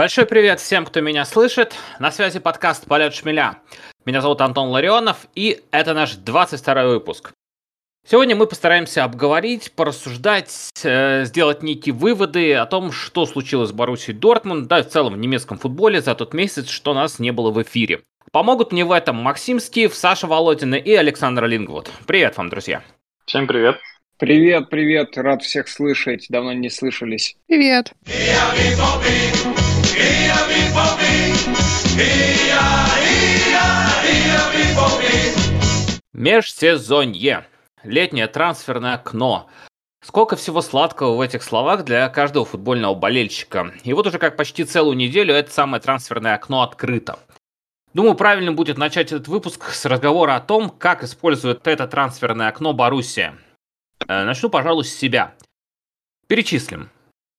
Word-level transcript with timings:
Большой 0.00 0.24
привет 0.24 0.60
всем, 0.60 0.86
кто 0.86 1.02
меня 1.02 1.26
слышит. 1.26 1.74
На 1.98 2.10
связи 2.10 2.38
подкаст 2.38 2.86
«Полет 2.86 3.12
шмеля». 3.12 3.58
Меня 4.06 4.22
зовут 4.22 4.40
Антон 4.40 4.70
Ларионов, 4.70 5.26
и 5.34 5.60
это 5.72 5.92
наш 5.92 6.14
22 6.14 6.86
выпуск. 6.86 7.32
Сегодня 8.08 8.34
мы 8.34 8.46
постараемся 8.46 9.04
обговорить, 9.04 9.72
порассуждать, 9.72 10.70
э, 10.84 11.26
сделать 11.26 11.62
некие 11.62 11.94
выводы 11.94 12.54
о 12.54 12.64
том, 12.64 12.92
что 12.92 13.26
случилось 13.26 13.68
с 13.68 13.72
Боруссией 13.72 14.16
Дортмунд, 14.16 14.68
да 14.68 14.78
и 14.78 14.84
в 14.84 14.88
целом 14.88 15.12
в 15.12 15.18
немецком 15.18 15.58
футболе 15.58 16.00
за 16.00 16.14
тот 16.14 16.32
месяц, 16.32 16.70
что 16.70 16.94
нас 16.94 17.18
не 17.18 17.30
было 17.30 17.50
в 17.50 17.60
эфире. 17.62 18.00
Помогут 18.32 18.72
мне 18.72 18.86
в 18.86 18.92
этом 18.92 19.16
Максим 19.16 19.60
Скиф, 19.60 19.94
Саша 19.94 20.26
Володина 20.26 20.76
и 20.76 20.94
Александр 20.94 21.44
Лингвуд. 21.44 21.90
Привет 22.06 22.38
вам, 22.38 22.48
друзья. 22.48 22.82
Всем 23.26 23.46
привет. 23.46 23.76
Привет, 24.16 24.70
привет, 24.70 25.18
рад 25.18 25.42
всех 25.42 25.68
слышать, 25.68 26.24
давно 26.30 26.54
не 26.54 26.70
слышались. 26.70 27.36
Привет. 27.46 27.92
Межсезонье. 36.12 37.46
Летнее 37.82 38.26
трансферное 38.26 38.94
окно. 38.94 39.48
Сколько 40.04 40.36
всего 40.36 40.60
сладкого 40.60 41.16
в 41.16 41.20
этих 41.20 41.42
словах 41.42 41.84
для 41.84 42.08
каждого 42.08 42.44
футбольного 42.44 42.94
болельщика. 42.94 43.72
И 43.84 43.92
вот 43.94 44.06
уже 44.06 44.18
как 44.18 44.36
почти 44.36 44.64
целую 44.64 44.96
неделю 44.96 45.34
это 45.34 45.50
самое 45.50 45.82
трансферное 45.82 46.34
окно 46.34 46.62
открыто. 46.62 47.18
Думаю, 47.94 48.14
правильно 48.14 48.52
будет 48.52 48.78
начать 48.78 49.12
этот 49.12 49.28
выпуск 49.28 49.70
с 49.70 49.84
разговора 49.86 50.36
о 50.36 50.40
том, 50.40 50.70
как 50.70 51.02
использует 51.02 51.66
это 51.66 51.88
трансферное 51.88 52.48
окно 52.48 52.72
Боруссия. 52.72 53.38
Э, 54.06 54.24
начну, 54.24 54.50
пожалуй, 54.50 54.84
с 54.84 54.94
себя. 54.94 55.34
Перечислим. 56.28 56.90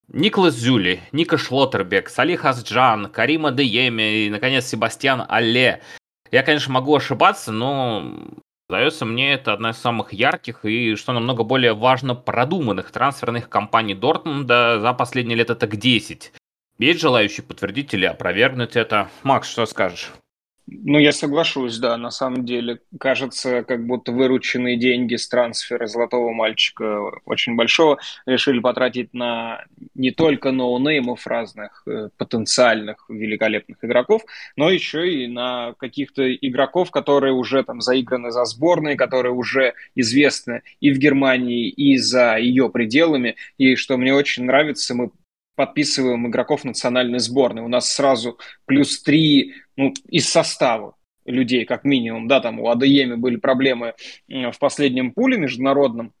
Николас 0.08 0.54
Зюли, 0.54 1.00
Ника 1.12 1.38
Шлоттербек, 1.38 2.08
Салих 2.08 2.44
Асджан, 2.44 3.10
Карима 3.10 3.50
Дееми 3.50 4.26
и, 4.26 4.30
наконец, 4.30 4.66
Себастьян 4.66 5.24
Алле. 5.28 5.82
Я, 6.30 6.42
конечно, 6.42 6.72
могу 6.72 6.94
ошибаться, 6.94 7.52
но 7.52 8.14
Сдается 8.72 9.04
мне, 9.04 9.34
это 9.34 9.52
одна 9.52 9.72
из 9.72 9.76
самых 9.76 10.14
ярких 10.14 10.64
и, 10.64 10.94
что 10.94 11.12
намного 11.12 11.44
более 11.44 11.74
важно, 11.74 12.14
продуманных 12.14 12.90
трансферных 12.90 13.50
кампаний 13.50 13.94
Дортмунда 13.94 14.80
за 14.80 14.94
последние 14.94 15.36
лет 15.36 15.50
это 15.50 15.66
к 15.66 15.76
10. 15.76 16.32
Есть 16.78 17.00
желающие 17.00 17.44
подтвердить 17.44 17.92
или 17.92 18.06
опровергнуть 18.06 18.74
это? 18.74 19.10
Макс, 19.24 19.50
что 19.50 19.66
скажешь? 19.66 20.10
Ну, 20.66 20.98
я 20.98 21.10
соглашусь, 21.12 21.78
да, 21.78 21.96
на 21.96 22.10
самом 22.10 22.44
деле. 22.44 22.78
Кажется, 22.98 23.64
как 23.64 23.84
будто 23.84 24.12
вырученные 24.12 24.76
деньги 24.76 25.16
с 25.16 25.28
трансфера 25.28 25.86
золотого 25.86 26.32
мальчика 26.32 27.00
очень 27.24 27.56
большого 27.56 27.98
решили 28.26 28.60
потратить 28.60 29.12
на 29.12 29.64
не 29.94 30.12
только 30.12 30.52
ноунеймов 30.52 31.26
разных 31.26 31.82
э, 31.86 32.10
потенциальных 32.16 33.04
великолепных 33.08 33.84
игроков, 33.84 34.22
но 34.56 34.70
еще 34.70 35.12
и 35.12 35.26
на 35.26 35.74
каких-то 35.78 36.32
игроков, 36.32 36.92
которые 36.92 37.32
уже 37.34 37.64
там 37.64 37.80
заиграны 37.80 38.30
за 38.30 38.44
сборной, 38.44 38.94
которые 38.96 39.32
уже 39.32 39.74
известны 39.96 40.62
и 40.80 40.92
в 40.92 40.98
Германии, 40.98 41.68
и 41.68 41.96
за 41.98 42.36
ее 42.36 42.70
пределами. 42.70 43.34
И 43.58 43.74
что 43.74 43.96
мне 43.96 44.14
очень 44.14 44.44
нравится, 44.44 44.94
мы 44.94 45.10
подписываем 45.54 46.26
игроков 46.28 46.64
национальной 46.64 47.18
сборной. 47.18 47.62
У 47.62 47.68
нас 47.68 47.90
сразу 47.92 48.38
плюс 48.66 49.02
три 49.02 49.54
ну, 49.76 49.92
из 50.08 50.28
состава 50.28 50.96
людей, 51.24 51.64
как 51.64 51.84
минимум, 51.84 52.28
да, 52.28 52.40
там 52.40 52.58
у 52.60 52.68
Адееми 52.68 53.14
были 53.14 53.36
проблемы 53.36 53.94
в 54.28 54.58
последнем 54.58 55.12
пуле 55.12 55.38
международном, 55.38 56.12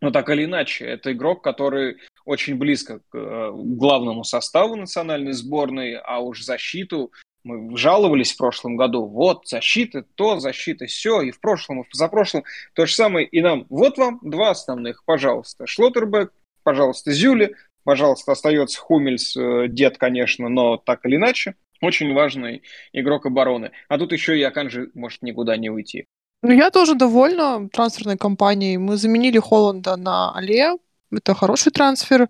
но 0.00 0.10
так 0.10 0.30
или 0.30 0.44
иначе, 0.44 0.86
это 0.86 1.12
игрок, 1.12 1.44
который 1.44 1.98
очень 2.24 2.56
близко 2.56 3.00
к 3.10 3.18
э, 3.18 3.50
главному 3.52 4.24
составу 4.24 4.76
национальной 4.76 5.32
сборной, 5.32 5.96
а 5.96 6.20
уж 6.20 6.42
защиту 6.42 7.12
мы 7.42 7.76
жаловались 7.76 8.32
в 8.32 8.36
прошлом 8.36 8.76
году, 8.76 9.06
вот, 9.06 9.46
защита, 9.46 10.04
то, 10.14 10.40
защита, 10.40 10.86
все, 10.86 11.22
и 11.22 11.30
в 11.30 11.40
прошлом, 11.40 11.80
и 11.80 11.84
в 11.84 11.90
позапрошлом. 11.90 12.44
То 12.74 12.86
же 12.86 12.94
самое, 12.94 13.26
и 13.26 13.40
нам, 13.40 13.66
вот 13.70 13.98
вам 13.98 14.20
два 14.22 14.50
основных, 14.50 15.04
пожалуйста, 15.04 15.66
Шлоттербек, 15.66 16.32
пожалуйста, 16.62 17.12
Зюли, 17.12 17.56
пожалуйста, 17.84 18.32
остается 18.32 18.80
Хумельс, 18.80 19.36
э, 19.36 19.66
дед, 19.68 19.98
конечно, 19.98 20.48
но 20.48 20.76
так 20.76 21.04
или 21.06 21.16
иначе, 21.16 21.54
очень 21.80 22.12
важный 22.14 22.62
игрок 22.92 23.26
обороны. 23.26 23.70
А 23.88 23.98
тут 23.98 24.12
еще 24.12 24.38
и 24.38 24.42
Аканжи 24.42 24.90
может 24.94 25.22
никуда 25.22 25.56
не 25.56 25.70
уйти. 25.70 26.06
Ну, 26.42 26.52
я 26.52 26.70
тоже 26.70 26.94
довольна 26.94 27.68
трансферной 27.68 28.16
кампанией. 28.16 28.78
Мы 28.78 28.96
заменили 28.96 29.38
Холланда 29.38 29.96
на 29.96 30.32
Але. 30.34 30.76
Это 31.12 31.34
хороший 31.34 31.72
трансфер. 31.72 32.28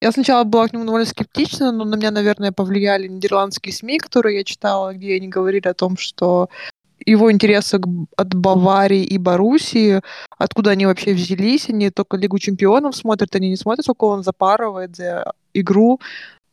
Я 0.00 0.12
сначала 0.12 0.44
была 0.44 0.68
к 0.68 0.72
нему 0.72 0.84
довольно 0.84 1.06
скептична, 1.06 1.72
но 1.72 1.84
на 1.84 1.96
меня, 1.96 2.12
наверное, 2.12 2.52
повлияли 2.52 3.08
нидерландские 3.08 3.72
СМИ, 3.72 3.98
которые 3.98 4.38
я 4.38 4.44
читала, 4.44 4.94
где 4.94 5.16
они 5.16 5.28
говорили 5.28 5.66
о 5.66 5.74
том, 5.74 5.96
что 5.96 6.50
его 7.04 7.30
интересы 7.32 7.80
от 8.16 8.34
Баварии 8.34 9.04
и 9.04 9.18
Боруссии, 9.18 10.00
откуда 10.36 10.70
они 10.70 10.86
вообще 10.86 11.14
взялись, 11.14 11.68
они 11.68 11.90
только 11.90 12.16
Лигу 12.16 12.38
чемпионов 12.38 12.96
смотрят, 12.96 13.34
они 13.34 13.50
не 13.50 13.56
смотрят, 13.56 13.84
сколько 13.84 14.04
он 14.04 14.22
запарывает 14.22 14.96
за 14.96 15.32
игру. 15.54 16.00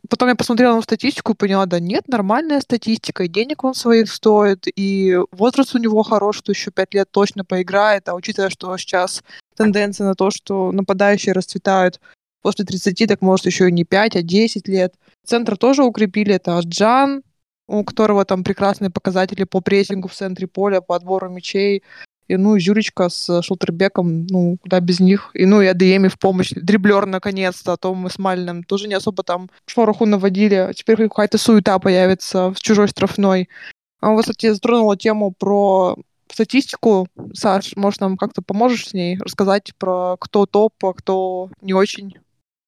Потом 0.09 0.29
я 0.29 0.35
посмотрела 0.35 0.75
на 0.75 0.81
статистику 0.81 1.34
и 1.34 1.35
поняла, 1.35 1.66
да 1.66 1.79
нет, 1.79 2.07
нормальная 2.07 2.61
статистика, 2.61 3.23
и 3.23 3.28
денег 3.28 3.63
он 3.63 3.73
своих 3.73 4.11
стоит, 4.11 4.67
и 4.75 5.17
возраст 5.31 5.73
у 5.73 5.79
него 5.79 6.03
хороший, 6.03 6.39
что 6.39 6.51
еще 6.51 6.72
пять 6.72 6.94
лет 6.94 7.09
точно 7.09 7.44
поиграет, 7.44 8.07
а 8.07 8.13
учитывая, 8.13 8.50
что 8.50 8.78
сейчас 8.78 9.23
тенденция 9.55 10.05
на 10.05 10.16
то, 10.16 10.29
что 10.29 10.72
нападающие 10.72 11.34
расцветают 11.34 12.00
после 12.41 12.66
30, 12.66 13.07
так 13.07 13.22
может 13.22 13.47
еще 13.47 13.69
и 13.69 13.72
не 13.72 13.84
5, 13.84 14.17
а 14.17 14.22
10 14.22 14.67
лет. 14.67 14.94
Центр 15.25 15.57
тоже 15.57 15.84
укрепили, 15.84 16.35
это 16.35 16.59
Аджан, 16.59 17.23
у 17.68 17.84
которого 17.84 18.26
там 18.26 18.44
прекрасные 18.44 18.90
показатели 18.90 19.44
по 19.44 19.62
прессингу 19.62 20.08
в 20.08 20.14
центре 20.14 20.48
поля, 20.48 20.81
по 20.81 20.96
отбору 20.96 21.30
мячей. 21.30 21.84
И, 22.28 22.38
ну, 22.38 22.59
Жюречка 22.59 23.09
с 23.09 23.42
Шултербеком, 23.44 24.26
ну, 24.28 24.58
куда 24.62 24.80
без 24.80 25.00
них. 25.00 25.30
И, 25.36 25.46
ну, 25.46 25.62
и 25.62 25.68
Адееми 25.68 26.08
в 26.08 26.18
помощь. 26.18 26.52
Дриблер, 26.56 27.06
наконец-то. 27.06 27.74
А 27.74 27.78
то 27.78 27.94
мы 27.94 28.09
с 28.09 28.18
Мальным 28.18 28.64
тоже 28.64 28.88
не 28.88 28.96
особо 28.96 29.22
там 29.24 29.50
шороху 29.68 30.06
наводили. 30.06 30.56
А 30.56 30.74
теперь 30.74 30.98
какая-то 31.08 31.38
суета 31.38 31.78
появится 31.78 32.52
в 32.52 32.59
чужой 32.59 32.88
штрафной. 32.88 33.48
А 34.02 34.09
вот, 34.09 34.22
кстати, 34.22 34.52
затронула 34.52 34.97
тему 34.97 35.34
про 35.38 35.97
статистику. 36.32 37.08
Саш, 37.34 37.76
может, 37.76 38.02
нам 38.02 38.18
как-то 38.18 38.42
поможешь 38.42 38.88
с 38.88 38.94
ней 38.94 39.18
рассказать 39.20 39.74
про 39.78 40.18
кто 40.20 40.46
топ, 40.46 40.74
а 40.84 40.94
кто 40.94 41.50
не 41.62 41.74
очень? 41.74 42.18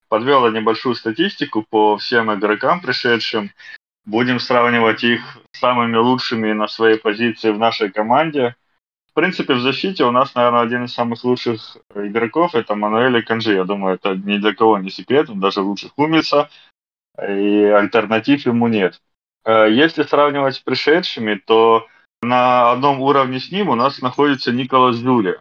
Подвела 0.10 0.52
небольшую 0.52 0.96
статистику 0.96 1.66
по 1.70 1.98
всем 1.98 2.34
игрокам, 2.34 2.80
пришедшим. 2.80 3.52
Будем 4.08 4.40
сравнивать 4.40 5.04
их 5.04 5.38
с 5.52 5.60
самыми 5.60 5.98
лучшими 5.98 6.54
на 6.54 6.70
своей 6.70 6.98
позиции 6.98 7.52
в 7.52 7.60
нашей 7.60 7.92
команде. 7.92 8.56
В 9.12 9.14
принципе, 9.14 9.54
в 9.54 9.60
защите 9.60 10.06
у 10.06 10.12
нас, 10.12 10.34
наверное, 10.34 10.62
один 10.62 10.86
из 10.86 10.94
самых 10.94 11.26
лучших 11.26 11.76
игроков– 11.94 12.52
это 12.56 12.76
Мануэль 12.76 13.22
Канжи. 13.26 13.56
Я 13.56 13.66
думаю, 13.66 13.96
это 13.96 14.16
ни 14.16 14.38
для 14.38 14.56
кого 14.56 14.78
не 14.78 14.92
секрет, 14.92 15.30
он 15.30 15.42
даже 15.42 15.60
лучше 15.60 15.90
Хумельса, 15.90 16.50
и 17.22 17.64
альтернатив 17.66 18.46
ему 18.46 18.70
нет. 18.70 19.02
Э, 19.44 19.68
если 19.70 20.04
сравнивать 20.04 20.56
с 20.56 20.60
пришедшими, 20.60 21.36
то 21.36 21.86
на 22.22 22.72
одном 22.72 23.02
уровне 23.02 23.42
с 23.42 23.52
ним 23.52 23.68
у 23.68 23.76
нас 23.76 24.00
находится 24.02 24.54
Николас 24.54 24.96
Зюли. 24.96 25.38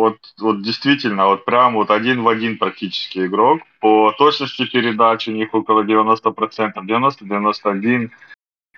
Вот, 0.00 0.16
вот 0.40 0.62
действительно, 0.62 1.26
вот 1.26 1.44
прям 1.44 1.74
вот 1.74 1.90
один 1.90 2.22
в 2.22 2.28
один 2.28 2.56
практически 2.56 3.26
игрок. 3.26 3.60
По 3.80 4.12
точности 4.16 4.64
передач 4.64 5.28
у 5.28 5.32
них 5.32 5.52
около 5.52 5.82
90%, 5.82 6.72
90-91%. 6.74 8.10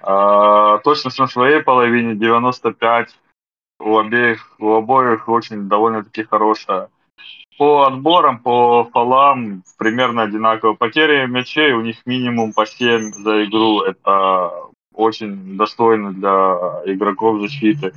А, 0.02 0.78
точность 0.78 1.20
на 1.20 1.28
своей 1.28 1.62
половине 1.62 2.14
95%. 2.14 3.06
У 3.78 3.98
обеих, 3.98 4.52
у 4.58 4.72
обоих 4.72 5.28
очень 5.28 5.68
довольно-таки 5.68 6.24
хорошая. 6.24 6.88
По 7.56 7.84
отборам, 7.84 8.40
по 8.40 8.90
фолам 8.92 9.62
примерно 9.78 10.22
одинаково. 10.22 10.74
Потери 10.74 11.26
мячей 11.26 11.72
у 11.72 11.82
них 11.82 12.04
минимум 12.04 12.52
по 12.52 12.66
7 12.66 13.12
за 13.12 13.44
игру. 13.44 13.82
Это 13.82 14.50
очень 14.92 15.56
достойно 15.56 16.12
для 16.12 16.82
игроков 16.92 17.42
защиты. 17.42 17.92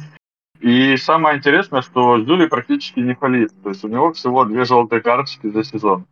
И 0.60 0.98
самое 0.98 1.38
интересное, 1.38 1.82
что 1.82 2.20
Зюли 2.24 2.48
практически 2.48 3.00
не 3.00 3.16
фалит. 3.16 3.52
То 3.64 3.70
есть 3.70 3.84
у 3.84 3.88
него 3.88 4.14
всего 4.14 4.46
две 4.46 4.66
желтые 4.66 5.02
карточки 5.02 5.50
за 5.50 5.64
сезон. 5.64 6.06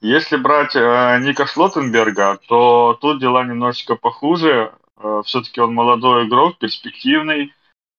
Если 0.00 0.36
брать 0.36 0.76
э, 0.76 1.18
Ника 1.22 1.46
Шлоттенберга, 1.46 2.38
то 2.48 2.98
тут 3.00 3.20
дела 3.20 3.44
немножечко 3.44 3.96
похуже. 3.96 4.72
Э, 4.98 5.22
все-таки 5.24 5.60
он 5.60 5.74
молодой 5.74 6.28
игрок, 6.28 6.58
перспективный. 6.58 7.52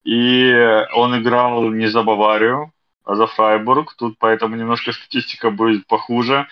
И 0.03 0.53
он 0.93 1.21
играл 1.21 1.69
не 1.69 1.87
за 1.87 2.01
Баварию, 2.03 2.71
а 3.03 3.15
за 3.15 3.27
Фрайбург. 3.27 3.93
Тут 3.97 4.17
поэтому 4.19 4.55
немножко 4.55 4.93
статистика 4.93 5.51
будет 5.51 5.85
похуже. 5.87 6.47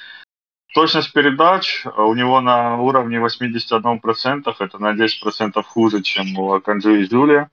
Точность 0.74 1.14
передач 1.14 1.86
у 1.86 2.14
него 2.16 2.42
на 2.42 2.78
уровне 2.78 3.18
81%, 3.18 4.56
это 4.60 4.78
на 4.78 4.94
10% 4.94 5.64
хуже, 5.64 6.02
чем 6.02 6.38
у 6.38 6.60
Канджи 6.60 7.02
и 7.02 7.06
Зюли. 7.06 7.48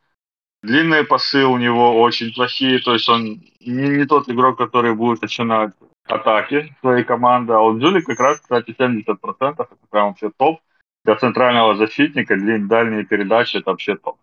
Длинные 0.62 1.04
пасы 1.04 1.44
у 1.44 1.56
него 1.56 2.00
очень 2.00 2.32
плохие, 2.32 2.78
то 2.78 2.92
есть 2.92 3.08
он 3.08 3.40
не, 3.60 3.88
не 3.88 4.06
тот 4.06 4.28
игрок, 4.28 4.58
который 4.58 4.94
будет 4.94 5.22
начинать 5.22 5.72
атаки 6.06 6.74
своей 6.80 7.04
команды, 7.04 7.52
а 7.52 7.60
у 7.60 7.78
Джули 7.78 8.00
как 8.00 8.20
раз, 8.20 8.40
кстати, 8.40 8.70
70%, 8.70 9.06
это 9.40 9.68
прям 9.90 10.08
вообще 10.08 10.30
топ. 10.36 10.60
для 11.04 11.16
центрального 11.16 11.74
защитника 11.74 12.36
дальние 12.36 13.04
передачи 13.04 13.56
это 13.56 13.70
вообще 13.70 13.96
топ. 13.96 14.18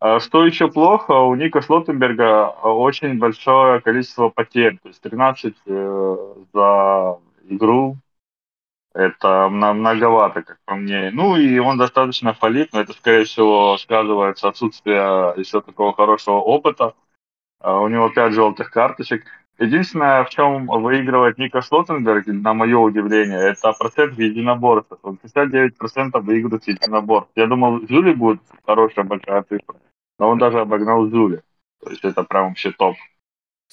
А 0.00 0.18
что 0.18 0.44
еще 0.44 0.68
плохо, 0.68 1.12
у 1.12 1.36
Ника 1.36 1.62
Шлоттенберга 1.62 2.48
очень 2.48 3.18
большое 3.18 3.80
количество 3.80 4.30
потерь, 4.30 4.78
то 4.82 4.88
есть 4.88 5.00
13 5.00 5.54
э, 5.64 6.34
за 6.52 7.18
игру, 7.48 7.98
это 8.94 9.48
многовато, 9.48 10.42
как 10.42 10.58
по 10.64 10.74
мне. 10.74 11.10
Ну 11.12 11.36
и 11.36 11.58
он 11.58 11.78
достаточно 11.78 12.34
фалит, 12.34 12.72
но 12.72 12.80
это, 12.80 12.92
скорее 12.92 13.24
всего, 13.24 13.76
сказывается 13.78 14.48
отсутствие 14.48 15.34
еще 15.36 15.60
такого 15.60 15.94
хорошего 15.94 16.36
опыта. 16.36 16.94
А 17.60 17.80
у 17.80 17.88
него 17.88 18.08
5 18.08 18.32
желтых 18.32 18.70
карточек. 18.70 19.24
Единственное, 19.58 20.24
в 20.24 20.30
чем 20.30 20.66
выигрывает 20.66 21.38
Ника 21.38 21.62
Шлоттенберг, 21.62 22.26
на 22.26 22.54
мое 22.54 22.76
удивление, 22.78 23.38
это 23.38 23.72
процент 23.72 24.14
в 24.14 24.20
единоборствах. 24.20 24.98
Он 25.02 25.18
59% 25.22 26.20
выигрывает 26.20 26.66
единоборств. 26.66 27.30
Я 27.36 27.46
думал, 27.46 27.86
Жюли 27.86 28.12
будет 28.14 28.40
хорошая 28.66 29.04
большая 29.04 29.42
цифра, 29.42 29.76
но 30.18 30.28
он 30.30 30.38
даже 30.38 30.60
обогнал 30.60 31.08
Жюли. 31.08 31.42
То 31.84 31.90
есть 31.90 32.04
это 32.04 32.24
прям 32.24 32.48
вообще 32.48 32.72
топ. 32.72 32.96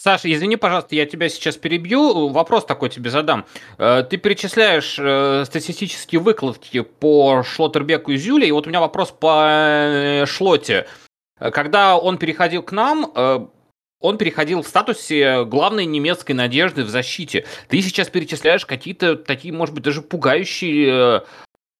Саша, 0.01 0.31
извини, 0.31 0.55
пожалуйста, 0.55 0.95
я 0.95 1.05
тебя 1.05 1.27
сейчас 1.27 1.57
перебью. 1.57 2.29
Вопрос 2.29 2.63
такой 2.63 2.87
тебе 2.87 3.09
задам. 3.09 3.45
Э, 3.77 4.01
ты 4.09 4.15
перечисляешь 4.15 4.95
э, 4.97 5.43
статистические 5.45 6.21
выкладки 6.21 6.79
по 6.79 7.43
Шлоттербеку 7.43 8.13
и 8.13 8.17
Зюле, 8.17 8.47
и 8.47 8.51
вот 8.53 8.65
у 8.65 8.69
меня 8.69 8.79
вопрос 8.79 9.11
по 9.11 9.47
э, 9.49 10.25
Шлоте. 10.25 10.87
Когда 11.37 11.97
он 11.97 12.17
переходил 12.17 12.63
к 12.63 12.71
нам, 12.71 13.13
он 14.01 14.17
переходил 14.17 14.61
в 14.61 14.67
статусе 14.67 15.45
главной 15.45 15.85
немецкой 15.85 16.33
надежды 16.33 16.83
в 16.83 16.89
защите. 16.89 17.45
Ты 17.69 17.81
сейчас 17.81 18.09
перечисляешь 18.09 18.65
какие-то 18.65 19.15
такие, 19.15 19.53
может 19.53 19.73
быть, 19.73 19.85
даже 19.85 20.01
пугающие 20.01 21.23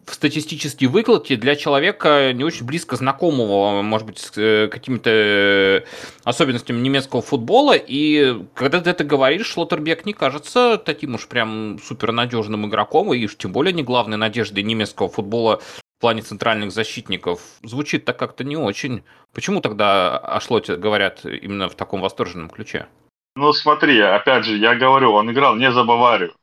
в 0.05 0.13
статистические 0.13 0.89
выкладки 0.89 1.35
для 1.35 1.55
человека 1.55 2.33
не 2.33 2.43
очень 2.43 2.65
близко 2.65 2.95
знакомого, 2.95 3.81
может 3.81 4.07
быть, 4.07 4.17
с 4.17 4.31
э, 4.37 4.67
какими-то 4.67 5.09
э, 5.09 5.81
особенностями 6.23 6.79
немецкого 6.79 7.21
футбола. 7.21 7.73
И 7.75 8.43
когда 8.55 8.81
ты 8.81 8.89
это 8.89 9.03
говоришь, 9.03 9.47
Шлоттербек 9.47 10.05
не 10.05 10.13
кажется 10.13 10.81
таким 10.83 11.15
уж 11.15 11.27
прям 11.27 11.79
супернадежным 11.83 12.67
игроком, 12.67 13.13
и 13.13 13.25
уж 13.25 13.37
тем 13.37 13.51
более 13.51 13.73
не 13.73 13.83
главной 13.83 14.17
надеждой 14.17 14.63
немецкого 14.63 15.09
футбола 15.09 15.61
в 15.99 16.01
плане 16.01 16.21
центральных 16.21 16.71
защитников. 16.71 17.41
Звучит 17.61 18.05
так 18.05 18.17
как-то 18.17 18.43
не 18.43 18.55
очень. 18.55 19.03
Почему 19.33 19.61
тогда 19.61 20.17
о 20.17 20.39
Шлоте 20.39 20.75
говорят 20.75 21.25
именно 21.25 21.69
в 21.69 21.75
таком 21.75 22.01
восторженном 22.01 22.49
ключе? 22.49 22.87
Ну 23.35 23.53
смотри, 23.53 23.99
опять 23.99 24.45
же, 24.45 24.57
я 24.57 24.75
говорю, 24.75 25.11
он 25.11 25.31
играл 25.31 25.55
не 25.55 25.71
за 25.71 25.83
Баварию. 25.83 26.33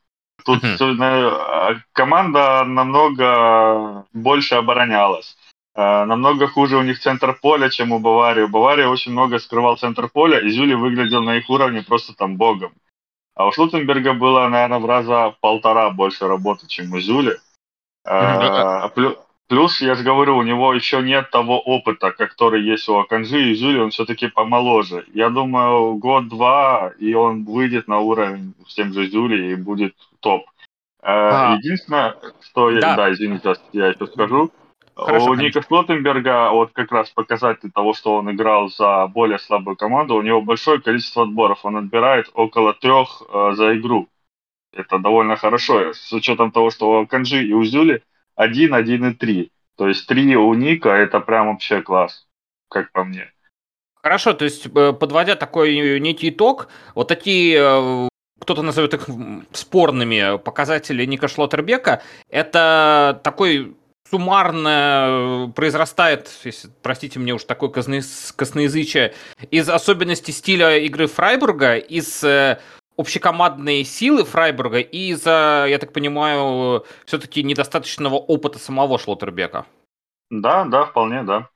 Тут 0.47 0.63
uh-huh. 0.63 1.81
команда 1.93 2.65
намного 2.65 4.05
больше 4.13 4.55
оборонялась. 4.55 5.37
Э, 5.75 6.05
намного 6.05 6.47
хуже 6.47 6.77
у 6.77 6.83
них 6.83 7.01
центр 7.01 7.37
поля, 7.43 7.69
чем 7.69 7.91
у 7.91 7.99
Баварии. 7.99 8.43
У 8.43 8.49
Баварии 8.49 8.85
очень 8.85 9.11
много 9.11 9.41
скрывал 9.41 9.77
центр 9.77 10.09
поля, 10.09 10.39
и 10.39 10.49
Зюли 10.51 10.75
выглядел 10.75 11.23
на 11.23 11.37
их 11.37 11.51
уровне 11.51 11.83
просто 11.83 12.15
там 12.15 12.37
богом. 12.37 12.73
А 13.35 13.49
у 13.49 13.53
Шлутенберга 13.53 14.15
было, 14.15 14.49
наверное, 14.49 14.79
в 14.79 14.87
раза 14.87 15.35
полтора 15.41 15.91
больше 15.91 16.29
работы, 16.29 16.69
чем 16.69 16.93
у 16.93 17.01
Зюли. 17.01 17.41
Uh-huh. 18.07 18.89
Плюс, 18.95 19.17
я 19.81 19.95
же 19.95 20.03
говорю, 20.03 20.37
у 20.37 20.43
него 20.43 20.75
еще 20.75 21.03
нет 21.03 21.31
того 21.31 21.61
опыта, 21.61 22.11
который 22.11 22.63
есть 22.63 22.89
у 22.89 22.99
Аканжи 22.99 23.51
и 23.51 23.55
Жюли, 23.55 23.79
он 23.79 23.91
все-таки 23.91 24.29
помоложе. 24.29 25.05
Я 25.15 25.31
думаю, 25.31 25.95
год-два, 25.95 26.93
и 26.99 27.15
он 27.15 27.45
выйдет 27.45 27.87
на 27.89 27.99
уровень 28.01 28.55
с 28.67 28.75
тем 28.75 28.93
же 28.93 29.09
Жюли 29.09 29.53
и 29.53 29.55
будет 29.55 29.95
топ. 30.21 30.43
Э, 31.03 31.07
а. 31.07 31.57
Единственное, 31.59 32.17
что... 32.41 32.71
Да. 32.73 32.91
Я, 32.91 32.97
да, 32.97 33.13
извините, 33.13 33.55
я 33.73 33.89
еще 33.89 34.07
скажу. 34.07 34.51
Хорошо, 34.97 35.31
у 35.31 35.35
Ника 35.35 35.63
Шлоттенберга 35.63 36.51
вот 36.51 36.73
как 36.73 36.91
раз 36.91 37.11
показатель 37.11 37.71
того, 37.71 37.93
что 37.93 38.17
он 38.17 38.31
играл 38.31 38.71
за 38.71 39.07
более 39.07 39.39
слабую 39.39 39.77
команду, 39.77 40.17
у 40.17 40.23
него 40.23 40.41
большое 40.41 40.81
количество 40.81 41.23
отборов. 41.23 41.65
Он 41.65 41.77
отбирает 41.77 42.31
около 42.35 42.73
трех 42.73 43.23
э, 43.29 43.53
за 43.55 43.77
игру. 43.77 44.09
Это 44.73 44.99
довольно 44.99 45.37
хорошо, 45.37 45.93
с 45.93 46.13
учетом 46.13 46.51
того, 46.51 46.71
что 46.71 47.01
у 47.01 47.07
Канжи 47.07 47.45
и 47.45 47.53
у 47.53 47.63
Зюли 47.63 48.03
1, 48.37 48.75
1 48.75 49.11
и 49.11 49.15
3. 49.15 49.53
То 49.77 49.89
есть 49.89 50.07
3 50.07 50.37
у 50.37 50.55
Ника 50.55 50.91
это 50.91 51.21
прям 51.21 51.49
вообще 51.49 51.83
класс, 51.83 52.27
как 52.71 52.93
по 52.93 53.05
мне. 53.05 53.31
Хорошо, 54.03 54.35
то 54.35 54.45
есть 54.45 54.67
э, 54.67 54.93
подводя 54.93 55.35
такой 55.35 55.99
некий 55.99 56.31
итог, 56.31 56.69
вот 56.95 57.09
такие 57.09 57.59
э, 57.59 58.09
кто-то 58.41 58.63
назовет 58.63 58.95
их 58.95 59.09
спорными 59.53 60.39
показатели 60.39 61.05
Ника 61.05 61.27
Шлоттербека, 61.27 62.03
это 62.31 63.21
такой 63.25 63.75
суммарно 64.09 65.53
произрастает, 65.57 66.31
если, 66.45 66.71
простите 66.83 67.19
мне 67.19 67.35
уж 67.35 67.45
такое 67.45 67.71
косноязычие, 67.71 69.15
из 69.51 69.69
особенностей 69.69 70.33
стиля 70.33 70.79
игры 70.79 71.09
Фрайбурга, 71.09 71.77
из 71.77 72.23
э, 72.23 72.61
общекомандные 72.97 73.85
силы 73.85 74.25
Фрайбурга 74.25 74.81
и 74.81 75.11
из-за, 75.11 75.67
я 75.69 75.79
так 75.79 75.93
понимаю, 75.93 76.85
все-таки 77.05 77.43
недостаточного 77.43 78.15
опыта 78.15 78.59
самого 78.59 78.99
Шлоттербека. 78.99 79.67
Да, 80.31 80.65
да, 80.65 80.87
вполне, 80.87 81.23
да. 81.23 81.49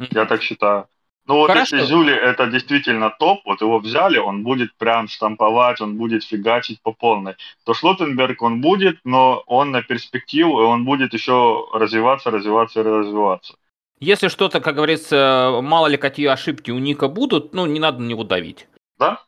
Mm-hmm. 0.00 0.08
Я 0.10 0.24
так 0.26 0.42
считаю. 0.42 0.86
Ну 1.26 1.36
вот 1.36 1.46
Хорошо. 1.46 1.76
если 1.76 1.86
Зюли 1.86 2.12
это 2.12 2.48
действительно 2.48 3.10
топ, 3.10 3.42
вот 3.44 3.60
его 3.60 3.78
взяли, 3.78 4.18
он 4.18 4.42
будет 4.42 4.74
прям 4.76 5.06
штамповать, 5.06 5.80
он 5.80 5.96
будет 5.96 6.24
фигачить 6.24 6.82
по 6.82 6.92
полной, 6.92 7.36
то 7.64 7.72
Шлоттенберг 7.72 8.42
он 8.42 8.60
будет, 8.60 8.98
но 9.04 9.44
он 9.46 9.70
на 9.70 9.82
перспективу, 9.82 10.60
и 10.60 10.64
он 10.64 10.84
будет 10.84 11.14
еще 11.14 11.68
развиваться, 11.72 12.30
развиваться 12.30 12.80
и 12.80 12.82
развиваться. 12.82 13.54
Если 14.00 14.28
что-то, 14.28 14.60
как 14.60 14.74
говорится, 14.74 15.60
мало 15.62 15.86
ли 15.86 15.98
какие 15.98 16.26
ошибки 16.26 16.70
у 16.70 16.78
Ника 16.78 17.06
будут, 17.06 17.54
ну, 17.54 17.66
не 17.66 17.78
надо 17.78 18.00
на 18.00 18.08
него 18.08 18.24
давить. 18.24 18.66
Да, 18.98 19.22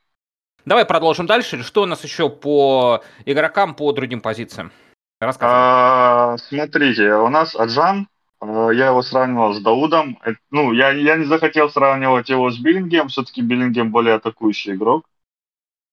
Давай 0.65 0.85
продолжим 0.85 1.27
дальше. 1.27 1.63
Что 1.63 1.83
у 1.83 1.87
нас 1.87 2.05
еще 2.05 2.31
по 2.31 3.03
игрокам 3.25 3.75
по 3.75 3.93
другим 3.93 4.21
позициям? 4.21 4.71
Рассказывай. 5.21 5.57
А, 5.57 6.37
смотрите, 6.39 7.15
у 7.15 7.29
нас 7.29 7.55
Аджан, 7.55 8.09
э, 8.41 8.71
я 8.75 8.89
его 8.89 9.03
сравнивал 9.03 9.55
с 9.55 9.61
Даудом. 9.61 10.19
Э, 10.25 10.33
ну, 10.51 10.73
я, 10.73 10.91
я 10.91 11.17
не 11.17 11.25
захотел 11.25 11.71
сравнивать 11.71 12.29
его 12.29 12.51
с 12.51 12.59
Биллингем, 12.59 13.09
все-таки 13.09 13.41
Биллингем 13.43 13.91
более 13.91 14.17
атакующий 14.17 14.75
игрок. 14.75 15.05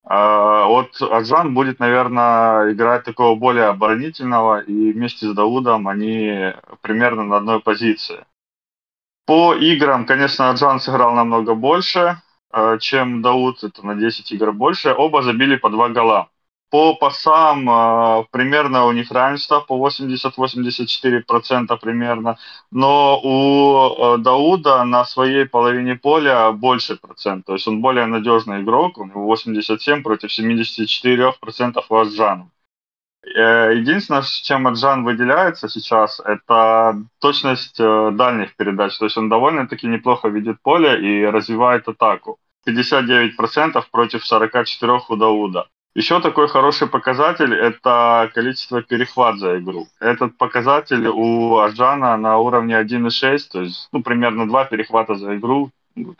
А, 0.04 0.66
вот 0.66 1.00
Аджан 1.02 1.54
будет, 1.54 1.80
наверное, 1.80 2.72
играть 2.72 3.04
такого 3.04 3.36
более 3.36 3.66
оборонительного, 3.66 4.62
и 4.62 4.92
вместе 4.94 5.28
с 5.28 5.34
Даудом 5.34 5.88
они 5.88 6.54
примерно 6.82 7.24
на 7.24 7.38
одной 7.38 7.60
позиции. 7.60 8.26
По 9.26 9.54
играм, 9.54 10.08
конечно, 10.08 10.50
Аджан 10.50 10.80
сыграл 10.80 11.14
намного 11.14 11.54
больше, 11.54 12.20
чем 12.79 13.22
Дауд, 13.22 13.63
это 13.63 13.86
на 13.86 13.96
10 13.96 14.32
игр 14.32 14.51
больше. 14.53 14.94
Оба 14.94 15.22
забили 15.22 15.56
по 15.56 15.70
два 15.70 15.89
гола. 15.89 16.29
По 16.70 16.94
пасам 16.96 17.68
э, 17.68 18.25
примерно 18.32 18.86
у 18.86 18.91
них 18.91 19.12
равенство 19.12 19.60
по 19.60 19.75
80-84% 19.88 21.79
примерно, 21.82 22.38
но 22.72 23.20
у 23.24 24.15
э, 24.15 24.18
Дауда 24.20 24.84
на 24.84 25.03
своей 25.06 25.46
половине 25.46 25.96
поля 25.96 26.51
больше 26.51 26.96
процент, 26.98 27.46
то 27.48 27.53
есть 27.53 27.68
он 27.68 27.82
более 27.82 28.06
надежный 28.06 28.62
игрок, 28.62 29.00
у 29.00 29.06
него 29.06 29.25
87 29.25 30.03
против 30.03 30.29
74% 30.29 31.84
у 31.89 31.96
Аджана. 31.96 32.51
Э, 33.24 33.74
единственное, 33.76 34.24
чем 34.24 34.68
Аджан 34.68 35.04
выделяется 35.04 35.68
сейчас, 35.68 36.20
это 36.24 37.02
точность 37.20 37.80
э, 37.80 38.12
дальних 38.14 38.56
передач. 38.56 38.98
То 38.98 39.06
есть 39.06 39.18
он 39.18 39.30
довольно-таки 39.30 39.88
неплохо 39.88 40.30
видит 40.30 40.62
поле 40.62 41.00
и 41.00 41.26
развивает 41.26 41.88
атаку. 41.88 42.38
59% 42.68 43.84
против 43.92 44.26
44 44.26 45.00
у 45.10 45.16
Дауда. 45.16 45.68
Еще 45.96 46.22
такой 46.22 46.48
хороший 46.48 46.88
показатель– 46.88 47.54
это 47.56 48.30
количество 48.34 48.82
перехват 48.82 49.38
за 49.40 49.58
игру. 49.58 49.88
Этот 50.00 50.38
показатель 50.38 51.08
у 51.08 51.58
Аджана 51.58 52.16
на 52.18 52.38
уровне 52.38 52.76
1,6, 52.76 53.40
то 53.52 53.62
есть 53.62 53.90
ну, 53.92 54.04
примерно 54.04 54.48
2 54.48 54.66
перехвата 54.66 55.16
за 55.16 55.36
игру, 55.36 55.72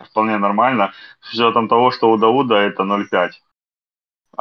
вполне 0.10 0.38
нормально, 0.38 0.91
с 1.22 1.34
учетом 1.34 1.68
того, 1.68 1.91
что 1.91 2.12
у 2.12 2.18
Дауда 2.18 2.56
это 2.56 2.84
0,5. 2.84 3.29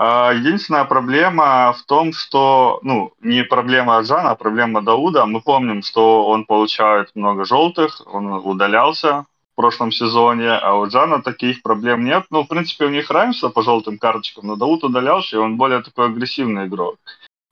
А, 0.00 0.32
единственная 0.32 0.84
проблема 0.84 1.72
в 1.72 1.82
том, 1.82 2.12
что, 2.12 2.78
ну, 2.84 3.12
не 3.20 3.42
проблема 3.42 3.98
Аджана, 3.98 4.30
а 4.30 4.36
проблема 4.36 4.80
Дауда. 4.80 5.26
Мы 5.26 5.40
помним, 5.40 5.82
что 5.82 6.24
он 6.26 6.44
получает 6.44 7.10
много 7.16 7.44
желтых, 7.44 8.00
он 8.06 8.32
удалялся 8.32 9.26
в 9.54 9.56
прошлом 9.56 9.90
сезоне, 9.90 10.52
а 10.52 10.76
у 10.76 10.86
Джана 10.86 11.20
таких 11.20 11.62
проблем 11.62 12.04
нет. 12.04 12.26
Ну, 12.30 12.44
в 12.44 12.46
принципе, 12.46 12.84
у 12.84 12.90
них 12.90 13.10
равенство 13.10 13.48
по 13.48 13.64
желтым 13.64 13.98
карточкам, 13.98 14.46
но 14.46 14.54
Дауд 14.54 14.84
удалялся, 14.84 15.34
и 15.34 15.40
он 15.40 15.56
более 15.56 15.82
такой 15.82 16.06
агрессивный 16.06 16.68
игрок. 16.68 17.00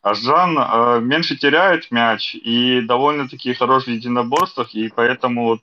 А 0.02 0.14
Жан 0.14 0.56
э, 0.56 1.00
меньше 1.00 1.36
теряет 1.36 1.90
мяч 1.90 2.36
и 2.36 2.80
довольно-таки 2.80 3.54
хорош 3.54 3.86
в 3.86 3.90
единоборствах, 3.90 4.72
и 4.72 4.88
поэтому 4.88 5.46
вот 5.46 5.62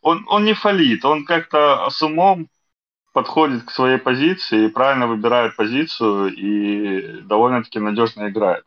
он, 0.00 0.24
он 0.28 0.46
не 0.46 0.54
фалит, 0.54 1.04
он 1.04 1.26
как-то 1.26 1.90
с 1.90 2.00
умом 2.00 2.48
подходит 3.18 3.64
к 3.64 3.72
своей 3.72 3.98
позиции, 3.98 4.68
правильно 4.68 5.08
выбирает 5.08 5.56
позицию 5.56 6.32
и 6.32 7.20
довольно-таки 7.22 7.80
надежно 7.80 8.28
играет. 8.28 8.62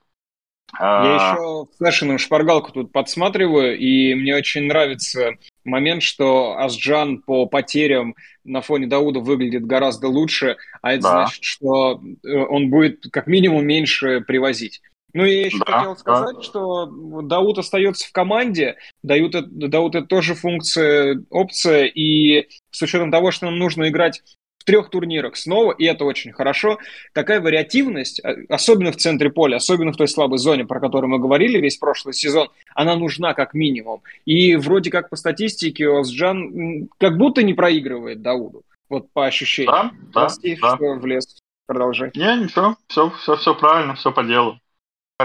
Я 0.77 1.15
еще 1.15 1.67
флешином 1.77 2.17
шпаргалку 2.17 2.73
тут 2.73 2.91
подсматриваю, 2.91 3.77
и 3.77 4.13
мне 4.13 4.35
очень 4.35 4.63
нравится 4.63 5.31
момент, 5.63 6.03
что 6.03 6.57
Асджан 6.57 7.21
по 7.21 7.45
потерям 7.45 8.15
на 8.43 8.61
фоне 8.61 8.87
Дауда 8.87 9.21
выглядит 9.21 9.65
гораздо 9.65 10.09
лучше, 10.09 10.57
а 10.81 10.93
это 10.93 11.03
да. 11.03 11.11
значит, 11.11 11.43
что 11.43 12.01
э, 12.23 12.37
он 12.49 12.69
будет 12.69 13.03
как 13.09 13.27
минимум 13.27 13.65
меньше 13.65 14.19
привозить. 14.21 14.81
Ну, 15.13 15.25
и 15.25 15.33
я 15.33 15.45
еще 15.45 15.59
да, 15.65 15.79
хотел 15.79 15.97
сказать, 15.97 16.35
да. 16.37 16.41
что 16.41 16.85
Дауд 17.21 17.57
остается 17.57 18.07
в 18.07 18.11
команде, 18.11 18.77
Дауд, 19.03 19.35
Дауд 19.49 19.95
это 19.95 20.07
тоже 20.07 20.35
функция, 20.35 21.21
опция, 21.29 21.85
и 21.85 22.47
с 22.71 22.81
учетом 22.81 23.11
того, 23.11 23.31
что 23.31 23.45
нам 23.47 23.57
нужно 23.57 23.89
играть 23.89 24.21
в 24.61 24.63
трех 24.63 24.91
турнирах 24.91 25.35
снова, 25.35 25.71
и 25.71 25.85
это 25.85 26.05
очень 26.05 26.31
хорошо. 26.31 26.77
Такая 27.13 27.41
вариативность, 27.41 28.23
а, 28.23 28.35
особенно 28.47 28.91
в 28.91 28.97
центре 28.97 29.31
поля, 29.31 29.55
особенно 29.55 29.91
в 29.91 29.97
той 29.97 30.07
слабой 30.07 30.37
зоне, 30.37 30.65
про 30.65 30.79
которую 30.79 31.09
мы 31.09 31.17
говорили 31.17 31.59
весь 31.59 31.77
прошлый 31.77 32.13
сезон, 32.13 32.49
она 32.75 32.95
нужна 32.95 33.33
как 33.33 33.55
минимум. 33.55 34.03
И 34.25 34.55
вроде 34.55 34.91
как 34.91 35.09
по 35.09 35.15
статистике 35.15 35.89
Озджан 35.89 36.89
как 36.99 37.17
будто 37.17 37.41
не 37.41 37.55
проигрывает 37.55 38.21
Дауду, 38.21 38.61
вот 38.87 39.11
по 39.11 39.25
ощущениям. 39.25 39.73
Да, 39.73 39.91
да, 40.13 40.19
Прости, 40.21 40.55
да. 40.61 40.75
что 40.75 40.93
влез. 40.93 41.37
Продолжай. 41.65 42.11
Не, 42.13 42.43
ничего, 42.43 42.75
все, 42.87 43.09
все, 43.21 43.37
все 43.37 43.55
правильно, 43.55 43.95
все 43.95 44.11
по 44.11 44.23
делу. 44.23 44.59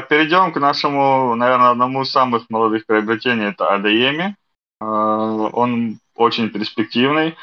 Перейдем 0.09 0.53
к 0.53 0.61
нашему, 0.61 1.35
наверное, 1.35 1.71
одному 1.71 2.03
из 2.03 2.11
самых 2.11 2.49
молодых 2.49 2.87
приобретений, 2.87 3.47
это 3.47 3.69
Адееми. 3.69 4.37
А, 4.81 4.87
он 5.53 5.99
очень 6.15 6.49
перспективный. 6.49 7.35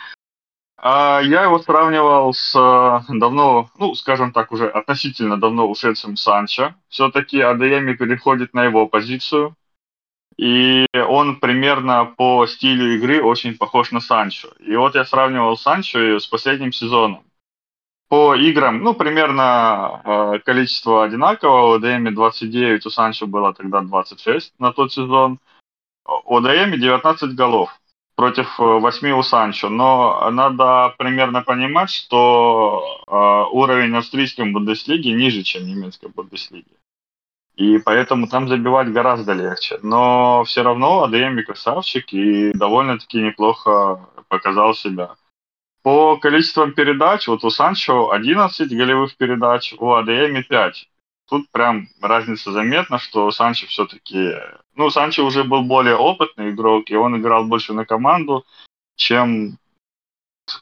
А 0.86 1.22
я 1.22 1.44
его 1.44 1.60
сравнивал 1.60 2.34
с 2.34 2.54
э, 2.54 3.13
давно, 3.18 3.70
ну, 3.78 3.96
скажем 3.96 4.34
так, 4.34 4.52
уже 4.52 4.68
относительно 4.68 5.40
давно 5.40 5.66
ушедшим 5.70 6.18
Санчо. 6.18 6.74
Все-таки 6.90 7.40
Адеями 7.40 7.94
переходит 7.94 8.54
на 8.54 8.66
его 8.66 8.86
позицию, 8.88 9.56
и 10.36 10.86
он 10.94 11.40
примерно 11.40 12.04
по 12.04 12.46
стилю 12.48 12.96
игры 12.96 13.24
очень 13.24 13.58
похож 13.58 13.92
на 13.92 14.02
Санчо. 14.02 14.50
И 14.60 14.75
вот 14.75 14.96
я 14.96 15.06
сравнивал 15.06 15.56
Санчо 15.56 16.20
с 16.20 16.28
последним 16.28 16.74
сезоном. 16.74 17.24
По 18.10 18.36
играм, 18.36 18.84
ну, 18.84 18.94
примерно 18.94 20.02
э, 20.04 20.40
количество 20.40 21.06
одинаково. 21.06 21.68
У 21.68 21.74
Адеями 21.75 22.10
29, 22.10 22.86
у 22.86 22.90
Санчо 22.90 23.25
было 23.25 23.54
тогда 23.54 23.80
26 23.80 24.54
на 24.60 24.74
тот 24.74 24.92
сезон. 24.92 25.40
У 26.25 26.36
Адеями 26.36 26.75
19 26.75 27.36
голов 27.36 27.72
против 28.15 28.60
э, 28.60 28.63
восьми 28.63 29.12
у 29.12 29.24
Санчо. 29.24 29.70
Но 29.70 30.29
надо 30.32 30.93
примерно 30.98 31.41
понимать, 31.41 31.89
что 31.89 33.03
э, 33.08 33.55
уровень 33.55 33.96
австрийской 33.96 34.51
Бундеслиги 34.51 35.10
ниже, 35.10 35.43
чем 35.43 35.67
немецкой 35.67 36.10
Бундеслиги. 36.10 36.77
И 37.55 37.77
поэтому 37.77 38.27
там 38.27 38.48
забивать 38.48 38.91
гораздо 38.91 39.34
легче. 39.34 39.79
Но 39.84 40.43
все 40.46 40.63
равно 40.63 41.03
Адееми 41.03 41.43
красавчик 41.43 42.12
и 42.13 42.51
довольно-таки 42.53 43.22
неплохо 43.22 44.08
показал 44.27 44.74
себя. 44.74 45.15
По 45.84 46.17
количествам 46.17 46.74
передач, 46.74 47.27
вот 47.27 47.43
у 47.43 47.50
Санчо 47.50 48.12
11 48.12 48.70
голевых 48.70 49.15
передач, 49.17 49.74
у 49.77 49.93
Адееми 49.93 50.41
5 50.41 50.89
тут 51.34 51.50
прям 51.50 51.88
разница 52.00 52.52
заметна, 52.52 53.00
что 53.00 53.32
Санчо 53.32 53.66
все-таки... 53.66 54.36
Ну, 54.75 54.92
Санчо 54.92 55.25
уже 55.25 55.44
был 55.44 55.63
более 55.63 55.96
опытный 55.96 56.52
игрок, 56.52 56.92
и 56.92 56.96
он 56.96 57.18
играл 57.18 57.46
больше 57.46 57.74
на 57.74 57.86
команду, 57.86 58.46
чем 58.96 59.58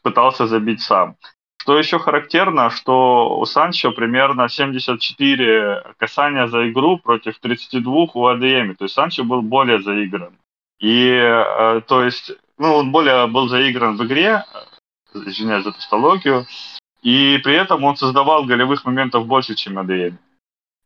пытался 0.02 0.48
забить 0.48 0.82
сам. 0.82 1.16
Что 1.62 1.78
еще 1.78 2.00
характерно, 2.00 2.70
что 2.70 3.38
у 3.38 3.46
Санчо 3.46 3.92
примерно 3.92 4.48
74 4.48 5.84
касания 5.98 6.48
за 6.48 6.70
игру 6.70 6.98
против 6.98 7.38
32 7.40 8.08
у 8.14 8.28
АДМ. 8.28 8.76
То 8.76 8.86
есть 8.86 8.96
Санчо 8.96 9.26
был 9.26 9.42
более 9.42 9.82
заигран. 9.82 10.38
И, 10.80 11.10
э, 11.10 11.82
то 11.86 12.02
есть, 12.02 12.32
ну, 12.58 12.76
он 12.76 12.92
более 12.92 13.28
был 13.28 13.50
заигран 13.50 13.98
в 13.98 14.06
игре, 14.06 14.46
извиняюсь 15.14 15.66
за 15.66 15.74
тавтологию, 15.74 16.46
и 17.02 17.40
при 17.44 17.56
этом 17.56 17.84
он 17.84 17.98
создавал 17.98 18.46
голевых 18.46 18.86
моментов 18.86 19.28
больше, 19.28 19.56
чем 19.56 19.78
АДМ. 19.78 20.18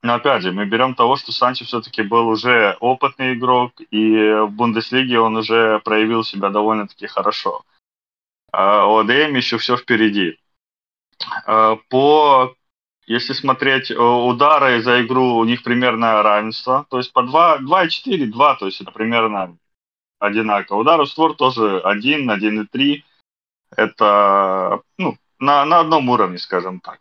Но 0.06 0.14
опять 0.14 0.44
же, 0.44 0.52
мы 0.52 0.68
берем 0.68 0.94
того, 0.94 1.16
что 1.16 1.32
Санчо 1.32 1.66
все-таки 1.66 2.04
был 2.04 2.28
уже 2.28 2.78
опытный 2.80 3.34
игрок, 3.34 3.72
и 3.90 4.34
в 4.46 4.52
Бундеслиге 4.52 5.20
он 5.20 5.36
уже 5.36 5.80
проявил 5.80 6.24
себя 6.24 6.50
довольно-таки 6.50 7.08
хорошо. 7.08 7.64
А 8.52 8.86
у 8.86 8.98
АДМ 8.98 9.34
еще 9.36 9.58
все 9.58 9.76
впереди. 9.76 10.38
А, 11.48 11.78
по, 11.90 12.56
если 13.08 13.34
смотреть 13.34 13.90
э, 13.90 13.96
удары 13.96 14.80
за 14.84 15.02
игру, 15.02 15.38
у 15.38 15.44
них 15.44 15.64
примерно 15.64 16.22
равенство. 16.22 16.86
То 16.92 17.00
есть 17.00 17.12
по 17.12 17.24
2, 17.24 17.58
2 17.58 17.86
и 17.86 17.90
4, 17.90 18.28
2, 18.28 18.56
то 18.58 18.68
есть 18.68 18.82
это 18.82 18.92
примерно 18.92 19.58
одинаково. 20.20 20.82
Удары 20.82 21.06
в 21.06 21.10
створ 21.10 21.36
тоже 21.36 21.80
1, 21.80 22.30
1 22.30 22.62
и 22.62 22.66
3. 22.68 23.06
Это 23.76 24.82
ну, 25.00 25.18
на, 25.40 25.66
на 25.66 25.80
одном 25.80 26.08
уровне, 26.10 26.38
скажем 26.38 26.80
так. 26.80 27.00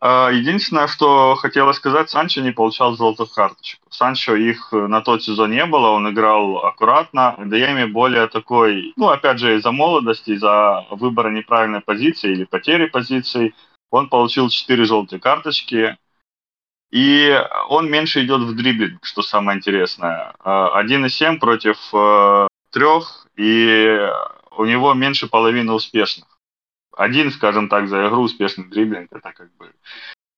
А, 0.00 0.30
единственное, 0.30 0.86
что 0.86 1.34
хотела 1.34 1.72
сказать, 1.72 2.10
Санчо 2.10 2.40
не 2.40 2.52
получал 2.52 2.96
золотых 2.96 3.32
карточек. 3.32 3.80
Санчо 3.90 4.36
их 4.36 4.72
на 4.72 5.00
тот 5.00 5.22
сезон 5.22 5.50
не 5.50 5.64
было, 5.66 5.88
он 5.88 6.08
играл 6.10 6.58
аккуратно. 6.58 7.34
Даями 7.38 7.84
более 7.84 8.28
такой, 8.28 8.92
ну, 8.96 9.08
опять 9.08 9.38
же, 9.38 9.56
из-за 9.56 9.72
молодости, 9.72 10.32
из-за 10.32 10.86
выбора 10.90 11.30
неправильной 11.30 11.80
позиции 11.80 12.30
или 12.32 12.44
потери 12.44 12.86
позиции, 12.86 13.54
он 13.90 14.08
получил 14.08 14.48
4 14.48 14.84
желтые 14.84 15.20
карточки. 15.20 15.96
И 16.90 17.38
он 17.68 17.90
меньше 17.90 18.24
идет 18.24 18.40
в 18.40 18.54
дриблинг, 18.54 19.04
что 19.04 19.22
самое 19.22 19.58
интересное. 19.58 20.34
1,7 20.44 21.36
а, 21.36 21.38
против 21.38 21.76
3, 22.70 22.82
э, 22.82 23.00
и 23.36 24.10
у 24.56 24.64
него 24.64 24.94
меньше 24.94 25.28
половины 25.28 25.72
успешных 25.72 26.37
один, 26.98 27.30
скажем 27.30 27.68
так, 27.68 27.88
за 27.88 28.08
игру 28.08 28.22
успешный 28.22 28.64
дриблинг, 28.64 29.12
это 29.12 29.32
как 29.32 29.54
бы... 29.56 29.70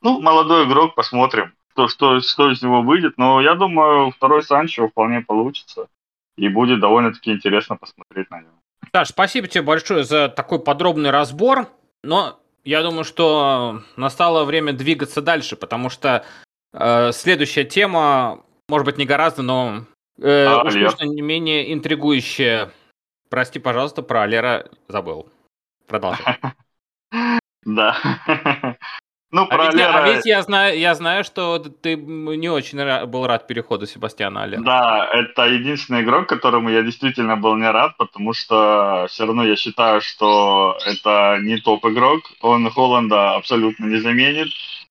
Ну, 0.02 0.20
молодой 0.20 0.66
игрок, 0.66 0.94
посмотрим, 0.94 1.54
что, 1.72 1.88
что, 1.88 2.20
что 2.20 2.50
из 2.50 2.62
него 2.62 2.82
выйдет. 2.82 3.14
Но 3.16 3.40
я 3.40 3.54
думаю, 3.54 4.10
второй 4.10 4.42
Санчо 4.42 4.88
вполне 4.88 5.22
получится. 5.22 5.88
И 6.36 6.48
будет 6.48 6.80
довольно-таки 6.80 7.32
интересно 7.32 7.76
посмотреть 7.76 8.30
на 8.30 8.40
него. 8.40 8.52
Саш, 8.94 9.08
спасибо 9.08 9.46
тебе 9.46 9.62
большое 9.62 10.04
за 10.04 10.28
такой 10.28 10.60
подробный 10.60 11.10
разбор. 11.10 11.68
Но 12.02 12.38
я 12.64 12.82
думаю, 12.82 13.04
что 13.04 13.82
настало 13.96 14.44
время 14.44 14.72
двигаться 14.72 15.22
дальше, 15.22 15.56
потому 15.56 15.88
что 15.88 16.24
э, 16.72 17.12
следующая 17.12 17.64
тема, 17.64 18.44
может 18.68 18.84
быть, 18.84 18.98
не 18.98 19.06
гораздо, 19.06 19.42
но 19.42 19.84
э, 20.18 20.44
а, 20.44 20.62
уж 20.64 20.74
точно 20.74 21.04
не 21.04 21.22
менее 21.22 21.72
интригующая. 21.72 22.70
Прости, 23.30 23.58
пожалуйста, 23.58 24.02
про 24.02 24.22
Алера 24.22 24.66
забыл. 24.88 25.30
Продолжай. 25.90 26.38
Да. 27.66 27.94
Ну, 29.32 29.46
а, 29.48 29.66
ведь, 29.66 29.74
Лера... 29.74 29.94
а 29.94 30.08
ведь 30.08 30.26
я 30.26 30.42
знаю, 30.42 30.76
я 30.76 30.92
знаю, 30.96 31.22
что 31.22 31.60
ты 31.60 31.94
не 31.94 32.48
очень 32.48 33.06
был 33.06 33.28
рад 33.28 33.46
переходу 33.46 33.86
Себастьяна 33.86 34.42
Аллера. 34.42 34.60
Да, 34.60 35.08
это 35.12 35.46
единственный 35.46 36.02
игрок, 36.02 36.28
которому 36.28 36.68
я 36.68 36.82
действительно 36.82 37.36
был 37.36 37.54
не 37.54 37.70
рад, 37.70 37.96
потому 37.96 38.32
что 38.32 39.06
все 39.08 39.26
равно 39.26 39.44
я 39.44 39.54
считаю, 39.54 40.00
что 40.00 40.76
это 40.84 41.38
не 41.42 41.58
топ-игрок. 41.58 42.22
Он 42.40 42.68
Холланда 42.70 43.36
абсолютно 43.36 43.84
не 43.84 44.00
заменит. 44.00 44.48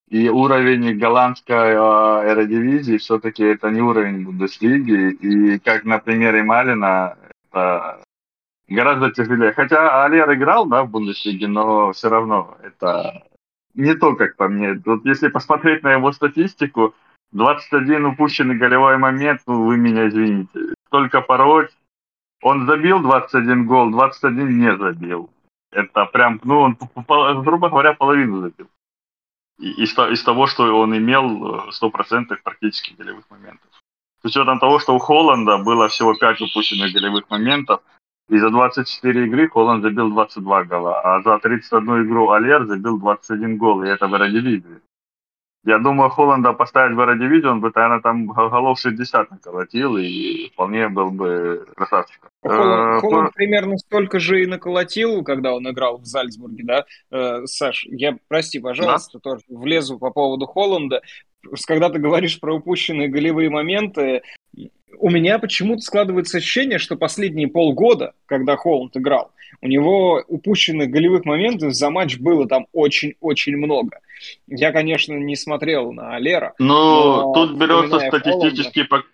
И 0.07 0.29
уровень 0.29 0.97
голландской 0.97 1.73
э, 1.73 2.29
аэродивизии 2.29 2.95
все-таки 2.97 3.43
это 3.43 3.69
не 3.71 3.81
уровень 3.81 4.23
Бундеслиги. 4.23 5.15
И 5.15 5.59
как 5.59 5.83
на 5.83 5.99
примере 5.99 6.43
Малина, 6.43 7.17
это 7.51 7.99
гораздо 8.69 9.11
тяжелее. 9.11 9.53
Хотя 9.53 10.03
Алер 10.03 10.33
играл, 10.33 10.65
да, 10.65 10.83
в 10.83 10.89
Бундеслиге, 10.89 11.47
но 11.47 11.91
все 11.91 12.09
равно 12.09 12.57
это 12.63 13.23
не 13.73 13.95
то, 13.95 14.15
как 14.15 14.35
по 14.35 14.47
мне. 14.47 14.81
Вот 14.85 15.05
если 15.05 15.27
посмотреть 15.29 15.83
на 15.83 15.93
его 15.93 16.11
статистику, 16.11 16.93
21 17.31 18.05
упущенный 18.05 18.57
голевой 18.57 18.97
момент, 18.97 19.41
ну, 19.45 19.65
вы 19.65 19.77
меня 19.77 20.07
извините. 20.07 20.73
Только 20.89 21.21
пороть. 21.21 21.75
Он 22.41 22.65
забил 22.65 23.01
21 23.01 23.65
гол, 23.65 23.91
21 23.91 24.59
не 24.59 24.77
забил. 24.77 25.29
Это 25.71 26.05
прям, 26.05 26.39
ну, 26.43 26.61
он, 26.61 26.77
грубо 27.43 27.69
говоря, 27.69 27.93
половину 27.93 28.41
забил. 28.41 28.67
Из, 29.59 29.91
из 29.97 30.23
того, 30.23 30.47
что 30.47 30.79
он 30.79 30.97
имел 30.97 31.69
100% 31.69 32.35
практически 32.43 32.93
голевых 32.93 33.29
моментов. 33.29 33.69
С 34.21 34.25
учетом 34.25 34.59
того, 34.59 34.79
что 34.79 34.95
у 34.95 34.99
Холланда 34.99 35.57
было 35.59 35.89
всего 35.89 36.13
5 36.13 36.41
упущенных 36.41 36.93
голевых 36.93 37.29
моментов, 37.29 37.81
и 38.29 38.37
за 38.37 38.49
24 38.49 39.25
игры 39.25 39.49
Холланд 39.49 39.83
забил 39.83 40.09
22 40.11 40.63
гола, 40.65 41.01
а 41.01 41.21
за 41.21 41.39
31 41.39 42.05
игру 42.05 42.29
Алер 42.29 42.65
забил 42.65 42.99
21 42.99 43.57
гол, 43.57 43.83
и 43.83 43.89
это 43.89 44.07
в 44.07 44.15
Эродивизии. 44.15 44.81
Я 45.65 45.77
думаю, 45.79 46.09
Холланда 46.09 46.53
поставить 46.53 46.95
в 46.95 47.01
Эродивизию, 47.01 47.51
он 47.51 47.59
бы, 47.59 47.71
наверное, 47.75 47.99
там 47.99 48.27
голов 48.27 48.79
60 48.79 49.31
наколотил, 49.31 49.97
и 49.97 50.49
вполне 50.53 50.87
был 50.87 51.11
бы 51.11 51.65
красавчиком. 51.75 52.29
Холланд, 52.41 52.97
э, 52.97 52.99
Холланд 53.01 53.33
примерно 53.33 53.77
столько 53.77 54.19
же 54.19 54.43
и 54.43 54.45
наколотил, 54.45 55.23
когда 55.23 55.53
он 55.53 55.69
играл 55.69 55.97
в 55.97 56.05
Зальцбурге, 56.05 56.63
да? 56.63 56.85
Э, 57.11 57.45
Саш, 57.45 57.85
я, 57.89 58.17
прости, 58.29 58.59
пожалуйста, 58.59 59.19
да? 59.21 59.31
тоже 59.31 59.43
влезу 59.49 59.99
по 59.99 60.11
поводу 60.11 60.45
Холланда. 60.45 61.01
когда 61.67 61.89
ты 61.89 61.99
говоришь 61.99 62.39
про 62.39 62.55
упущенные 62.55 63.09
голевые 63.09 63.49
моменты, 63.49 64.21
у 64.97 65.09
меня 65.09 65.39
почему-то 65.39 65.81
складывается 65.81 66.37
ощущение, 66.37 66.79
что 66.79 66.95
последние 66.95 67.47
полгода, 67.47 68.13
когда 68.25 68.55
Холланд 68.55 68.95
играл, 68.97 69.31
у 69.61 69.67
него 69.67 70.23
упущенных 70.27 70.89
голевых 70.89 71.25
моментов 71.25 71.73
за 71.73 71.89
матч 71.89 72.17
было 72.17 72.47
там 72.47 72.67
очень-очень 72.73 73.57
много. 73.57 73.99
Я, 74.47 74.71
конечно, 74.71 75.13
не 75.13 75.35
смотрел 75.35 75.91
на 75.91 76.17
Лера. 76.19 76.53
Ну, 76.59 77.33
тут 77.33 77.57
берется 77.57 77.99
статистический 77.99 78.83
Холланда... 78.83 79.05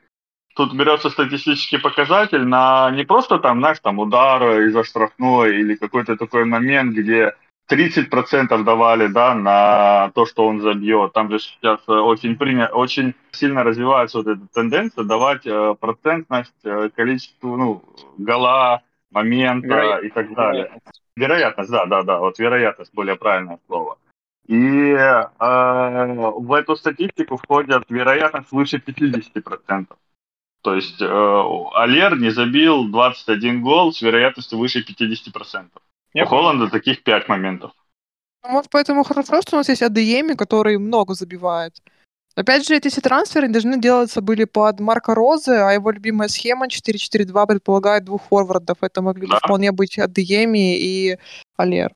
Тут 0.56 0.74
берется 0.74 1.10
статистический 1.10 1.78
показатель 1.80 2.44
на 2.44 2.90
не 2.92 3.04
просто 3.04 3.40
там, 3.40 3.60
знаешь, 3.60 3.80
там 3.82 4.00
удар 4.00 4.62
из-за 4.62 4.86
штрафной 4.86 5.60
или 5.60 5.76
какой-то 5.76 6.16
такой 6.16 6.46
момент, 6.46 6.96
где 6.96 7.34
30% 7.70 8.64
давали, 8.64 9.08
да, 9.08 9.34
на 9.34 10.12
то, 10.14 10.26
что 10.26 10.46
он 10.46 10.62
забьет. 10.62 11.14
Там 11.14 11.32
же 11.32 11.40
сейчас 11.40 11.80
э, 11.88 11.92
очень, 11.92 12.36
приня... 12.36 12.68
очень 12.68 13.16
сильно 13.32 13.64
развивается 13.64 14.20
вот 14.20 14.28
эта 14.28 14.42
тенденция 14.54 15.04
давать 15.04 15.46
э, 15.46 15.76
процентность, 15.80 16.54
э, 16.64 16.90
количество, 16.96 17.56
ну, 17.56 17.84
гола, 18.18 18.82
момента 19.12 19.68
Вероятность. 19.68 20.06
и 20.06 20.10
так 20.10 20.34
далее. 20.36 20.64
Вероятность. 20.64 21.02
вероятность, 21.16 21.72
да, 21.72 21.86
да, 21.86 22.04
да, 22.04 22.20
вот 22.20 22.40
вероятность 22.40 22.94
более 22.94 23.16
правильное 23.16 23.60
слово. 23.68 23.98
И 24.48 24.58
э, 24.58 25.28
в 25.40 26.54
эту 26.54 26.76
статистику 26.76 27.38
входят 27.38 27.86
вероятность 27.90 28.52
выше 28.52 28.78
50%. 28.78 29.88
То 30.62 30.76
есть 30.76 31.02
э, 31.02 31.06
Алер 31.74 32.18
не 32.18 32.30
забил 32.30 32.90
21 32.90 33.62
гол 33.62 33.92
с 33.92 34.02
вероятностью 34.02 34.60
выше 34.60 34.86
50%. 34.88 35.70
Я 36.16 36.24
У 36.24 36.28
Холланда 36.28 36.70
таких 36.70 37.04
пять 37.04 37.28
моментов. 37.28 37.74
Ну, 38.44 38.54
вот 38.54 38.68
поэтому 38.72 39.04
хорошо, 39.04 39.42
что 39.42 39.58
у 39.58 39.60
нас 39.60 39.68
есть 39.68 39.82
Адееми, 39.82 40.36
который 40.36 40.78
много 40.78 41.14
забивает. 41.14 41.74
Опять 42.36 42.66
же, 42.66 42.74
эти 42.78 42.88
все 42.88 43.02
трансферы 43.02 43.50
должны 43.50 43.82
делаться 43.82 44.22
были 44.22 44.46
под 44.46 44.80
Марка 44.80 45.14
Розы, 45.14 45.52
а 45.52 45.74
его 45.74 45.92
любимая 45.92 46.30
схема 46.30 46.68
4-4-2 46.68 47.48
предполагает 47.48 48.06
двух 48.06 48.22
форвардов. 48.30 48.78
Это 48.80 49.02
могли 49.02 49.28
да. 49.28 49.34
бы 49.34 49.40
вполне 49.40 49.74
быть 49.74 50.00
Адееми 50.00 50.78
и 50.78 51.18
Алер. 51.58 51.92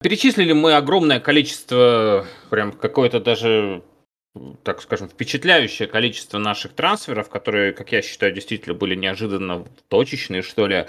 Перечислили 0.00 0.54
мы 0.54 0.74
огромное 0.74 1.20
количество, 1.20 2.24
прям 2.48 2.72
какое-то 2.72 3.20
даже 3.20 3.82
так 4.62 4.82
скажем, 4.82 5.08
впечатляющее 5.08 5.88
количество 5.88 6.38
наших 6.38 6.72
трансферов, 6.72 7.28
которые, 7.28 7.72
как 7.72 7.92
я 7.92 8.02
считаю, 8.02 8.32
действительно 8.32 8.74
были 8.74 8.94
неожиданно 8.94 9.64
точечные, 9.88 10.42
что 10.42 10.66
ли. 10.66 10.86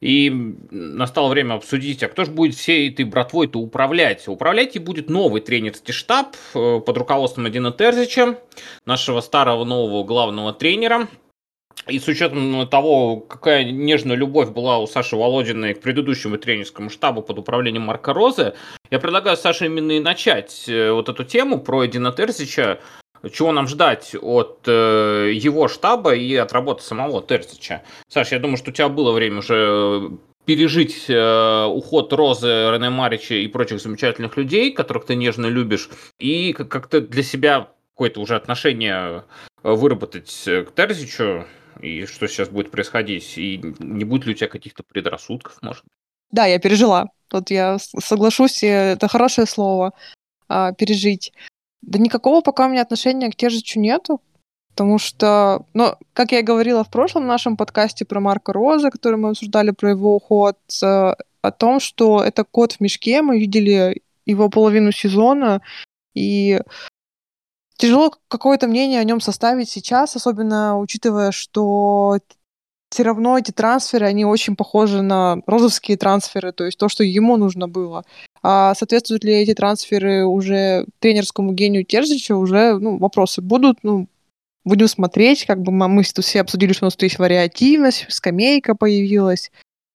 И 0.00 0.30
настало 0.70 1.28
время 1.28 1.54
обсудить, 1.54 2.02
а 2.02 2.08
кто 2.08 2.24
же 2.24 2.30
будет 2.30 2.54
всей 2.54 2.90
этой 2.90 3.04
братвой-то 3.04 3.58
управлять? 3.58 4.26
Управлять 4.28 4.74
и 4.76 4.78
будет 4.78 5.10
новый 5.10 5.42
тренерский 5.42 5.92
штаб 5.92 6.36
э, 6.54 6.80
под 6.80 6.96
руководством 6.96 7.46
Адина 7.46 7.70
Терзича, 7.70 8.38
нашего 8.86 9.20
старого 9.20 9.64
нового 9.64 10.02
главного 10.04 10.54
тренера. 10.54 11.06
И 11.88 11.98
с 11.98 12.06
учетом 12.08 12.68
того, 12.68 13.16
какая 13.16 13.64
нежная 13.64 14.16
любовь 14.16 14.50
была 14.50 14.78
у 14.78 14.86
Саши 14.86 15.16
Володиной 15.16 15.74
к 15.74 15.80
предыдущему 15.80 16.38
тренерскому 16.38 16.90
штабу 16.90 17.22
под 17.22 17.38
управлением 17.38 17.82
Марка 17.82 18.12
Розы, 18.12 18.54
я 18.90 18.98
предлагаю 18.98 19.36
Саше 19.36 19.66
именно 19.66 19.92
и 19.92 20.00
начать 20.00 20.68
э, 20.68 20.92
вот 20.92 21.08
эту 21.08 21.24
тему 21.24 21.58
про 21.58 21.86
Эдина 21.86 22.12
Терзича, 22.12 22.78
чего 23.32 23.52
нам 23.52 23.66
ждать 23.66 24.14
от 24.20 24.60
э, 24.66 25.32
его 25.34 25.68
штаба 25.68 26.14
и 26.14 26.34
от 26.36 26.52
работы 26.52 26.82
самого 26.82 27.22
Терзича. 27.22 27.82
Саш, 28.08 28.32
я 28.32 28.38
думаю, 28.38 28.56
что 28.56 28.70
у 28.70 28.74
тебя 28.74 28.88
было 28.88 29.12
время 29.12 29.38
уже 29.38 30.10
пережить 30.44 31.06
э, 31.08 31.64
уход 31.64 32.12
Розы, 32.12 32.46
Рене 32.46 32.90
Марича 32.90 33.34
и 33.34 33.48
прочих 33.48 33.80
замечательных 33.80 34.36
людей, 34.36 34.72
которых 34.72 35.06
ты 35.06 35.14
нежно 35.14 35.46
любишь, 35.46 35.88
и 36.18 36.52
как-то 36.52 37.00
для 37.00 37.22
себя 37.22 37.68
какое-то 37.94 38.20
уже 38.20 38.36
отношение 38.36 39.24
выработать 39.62 40.42
к 40.46 40.72
Терзичу, 40.74 41.44
и 41.80 42.06
что 42.06 42.26
сейчас 42.28 42.48
будет 42.48 42.70
происходить, 42.70 43.36
и 43.36 43.60
не 43.78 44.04
будет 44.04 44.26
ли 44.26 44.32
у 44.32 44.34
тебя 44.34 44.48
каких-то 44.48 44.82
предрассудков, 44.82 45.58
может 45.62 45.84
Да, 46.30 46.46
я 46.46 46.58
пережила. 46.58 47.08
Тут 47.28 47.50
я 47.50 47.78
соглашусь, 47.78 48.62
это 48.62 49.08
хорошее 49.08 49.46
слово 49.46 49.92
а, 50.48 50.72
пережить. 50.72 51.32
Да 51.82 51.98
никакого 51.98 52.40
пока 52.40 52.66
у 52.66 52.68
меня 52.68 52.82
отношения 52.82 53.30
к 53.30 53.36
Тержичу 53.36 53.80
нету, 53.80 54.20
потому 54.70 54.98
что, 54.98 55.66
ну, 55.74 55.94
как 56.12 56.32
я 56.32 56.40
и 56.40 56.42
говорила 56.42 56.84
в 56.84 56.90
прошлом 56.90 57.26
нашем 57.26 57.56
подкасте 57.56 58.04
про 58.04 58.20
Марка 58.20 58.52
Роза, 58.52 58.90
который 58.90 59.16
мы 59.16 59.30
обсуждали 59.30 59.70
про 59.70 59.90
его 59.90 60.16
уход, 60.16 60.58
э, 60.82 61.14
о 61.42 61.50
том, 61.50 61.80
что 61.80 62.22
это 62.22 62.44
кот 62.44 62.72
в 62.72 62.80
мешке, 62.80 63.22
мы 63.22 63.38
видели 63.38 64.02
его 64.26 64.48
половину 64.48 64.92
сезона, 64.92 65.62
и 66.14 66.60
тяжело 67.80 68.12
какое-то 68.28 68.68
мнение 68.68 69.00
о 69.00 69.04
нем 69.04 69.20
составить 69.20 69.70
сейчас, 69.70 70.14
особенно 70.14 70.78
учитывая, 70.78 71.32
что 71.32 72.18
все 72.90 73.02
равно 73.04 73.38
эти 73.38 73.52
трансферы, 73.52 74.06
они 74.06 74.24
очень 74.24 74.56
похожи 74.56 75.00
на 75.00 75.38
розовские 75.46 75.96
трансферы, 75.96 76.52
то 76.52 76.64
есть 76.64 76.76
то, 76.76 76.88
что 76.88 77.04
ему 77.04 77.36
нужно 77.36 77.68
было. 77.68 78.04
А 78.42 78.74
соответствуют 78.74 79.24
ли 79.24 79.32
эти 79.32 79.54
трансферы 79.54 80.24
уже 80.24 80.86
тренерскому 80.98 81.52
гению 81.52 81.84
Терзича, 81.84 82.36
уже 82.36 82.78
ну, 82.78 82.98
вопросы 82.98 83.42
будут. 83.42 83.78
Ну, 83.82 84.08
будем 84.64 84.88
смотреть, 84.88 85.46
как 85.46 85.62
бы 85.62 85.72
мы 85.72 86.02
тут 86.02 86.24
все 86.24 86.40
обсудили, 86.40 86.72
что 86.72 86.84
у 86.84 86.86
нас 86.86 86.94
тут 86.94 87.04
есть 87.04 87.18
вариативность, 87.18 88.06
скамейка 88.08 88.74
появилась. 88.74 89.50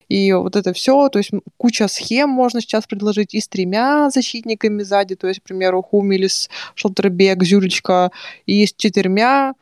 И 0.09 0.31
вот 0.33 0.55
это 0.55 0.73
все, 0.73 1.09
то 1.09 1.19
есть 1.19 1.31
куча 1.57 1.87
схем 1.87 2.29
можно 2.29 2.61
сейчас 2.61 2.85
предложить 2.85 3.33
и 3.33 3.39
с 3.39 3.47
тремя 3.47 4.09
защитниками 4.09 4.83
сзади, 4.83 5.15
то 5.15 5.27
есть, 5.27 5.39
к 5.39 5.43
примеру, 5.43 5.81
Хумилис, 5.81 6.49
Шелтербек, 6.75 7.43
Зюлечка, 7.43 8.11
и 8.45 8.65
с 8.65 8.73
четырьмя 8.73 9.53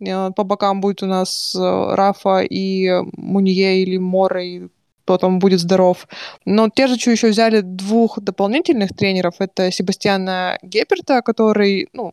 э, 0.00 0.30
по 0.34 0.44
бокам 0.44 0.80
будет 0.80 1.02
у 1.02 1.06
нас 1.06 1.54
э, 1.54 1.94
Рафа 1.94 2.40
и 2.40 2.90
Мунье 3.16 3.82
или 3.82 3.98
Море, 3.98 4.56
и 4.56 4.68
кто 5.06 5.18
там 5.18 5.38
будет 5.38 5.60
здоров. 5.60 6.08
Но 6.44 6.68
те 6.68 6.88
же 6.88 6.94
еще 6.94 7.28
взяли 7.28 7.60
двух 7.60 8.18
дополнительных 8.20 8.90
тренеров. 8.90 9.34
Это 9.38 9.70
Себастьяна 9.70 10.58
Геперта, 10.62 11.22
который, 11.22 11.88
ну, 11.92 12.12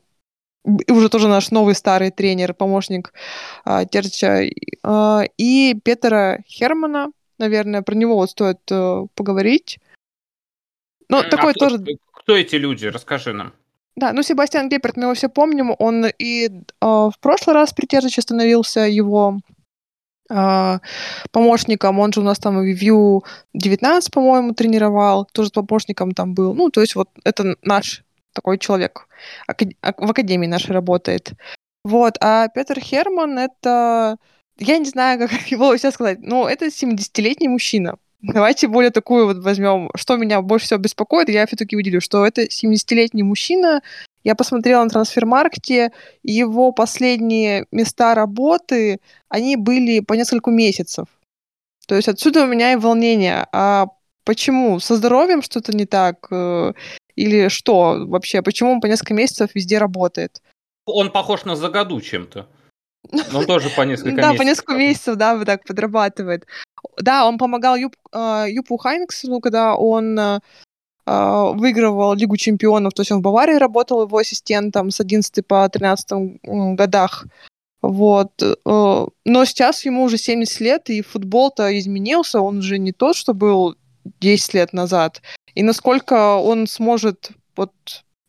уже 0.63 1.09
тоже 1.09 1.27
наш 1.27 1.51
новый 1.51 1.73
старый 1.73 2.11
тренер, 2.11 2.53
помощник 2.53 3.13
э, 3.65 3.85
Терча, 3.89 4.43
э, 4.43 5.23
и 5.37 5.75
Петера 5.83 6.43
Хермана, 6.47 7.11
наверное, 7.39 7.81
про 7.81 7.95
него 7.95 8.15
вот 8.15 8.29
стоит 8.29 8.59
э, 8.71 9.05
поговорить. 9.15 9.79
Ну, 11.09 11.17
а 11.17 11.23
такой 11.23 11.53
кто, 11.53 11.69
тоже... 11.69 11.83
Кто 12.11 12.35
эти 12.35 12.55
люди? 12.55 12.85
Расскажи 12.87 13.33
нам. 13.33 13.53
Да, 13.95 14.11
ну, 14.13 14.23
Себастьян 14.23 14.69
Гейперт, 14.69 14.97
мы 14.97 15.03
его 15.03 15.13
все 15.13 15.29
помним, 15.29 15.75
он 15.77 16.05
и 16.17 16.47
э, 16.47 16.51
в 16.81 17.13
прошлый 17.21 17.53
раз 17.53 17.73
при 17.73 17.85
Тержиче 17.85 18.21
становился 18.21 18.81
его 18.81 19.39
э, 20.31 20.79
помощником, 21.31 21.99
он 21.99 22.11
же 22.11 22.21
у 22.21 22.23
нас 22.23 22.39
там 22.39 22.57
в 22.57 22.65
View 22.65 23.23
19, 23.53 24.11
по-моему, 24.11 24.53
тренировал, 24.53 25.25
тоже 25.31 25.49
с 25.49 25.51
помощником 25.51 26.13
там 26.13 26.33
был. 26.33 26.55
Ну, 26.55 26.71
то 26.71 26.81
есть 26.81 26.95
вот 26.95 27.09
это 27.23 27.55
наш 27.61 28.03
такой 28.33 28.57
человек, 28.57 29.07
в 29.47 30.09
академии 30.09 30.47
нашей 30.47 30.71
работает. 30.71 31.33
Вот, 31.83 32.17
а 32.19 32.47
Петр 32.47 32.79
Херман— 32.79 33.37
это 33.39 34.17
я 34.57 34.77
не 34.77 34.85
знаю, 34.85 35.19
как 35.19 35.31
его 35.51 35.75
сейчас 35.77 35.95
сказать, 35.95 36.19
но 36.21 36.47
это 36.49 36.67
70-летний 36.67 37.47
мужчина. 37.47 37.97
Давайте 38.21 38.69
более 38.69 38.91
такую 38.91 39.25
вот 39.25 39.43
возьмем, 39.43 39.89
что 39.95 40.15
меня 40.15 40.41
больше 40.41 40.67
всего 40.67 40.79
беспокоит, 40.79 41.27
я 41.27 41.45
все-таки 41.45 41.75
выделю, 41.75 41.99
что 41.99 42.25
это 42.25 42.43
70-летний 42.43 43.23
мужчина, 43.23 43.81
я 44.23 44.35
посмотрела 44.35 44.83
на 44.83 44.89
трансфермаркете, 44.89 45.91
его 46.23 46.71
последние 46.71 47.65
места 47.71 48.15
работы, 48.15 48.99
они 49.27 49.57
были 49.57 49.99
по 49.99 50.13
несколько 50.13 50.51
месяцев. 50.51 51.07
То 51.85 51.95
есть 51.95 52.07
отсюда 52.07 52.43
у 52.43 52.47
меня 52.47 52.71
и 52.71 52.77
волнение. 52.77 53.45
А 53.51 53.87
почему? 54.23 54.79
Со 54.79 54.95
здоровьем 54.95 55.41
что-то 55.41 55.75
не 55.75 55.85
так? 55.85 56.27
Э, 56.31 56.71
или 57.17 57.49
что 57.49 58.05
вообще? 58.07 58.41
Почему 58.41 58.71
он 58.71 58.81
по 58.81 58.87
несколько 58.87 59.13
месяцев 59.13 59.49
везде 59.53 59.77
работает? 59.77 60.41
Он 60.85 61.11
похож 61.11 61.43
на 61.43 61.57
Загаду 61.57 61.99
чем-то. 61.99 62.47
Ну, 63.11 63.45
тоже 63.45 63.69
по 63.69 63.81
несколько 63.81 64.11
месяцев. 64.11 64.31
Да, 64.31 64.37
по 64.37 64.41
несколько 64.43 64.73
месяцев, 64.75 65.15
да, 65.15 65.35
вот 65.35 65.45
так 65.45 65.63
подрабатывает. 65.65 66.45
Да, 66.97 67.27
он 67.27 67.37
помогал 67.37 67.75
Юп, 67.75 67.95
э, 68.11 68.45
Юпу 68.49 68.77
Хайнексу, 68.77 69.39
когда 69.39 69.75
он 69.75 70.17
э, 70.19 70.39
выигрывал 71.05 72.13
Лигу 72.13 72.37
чемпионов, 72.37 72.93
то 72.93 73.01
есть 73.01 73.11
он 73.11 73.19
в 73.19 73.21
Баварии 73.21 73.55
работал 73.55 74.03
его 74.03 74.17
ассистентом 74.17 74.91
с 74.91 74.99
11 74.99 75.45
по 75.45 75.67
13 75.67 76.39
годах. 76.75 77.25
Вот. 77.81 78.41
Э, 78.41 79.05
но 79.25 79.45
сейчас 79.45 79.85
ему 79.85 80.03
уже 80.03 80.17
70 80.17 80.59
лет, 80.61 80.89
и 80.89 81.01
футбол-то 81.01 81.77
изменился, 81.77 82.39
он 82.39 82.59
уже 82.59 82.77
не 82.77 82.93
тот, 82.93 83.15
что 83.15 83.33
был 83.33 83.75
10 84.21 84.53
лет 84.53 84.73
назад. 84.73 85.21
И 85.53 85.63
насколько 85.63 86.35
он 86.35 86.67
сможет 86.67 87.31
вот 87.55 87.71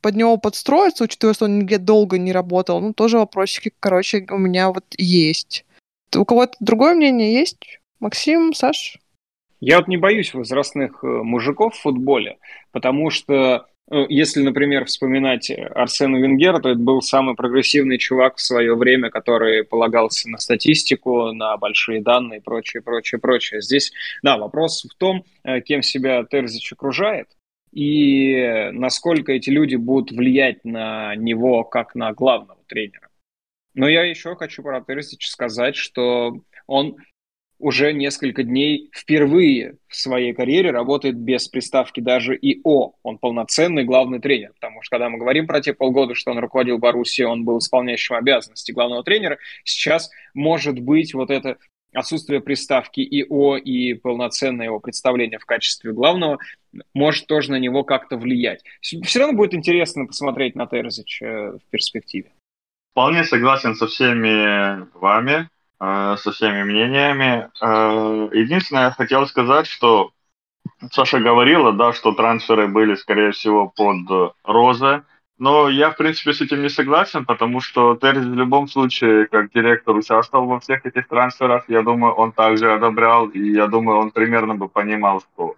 под 0.04 0.16
него 0.16 0.36
подстроиться, 0.36 1.04
учитывая, 1.04 1.32
что 1.32 1.46
он 1.46 1.60
нигде 1.60 1.78
долго 1.78 2.18
не 2.18 2.30
работал, 2.30 2.78
ну, 2.78 2.92
тоже 2.92 3.16
вопросики, 3.16 3.72
короче, 3.80 4.26
у 4.30 4.36
меня 4.36 4.68
вот 4.68 4.84
есть. 4.98 5.64
У 6.14 6.26
кого-то 6.26 6.52
другое 6.60 6.94
мнение 6.94 7.32
есть? 7.32 7.80
Максим, 8.00 8.52
Саш? 8.52 8.98
Я 9.60 9.78
вот 9.78 9.88
не 9.88 9.96
боюсь 9.96 10.34
возрастных 10.34 11.02
э, 11.02 11.06
мужиков 11.06 11.74
в 11.74 11.80
футболе, 11.80 12.36
потому 12.70 13.08
что 13.08 13.64
э, 13.90 14.04
если, 14.10 14.42
например, 14.42 14.84
вспоминать 14.84 15.50
Арсена 15.50 16.16
Венгера, 16.16 16.60
то 16.60 16.68
это 16.68 16.78
был 16.78 17.00
самый 17.00 17.34
прогрессивный 17.34 17.96
чувак 17.96 18.36
в 18.36 18.42
свое 18.42 18.74
время, 18.74 19.08
который 19.08 19.64
полагался 19.64 20.28
на 20.28 20.36
статистику, 20.36 21.32
на 21.32 21.56
большие 21.56 22.02
данные 22.02 22.40
и 22.40 22.42
прочее, 22.42 22.82
прочее, 22.82 23.18
прочее. 23.18 23.62
Здесь, 23.62 23.90
да, 24.22 24.36
вопрос 24.36 24.84
в 24.84 24.94
том, 24.98 25.24
э, 25.44 25.62
кем 25.62 25.82
себя 25.82 26.24
Терзич 26.30 26.74
окружает, 26.74 27.28
и 27.74 28.70
насколько 28.72 29.32
эти 29.32 29.50
люди 29.50 29.74
будут 29.74 30.16
влиять 30.16 30.64
на 30.64 31.16
него 31.16 31.64
как 31.64 31.96
на 31.96 32.12
главного 32.12 32.60
тренера. 32.68 33.08
Но 33.74 33.88
я 33.88 34.04
еще 34.04 34.36
хочу 34.36 34.62
про 34.62 34.80
Терзича 34.80 35.28
сказать, 35.28 35.74
что 35.74 36.40
он 36.68 36.96
уже 37.58 37.92
несколько 37.92 38.44
дней 38.44 38.90
впервые 38.94 39.78
в 39.88 39.96
своей 39.96 40.32
карьере 40.34 40.70
работает 40.70 41.16
без 41.16 41.48
приставки 41.48 41.98
даже 41.98 42.36
ИО. 42.36 42.94
Он 43.02 43.18
полноценный 43.18 43.82
главный 43.84 44.20
тренер, 44.20 44.52
потому 44.54 44.82
что 44.82 44.96
когда 44.96 45.08
мы 45.08 45.18
говорим 45.18 45.48
про 45.48 45.60
те 45.60 45.74
полгода, 45.74 46.14
что 46.14 46.30
он 46.30 46.38
руководил 46.38 46.78
Боруссией, 46.78 47.26
он 47.26 47.44
был 47.44 47.58
исполняющим 47.58 48.14
обязанности 48.14 48.70
главного 48.70 49.02
тренера, 49.02 49.38
сейчас 49.64 50.10
может 50.32 50.78
быть 50.78 51.12
вот 51.14 51.30
это 51.30 51.58
отсутствие 51.94 52.40
приставки 52.40 53.00
ИО 53.00 53.56
и 53.56 53.94
полноценное 53.94 54.66
его 54.66 54.80
представление 54.80 55.38
в 55.38 55.46
качестве 55.46 55.92
главного 55.92 56.38
может 56.92 57.26
тоже 57.26 57.50
на 57.50 57.58
него 57.58 57.84
как-то 57.84 58.16
влиять. 58.16 58.62
Все 58.80 59.20
равно 59.20 59.36
будет 59.36 59.54
интересно 59.54 60.06
посмотреть 60.06 60.56
на 60.56 60.66
Терзича 60.66 61.52
в 61.52 61.70
перспективе. 61.70 62.32
Вполне 62.92 63.24
согласен 63.24 63.74
со 63.74 63.86
всеми 63.86 64.86
вами. 64.98 65.48
Э, 65.80 66.16
со 66.18 66.32
всеми 66.32 66.62
мнениями. 66.62 67.50
Э, 67.60 68.28
единственное, 68.32 68.84
я 68.84 68.90
хотел 68.90 69.26
сказать, 69.26 69.66
что 69.66 70.12
Саша 70.92 71.18
говорила, 71.18 71.72
да, 71.72 71.92
что 71.92 72.12
трансферы 72.12 72.68
были, 72.68 72.94
скорее 72.94 73.32
всего, 73.32 73.68
под 73.68 74.34
Розе. 74.44 75.02
Но 75.38 75.68
я, 75.68 75.90
в 75.90 75.96
принципе, 75.96 76.32
с 76.32 76.40
этим 76.40 76.62
не 76.62 76.68
согласен, 76.68 77.24
потому 77.24 77.60
что 77.60 77.96
Терзи 77.96 78.28
в 78.28 78.34
любом 78.34 78.68
случае, 78.68 79.26
как 79.26 79.50
директор, 79.52 79.96
участвовал 79.96 80.46
во 80.46 80.60
всех 80.60 80.86
этих 80.86 81.08
трансферах. 81.08 81.64
Я 81.68 81.82
думаю, 81.82 82.14
он 82.14 82.32
также 82.32 82.72
одобрял, 82.72 83.26
и 83.26 83.50
я 83.50 83.66
думаю, 83.66 83.98
он 83.98 84.10
примерно 84.12 84.54
бы 84.54 84.68
понимал, 84.68 85.20
что 85.20 85.56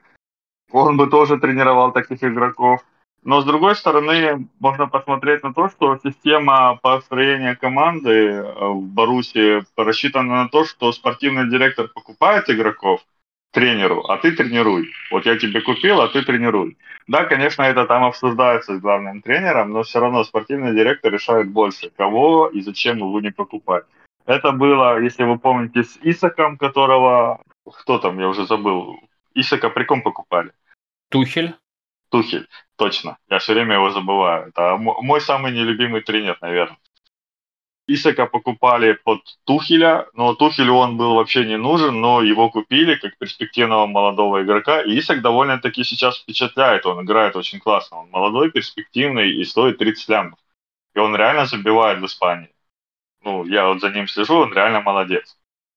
он 0.73 0.97
бы 0.97 1.09
тоже 1.09 1.39
тренировал 1.39 1.93
таких 1.93 2.25
игроков. 2.25 2.81
Но 3.23 3.41
с 3.41 3.45
другой 3.45 3.75
стороны, 3.75 4.49
можно 4.61 4.87
посмотреть 4.87 5.43
на 5.43 5.53
то, 5.53 5.69
что 5.69 5.99
система 6.03 6.79
построения 6.81 7.57
команды 7.57 8.11
э, 8.11 8.69
в 8.69 8.83
Баруси 8.83 9.65
рассчитана 9.77 10.45
на 10.45 10.49
то, 10.49 10.65
что 10.65 10.93
спортивный 10.93 11.51
директор 11.51 11.89
покупает 11.89 12.49
игроков 12.49 13.01
тренеру, 13.53 14.05
а 14.09 14.19
ты 14.19 14.33
тренируй. 14.33 14.93
Вот 15.11 15.27
я 15.27 15.39
тебе 15.39 15.61
купил, 15.61 16.01
а 16.01 16.09
ты 16.09 16.23
тренируй. 16.23 16.77
Да, 17.07 17.25
конечно, 17.25 17.63
это 17.63 17.87
там 17.87 18.05
обсуждается 18.05 18.77
с 18.77 18.81
главным 18.81 19.23
тренером, 19.23 19.71
но 19.71 19.83
все 19.83 20.01
равно 20.01 20.25
спортивный 20.25 20.75
директор 20.75 21.13
решает 21.13 21.49
больше, 21.49 21.91
кого 21.97 22.49
и 22.49 22.61
зачем 22.61 22.99
его 22.99 23.21
не 23.21 23.31
покупать. 23.31 23.85
Это 24.27 24.51
было, 24.53 25.01
если 25.01 25.25
вы 25.25 25.39
помните, 25.39 25.85
с 25.85 25.99
Исаком, 26.03 26.59
которого... 26.59 27.41
Кто 27.65 27.99
там, 27.99 28.19
я 28.21 28.29
уже 28.29 28.47
забыл. 28.47 28.97
Исака 29.35 29.71
при 29.71 29.85
ком 29.85 30.03
покупали? 30.03 30.53
Тухель. 31.11 31.55
Тухель, 32.11 32.49
точно. 32.77 33.19
Я 33.29 33.39
все 33.39 33.55
время 33.55 33.75
его 33.75 33.91
забываю. 33.91 34.49
Это 34.49 34.77
мой 34.77 35.21
самый 35.21 35.53
нелюбимый 35.53 36.01
тренер, 36.01 36.39
наверное. 36.41 36.79
Исака 37.89 38.27
покупали 38.27 38.95
под 39.05 39.21
Тухеля, 39.45 40.09
но 40.13 40.35
Тухелю 40.35 40.75
он 40.75 40.97
был 40.97 41.15
вообще 41.15 41.45
не 41.45 41.57
нужен, 41.57 42.01
но 42.01 42.21
его 42.21 42.51
купили 42.51 42.97
как 42.97 43.17
перспективного 43.17 43.87
молодого 43.87 44.43
игрока. 44.43 44.83
И 44.83 44.99
Исак 44.99 45.23
довольно-таки 45.23 45.85
сейчас 45.85 46.19
впечатляет, 46.19 46.85
он 46.85 47.05
играет 47.05 47.37
очень 47.37 47.61
классно. 47.61 47.99
Он 47.99 48.11
молодой, 48.11 48.51
перспективный 48.51 49.31
и 49.31 49.45
стоит 49.45 49.79
30 49.79 50.09
лямов. 50.09 50.39
И 50.95 50.99
он 50.99 51.15
реально 51.15 51.47
забивает 51.47 52.01
в 52.01 52.07
Испании. 52.07 52.51
Ну, 53.23 53.45
я 53.45 53.69
вот 53.69 53.81
за 53.81 53.91
ним 53.91 54.09
слежу, 54.09 54.35
он 54.37 54.53
реально 54.53 54.81
молодец. 54.81 55.37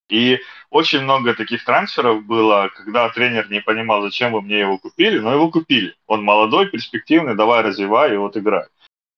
И 0.09 0.39
очень 0.71 1.01
много 1.01 1.35
таких 1.35 1.63
трансферов 1.63 2.25
было, 2.25 2.69
когда 2.75 3.09
тренер 3.09 3.51
не 3.51 3.61
понимал, 3.61 4.01
зачем 4.01 4.31
вы 4.31 4.41
мне 4.41 4.59
его 4.59 4.79
купили, 4.79 5.19
но 5.19 5.33
его 5.33 5.51
купили. 5.51 5.95
Он 6.07 6.23
молодой, 6.23 6.69
перспективный, 6.69 7.35
давай 7.35 7.61
развивай 7.61 8.15
и 8.15 8.17
вот 8.17 8.35
играй. 8.35 8.65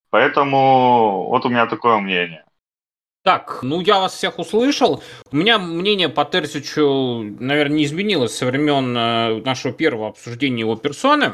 Поэтому 0.09 1.29
вот 1.29 1.45
у 1.45 1.49
меня 1.49 1.65
такое 1.67 1.97
мнение. 1.99 2.43
Так, 3.23 3.59
ну 3.61 3.81
я 3.81 3.99
вас 3.99 4.13
всех 4.13 4.39
услышал. 4.39 5.03
У 5.31 5.35
меня 5.35 5.59
мнение 5.59 6.09
по 6.09 6.25
Терсичу, 6.25 7.21
наверное, 7.39 7.77
не 7.77 7.83
изменилось 7.85 8.35
со 8.35 8.45
времен 8.45 8.97
э, 8.97 9.41
нашего 9.45 9.73
первого 9.73 10.09
обсуждения 10.09 10.61
его 10.61 10.75
персоны. 10.75 11.33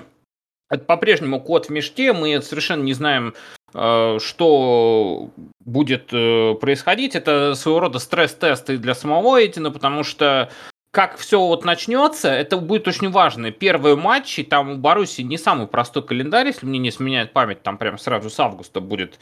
Это 0.69 0.83
по-прежнему 0.83 1.39
код 1.39 1.67
в 1.67 1.69
мешке, 1.69 2.11
мы 2.11 2.41
совершенно 2.41 2.83
не 2.83 2.93
знаем, 2.93 3.33
Э, 3.73 4.17
что 4.19 5.29
будет 5.65 6.09
э, 6.11 6.55
происходить. 6.59 7.15
Это 7.15 7.53
своего 7.55 7.81
рода 7.81 7.99
стресс-тесты 7.99 8.77
для 8.77 8.95
самого 8.95 9.45
Эдина, 9.45 9.71
потому 9.71 10.03
что 10.03 10.49
как 10.91 11.17
все 11.17 11.39
вот 11.39 11.65
начнется, 11.65 12.29
это 12.29 12.57
будет 12.57 12.87
очень 12.87 13.11
важно. 13.11 13.51
Первые 13.51 13.95
матчи, 13.95 14.43
там 14.43 14.71
у 14.71 14.75
Баруси 14.77 15.21
не 15.21 15.37
самый 15.37 15.67
простой 15.67 16.01
календарь, 16.01 16.47
если 16.47 16.65
мне 16.65 16.79
не 16.79 16.91
сменяет 16.91 17.33
память, 17.33 17.61
там 17.61 17.77
прям 17.77 17.97
сразу 17.99 18.29
с 18.29 18.39
августа 18.39 18.79
будет 18.79 19.19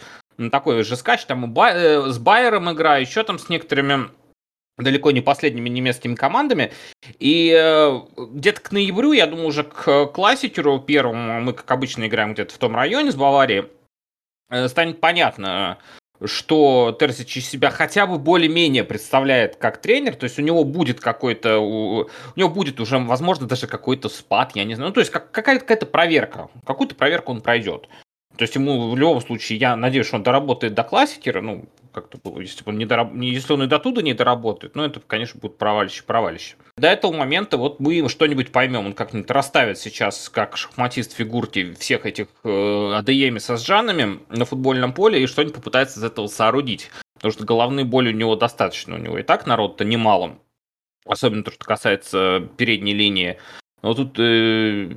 такой 0.52 0.84
же 0.84 0.95
скач, 0.95 1.26
там 1.26 1.54
э, 1.58 2.10
с 2.10 2.17
Байером 2.17 2.71
игра, 2.71 2.98
еще 2.98 3.24
там 3.24 3.39
с 3.39 3.50
некоторыми 3.50 4.10
далеко 4.78 5.12
не 5.12 5.21
последними 5.21 5.69
немецкими 5.69 6.15
командами. 6.15 6.74
И 7.19 7.54
э, 7.58 8.00
где-то 8.17 8.62
к 8.62 8.71
ноябрю, 8.71 9.13
я 9.13 9.28
думаю, 9.28 9.48
уже 9.48 9.63
к 9.63 10.08
классикеру 10.08 10.80
первому, 10.80 11.41
мы, 11.41 11.54
как 11.54 11.69
обычно, 11.71 12.06
играем 12.08 12.34
где-то 12.34 12.54
в 12.54 12.58
том 12.58 12.76
районе 12.76 13.12
с 13.12 13.15
Баварией, 13.15 13.65
Э, 14.50 14.67
станет 14.67 15.02
понятно, 15.02 15.80
что 16.24 16.95
Терзич 17.00 17.38
из 17.38 17.50
себя 17.50 17.71
хотя 17.71 18.06
бы 18.06 18.19
более-менее 18.19 18.84
представляет 18.84 19.56
как 19.56 19.82
тренер, 19.82 20.15
то 20.15 20.26
есть 20.26 20.38
у 20.38 20.41
него 20.41 20.63
будет 20.63 21.00
какой-то, 21.00 21.60
у, 21.60 22.10
него 22.36 22.50
будет 22.50 22.80
уже, 22.80 23.00
возможно, 23.00 23.48
даже 23.48 23.67
какой-то 23.67 24.08
спад, 24.08 24.52
я 24.56 24.63
не 24.63 24.76
знаю, 24.76 24.89
ну, 24.89 24.93
то 24.93 25.00
есть 25.00 25.12
как, 25.12 25.32
какая-то, 25.32 25.62
какая-то 25.62 25.86
проверка, 25.88 26.50
какую-то 26.65 26.95
проверку 26.95 27.32
он 27.32 27.41
пройдет. 27.41 27.89
То 28.38 28.43
есть 28.43 28.56
ему 28.56 28.91
в 28.91 28.98
любом 28.98 29.21
случае, 29.21 29.60
я 29.60 29.76
надеюсь, 29.76 30.08
что 30.08 30.17
он 30.17 30.24
доработает 30.24 30.74
до 30.74 30.84
классикера, 30.84 31.41
ну, 31.41 31.65
как-то 31.93 32.17
было, 32.17 32.41
если 32.41 32.63
он, 32.65 32.78
не 32.78 32.86
дораб... 32.86 33.13
если 33.15 33.54
он 33.54 33.63
и 33.63 33.67
до 33.67 33.80
туда 33.80 34.02
не 34.02 34.13
доработает, 34.13 34.76
ну, 34.76 34.84
это, 34.84 35.00
конечно, 35.00 35.39
будет 35.39 35.58
провалище, 35.58 36.04
провалище. 36.04 36.56
До 36.78 36.88
этого 36.88 37.13
момента 37.13 37.58
вот 37.58 37.80
мы 37.80 38.08
что-нибудь 38.10 38.52
поймем, 38.52 38.88
он 38.88 38.93
как-нибудь 38.93 39.32
расставит 39.32 39.78
сейчас, 39.78 40.30
как 40.30 40.58
шахматист 40.58 41.13
фигурки, 41.13 41.74
всех 41.74 42.06
этих 42.06 42.28
э, 42.43 43.39
со 43.39 43.58
сжанами 43.58 44.19
на 44.30 44.45
футбольном 44.45 44.93
поле 44.93 45.24
и 45.24 45.28
что-нибудь 45.28 45.56
попытается 45.56 46.00
из 46.00 46.04
этого 46.04 46.28
соорудить. 46.28 46.91
Потому 47.15 47.32
что 47.32 47.45
головные 47.45 47.86
боли 47.86 48.10
у 48.10 48.15
него 48.15 48.36
достаточно, 48.36 48.95
у 48.95 49.00
него 49.00 49.17
и 49.17 49.24
так 49.24 49.48
народ-то 49.48 49.86
немало. 49.86 50.38
Особенно 51.06 51.43
то, 51.43 51.52
что 51.52 51.63
касается 51.63 52.50
передней 52.58 52.93
линии. 52.93 53.38
Но 53.82 53.93
тут 53.93 54.19
э, 54.19 54.91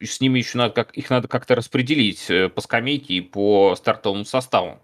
с 0.00 0.20
ними 0.20 0.38
еще 0.38 0.58
надо, 0.58 0.74
как, 0.74 0.92
их 0.92 1.10
надо 1.10 1.28
как-то 1.28 1.54
распределить 1.54 2.30
э, 2.30 2.48
по 2.48 2.60
скамейке 2.60 3.14
и 3.14 3.20
по 3.20 3.74
стартовому 3.76 4.24
составу. 4.24 4.80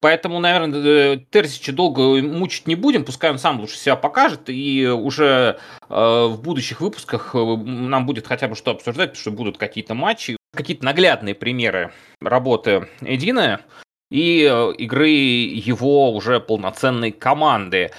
Поэтому, 0.00 0.38
наверное, 0.38 1.14
э, 1.14 1.18
Терзича 1.30 1.72
долго 1.72 2.22
мучить 2.22 2.68
не 2.68 2.76
будем, 2.76 3.04
пускай 3.04 3.30
он 3.30 3.38
сам 3.38 3.58
лучше 3.58 3.76
себя 3.76 3.96
покажет, 3.96 4.42
и 4.48 4.86
уже 4.86 5.58
э, 5.88 5.94
в 5.94 6.40
будущих 6.40 6.80
выпусках 6.80 7.34
э, 7.34 7.38
нам 7.38 8.06
будет 8.06 8.26
хотя 8.26 8.46
бы 8.46 8.54
что 8.54 8.70
обсуждать, 8.70 9.10
потому 9.10 9.20
что 9.20 9.30
будут 9.32 9.58
какие-то 9.58 9.94
матчи, 9.94 10.36
какие-то 10.54 10.84
наглядные 10.84 11.34
примеры 11.34 11.92
работы 12.20 12.88
Эдина 13.00 13.60
и 14.10 14.42
игры 14.78 15.08
его 15.10 16.12
уже 16.12 16.38
полноценной 16.40 17.10
команды. 17.10 17.90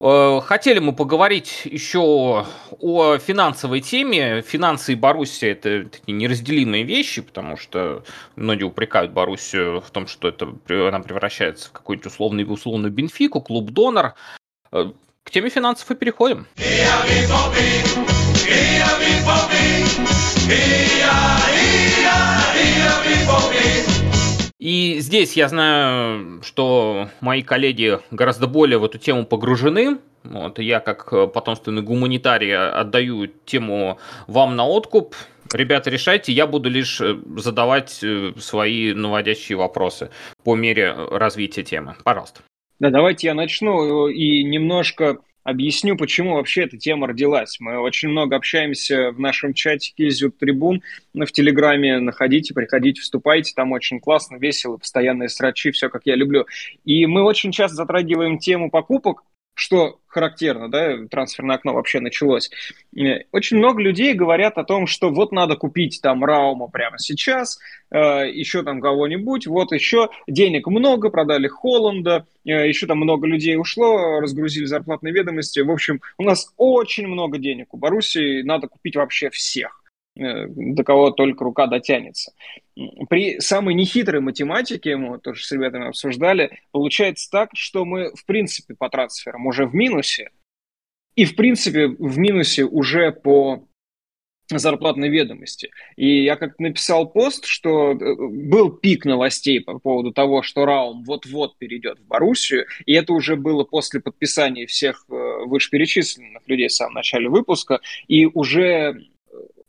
Э, 0.00 0.40
хотели 0.44 0.78
мы 0.78 0.94
поговорить 0.94 1.62
еще 1.64 2.46
о 2.80 3.18
финансовой 3.18 3.80
теме. 3.80 4.42
Финансы 4.42 4.92
и 4.92 4.96
Боруссия– 4.96 5.52
это 5.52 5.88
такие 5.88 6.16
неразделимые 6.16 6.84
вещи, 6.84 7.20
потому 7.20 7.56
что 7.56 8.04
многие 8.36 8.64
упрекают 8.64 9.12
Боруссию 9.12 9.80
в 9.80 9.90
том, 9.90 10.06
что 10.06 10.28
это, 10.28 10.54
она 10.68 11.00
превращается 11.00 11.68
в 11.68 11.72
какой-нибудь 11.72 12.06
условный, 12.06 12.44
условную 12.44 12.92
Бенфику, 12.92 13.40
клуб-донор. 13.40 14.14
Э, 14.70 14.92
к 15.24 15.30
теме 15.30 15.50
финансов 15.50 15.90
и 15.90 15.94
переходим. 15.94 16.46
И 24.58 24.96
здесь 24.98 25.36
я 25.36 25.48
знаю, 25.48 26.42
что 26.42 27.08
мои 27.20 27.42
коллеги 27.42 28.00
гораздо 28.10 28.48
более 28.48 28.78
в 28.78 28.84
эту 28.84 28.98
тему 28.98 29.24
погружены. 29.24 29.98
Вот, 30.24 30.58
я, 30.58 30.80
как 30.80 31.32
потомственный 31.32 31.82
гуманитарий, 31.82 32.56
отдаю 32.56 33.28
тему 33.46 33.98
вам 34.26 34.56
на 34.56 34.66
откуп. 34.66 35.14
Ребята, 35.52 35.90
решайте, 35.90 36.32
я 36.32 36.46
буду 36.46 36.68
лишь 36.68 37.00
э, 37.00 37.16
задавать 37.36 38.00
э, 38.02 38.32
свои 38.36 38.92
наводящие 38.92 39.56
вопросы 39.56 40.10
по 40.44 40.54
мере 40.54 40.92
развития 40.92 41.62
темы. 41.62 41.96
Пожалуйста. 42.04 42.42
Да, 42.80 42.90
давайте 42.90 43.28
я 43.28 43.34
начну 43.34 44.08
и 44.08 44.44
немножко 44.44 45.18
Объясню, 45.48 45.96
почему 45.96 46.34
вообще 46.34 46.64
эта 46.64 46.76
тема 46.76 47.06
родилась. 47.06 47.56
Мы 47.58 47.78
очень 47.78 48.10
много 48.10 48.36
общаемся 48.36 49.12
в 49.12 49.18
нашем 49.18 49.54
чатике 49.54 50.10
Зюд 50.10 50.36
Трибун 50.36 50.82
в 51.14 51.32
Телеграме. 51.32 52.00
Находите, 52.00 52.52
приходите, 52.52 53.00
вступайте. 53.00 53.54
Там 53.56 53.72
очень 53.72 53.98
классно, 53.98 54.36
весело, 54.36 54.76
постоянные 54.76 55.30
срачи, 55.30 55.70
все 55.70 55.88
как 55.88 56.02
я 56.04 56.16
люблю. 56.16 56.44
И 56.84 57.06
мы 57.06 57.22
очень 57.22 57.50
часто 57.50 57.76
затрагиваем 57.76 58.38
тему 58.38 58.70
покупок, 58.70 59.22
что 59.58 59.98
характерно, 60.06 60.70
да, 60.70 60.96
трансферное 61.10 61.56
окно 61.56 61.74
вообще 61.74 62.00
началось. 62.00 62.50
Очень 63.32 63.58
много 63.58 63.82
людей 63.82 64.14
говорят 64.14 64.56
о 64.56 64.64
том, 64.64 64.86
что 64.86 65.10
вот 65.10 65.32
надо 65.32 65.56
купить 65.56 66.00
там 66.02 66.24
Раума 66.24 66.68
прямо 66.68 66.98
сейчас, 66.98 67.58
э, 67.90 68.30
еще 68.30 68.62
там 68.62 68.80
кого-нибудь, 68.80 69.46
вот 69.46 69.72
еще 69.72 70.10
денег 70.28 70.66
много, 70.68 71.10
продали 71.10 71.48
Холланда, 71.48 72.26
э, 72.44 72.68
еще 72.68 72.86
там 72.86 72.98
много 72.98 73.26
людей 73.26 73.56
ушло, 73.56 74.20
разгрузили 74.20 74.64
зарплатные 74.64 75.12
ведомости. 75.12 75.60
В 75.60 75.70
общем, 75.70 76.00
у 76.18 76.22
нас 76.22 76.52
очень 76.56 77.06
много 77.06 77.38
денег 77.38 77.74
у 77.74 77.76
Боруссии, 77.76 78.42
надо 78.42 78.68
купить 78.68 78.96
вообще 78.96 79.28
всех. 79.30 79.82
Э, 80.18 80.46
до 80.48 80.82
кого 80.82 81.10
только 81.10 81.44
рука 81.44 81.66
дотянется. 81.66 82.32
При 83.08 83.38
самой 83.40 83.74
нехитрой 83.74 84.20
математике, 84.20 84.96
мы 84.96 85.18
тоже 85.18 85.44
с 85.44 85.52
ребятами 85.52 85.88
обсуждали, 85.88 86.58
получается 86.72 87.30
так, 87.30 87.50
что 87.54 87.84
мы, 87.84 88.12
в 88.14 88.24
принципе, 88.26 88.74
по 88.74 88.88
трансферам 88.88 89.46
уже 89.46 89.66
в 89.66 89.74
минусе, 89.74 90.30
и, 91.14 91.24
в 91.24 91.36
принципе, 91.36 91.86
в 91.86 92.18
минусе 92.18 92.64
уже 92.64 93.12
по 93.12 93.64
зарплатной 94.50 95.08
ведомости. 95.08 95.70
И 95.96 96.24
я 96.24 96.36
как 96.36 96.58
написал 96.58 97.08
пост, 97.08 97.44
что 97.44 97.92
э, 97.92 97.96
был 98.16 98.70
пик 98.70 99.04
новостей 99.04 99.60
по 99.60 99.78
поводу 99.78 100.10
того, 100.12 100.42
что 100.42 100.64
Раум 100.64 101.04
вот-вот 101.04 101.58
перейдет 101.58 102.00
в 102.00 102.06
Боруссию, 102.06 102.66
и 102.86 102.94
это 102.94 103.12
уже 103.12 103.36
было 103.36 103.62
после 103.64 104.00
подписания 104.00 104.66
всех 104.66 105.04
э, 105.08 105.12
вышеперечисленных 105.44 106.42
людей 106.46 106.68
в 106.68 106.72
самом 106.72 106.94
начале 106.94 107.28
выпуска, 107.28 107.80
и 108.08 108.26
уже 108.26 109.08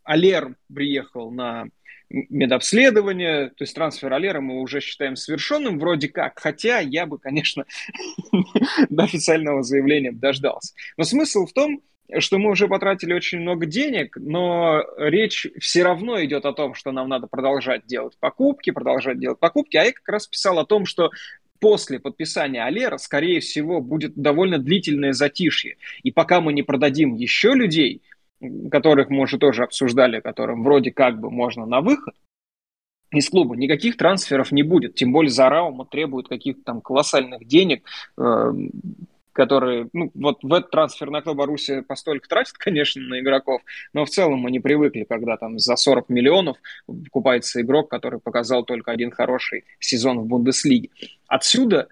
Алер 0.10 0.56
приехал 0.74 1.30
на 1.30 1.68
медобследование, 2.10 3.50
то 3.50 3.64
есть 3.64 3.76
трансфер 3.76 4.12
Алера 4.12 4.42
мы 4.42 4.62
уже 4.62 4.82
считаем 4.82 5.16
совершенным 5.16 5.78
вроде 5.78 6.08
как, 6.08 6.40
хотя 6.40 6.80
я 6.80 7.06
бы, 7.06 7.20
конечно, 7.20 7.66
до 8.90 9.04
официального 9.04 9.62
заявления 9.62 10.12
дождался. 10.12 10.74
Но 10.98 11.04
смысл 11.04 11.46
в 11.46 11.54
том, 11.54 11.84
что 12.18 12.40
мы 12.40 12.50
уже 12.50 12.68
потратили 12.68 13.14
очень 13.14 13.42
много 13.42 13.68
денег, 13.68 14.18
но 14.20 14.84
речь 14.98 15.46
все 15.60 15.84
равно 15.84 16.24
идет 16.26 16.46
о 16.46 16.54
том, 16.54 16.74
что 16.74 16.92
нам 16.92 17.08
надо 17.08 17.28
продолжать 17.28 17.86
делать 17.86 18.18
покупки, 18.20 18.72
продолжать 18.72 19.20
делать 19.20 19.38
покупки, 19.38 19.78
а 19.78 19.84
я 19.84 19.92
как 19.92 20.10
раз 20.10 20.26
писал 20.26 20.58
о 20.58 20.66
том, 20.66 20.88
что 20.88 21.12
после 21.60 22.00
подписания 22.00 22.64
Алера, 22.64 22.98
скорее 22.98 23.42
всего, 23.42 23.82
будет 23.82 24.14
довольно 24.16 24.58
длительное 24.58 25.14
затишье. 25.14 25.78
И 26.02 26.12
пока 26.12 26.42
мы 26.42 26.54
не 26.54 26.64
продадим 26.64 27.14
еще 27.14 27.54
людей, 27.54 28.02
которых 28.72 29.10
мы 29.10 29.22
уже 29.22 29.38
тоже 29.38 29.64
обсуждали, 29.64 30.20
которым 30.20 30.64
вроде 30.64 30.92
как 30.92 31.20
бы 31.20 31.30
можно 31.30 31.66
на 31.66 31.82
выход, 31.82 32.16
из 33.12 33.30
клуба 33.30 33.56
никаких 33.56 33.98
трансферов 33.98 34.52
не 34.52 34.64
будет. 34.64 34.96
Тем 34.96 35.12
более 35.12 35.32
за 35.32 35.50
Раума 35.50 35.86
требуют 35.86 36.28
каких-то 36.28 36.62
там 36.64 36.82
колоссальных 36.82 37.46
денег, 37.46 37.84
э, 38.18 38.54
которые, 39.34 39.90
ну, 39.94 40.12
вот 40.14 40.44
в 40.44 40.54
этот 40.54 40.70
трансфер 40.70 41.10
на 41.10 41.20
окно 41.20 41.34
Руси 41.46 41.82
постолько 41.82 42.28
тратит, 42.28 42.54
конечно, 42.58 43.02
на 43.02 43.20
игроков, 43.20 43.62
но 43.94 44.06
в 44.06 44.10
целом 44.10 44.40
мы 44.40 44.52
не 44.52 44.60
привыкли, 44.60 45.06
когда 45.10 45.38
там 45.38 45.58
за 45.60 45.76
40 45.76 46.10
миллионов 46.10 46.58
покупается 46.86 47.62
игрок, 47.62 47.90
который 47.90 48.20
показал 48.20 48.64
только 48.64 48.92
один 48.92 49.12
хороший 49.12 49.66
сезон 49.80 50.20
в 50.20 50.26
Бундеслиге. 50.26 50.90
Отсюда 51.28 51.88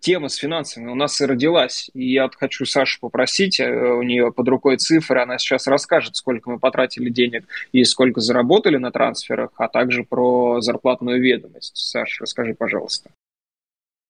тема 0.00 0.28
с 0.28 0.36
финансами 0.36 0.90
у 0.90 0.94
нас 0.94 1.20
и 1.20 1.26
родилась. 1.26 1.90
И 1.94 2.12
я 2.12 2.28
хочу 2.28 2.64
Сашу 2.64 3.00
попросить, 3.00 3.60
э, 3.60 3.66
у 3.66 4.02
нее 4.02 4.32
под 4.32 4.48
рукой 4.48 4.76
цифры, 4.76 5.20
она 5.20 5.38
сейчас 5.38 5.66
расскажет, 5.66 6.16
сколько 6.16 6.50
мы 6.50 6.58
потратили 6.58 7.10
денег 7.10 7.46
и 7.72 7.84
сколько 7.84 8.20
заработали 8.20 8.76
на 8.76 8.92
трансферах, 8.92 9.50
а 9.56 9.68
также 9.68 10.04
про 10.04 10.60
зарплатную 10.60 11.20
ведомость. 11.20 11.76
Саша, 11.76 12.22
расскажи, 12.22 12.54
пожалуйста. 12.54 13.10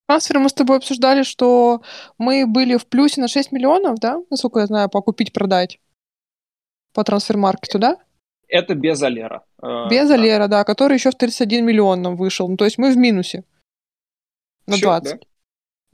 Трансферы 0.07 0.39
мы 0.39 0.49
с 0.49 0.53
тобой 0.53 0.77
обсуждали, 0.77 1.23
что 1.23 1.81
мы 2.19 2.45
были 2.45 2.77
в 2.77 2.85
плюсе 2.85 3.21
на 3.21 3.27
6 3.27 3.51
миллионов, 3.51 3.99
да, 3.99 4.21
насколько 4.29 4.59
я 4.59 4.67
знаю, 4.67 4.89
по 4.89 5.01
купить-продать 5.01 5.79
по 6.93 7.03
трансфер-маркету, 7.03 7.77
да? 7.77 7.97
Это 8.47 8.73
без 8.73 9.01
Алера. 9.03 9.43
Э, 9.61 9.89
без 9.89 10.07
да. 10.07 10.13
Алера, 10.15 10.47
да, 10.47 10.63
который 10.63 10.93
еще 10.93 11.11
в 11.11 11.15
31 11.15 11.65
миллион 11.65 12.01
нам 12.01 12.15
вышел. 12.15 12.47
Ну, 12.47 12.57
то 12.57 12.65
есть 12.65 12.77
мы 12.77 12.91
в 12.91 12.97
минусе 12.97 13.43
на 14.65 14.75
Всё, 14.75 14.85
20. 14.85 15.19
Да? 15.19 15.27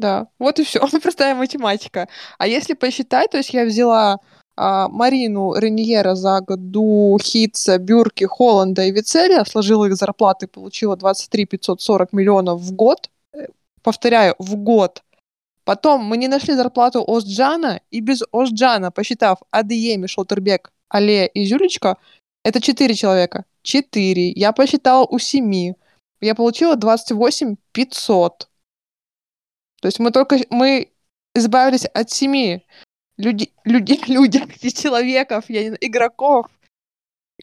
Да, 0.01 0.27
вот 0.39 0.59
и 0.59 0.63
все. 0.63 0.79
Простая 1.03 1.35
математика. 1.35 2.07
А 2.39 2.47
если 2.47 2.73
посчитать, 2.73 3.29
то 3.31 3.37
есть 3.37 3.53
я 3.53 3.65
взяла 3.65 4.19
а, 4.57 4.87
Марину 4.87 5.53
Реньера 5.53 6.15
за 6.15 6.41
году 6.41 7.19
Хитца, 7.21 7.77
Бюрки, 7.77 8.23
Холланда 8.23 8.83
и 8.83 8.91
Вицеля, 8.91 9.45
сложила 9.45 9.85
их 9.85 9.95
зарплаты, 9.95 10.47
получила 10.47 10.97
23 10.97 11.45
540 11.45 12.13
миллионов 12.13 12.61
в 12.61 12.73
год. 12.73 13.09
Э, 13.33 13.45
повторяю, 13.83 14.35
в 14.39 14.55
год. 14.55 15.03
Потом 15.65 16.03
мы 16.03 16.17
не 16.17 16.27
нашли 16.27 16.55
зарплату 16.55 17.03
Остджана, 17.07 17.81
и 17.91 18.01
без 18.01 18.23
Остджана, 18.31 18.89
посчитав 18.91 19.37
Адиеми, 19.51 20.07
Шолтербек, 20.07 20.71
Але 20.89 21.27
и 21.27 21.45
Зюлечка, 21.45 21.97
это 22.43 22.59
4 22.59 22.95
человека. 22.95 23.45
4. 23.61 24.31
Я 24.31 24.51
посчитала 24.51 25.05
у 25.05 25.19
7. 25.19 25.73
Я 26.21 26.35
получила 26.35 26.75
28 26.75 27.55
500. 27.71 28.50
То 29.81 29.87
есть 29.87 29.99
мы 29.99 30.11
только 30.11 30.37
мы 30.49 30.91
избавились 31.35 31.85
от 31.85 32.09
семи 32.09 32.65
людей, 33.17 33.51
людей, 33.65 34.01
людей, 34.07 34.71
человеков, 34.71 35.45
я 35.49 35.61
не 35.63 35.67
знаю, 35.69 35.87
игроков, 35.87 36.45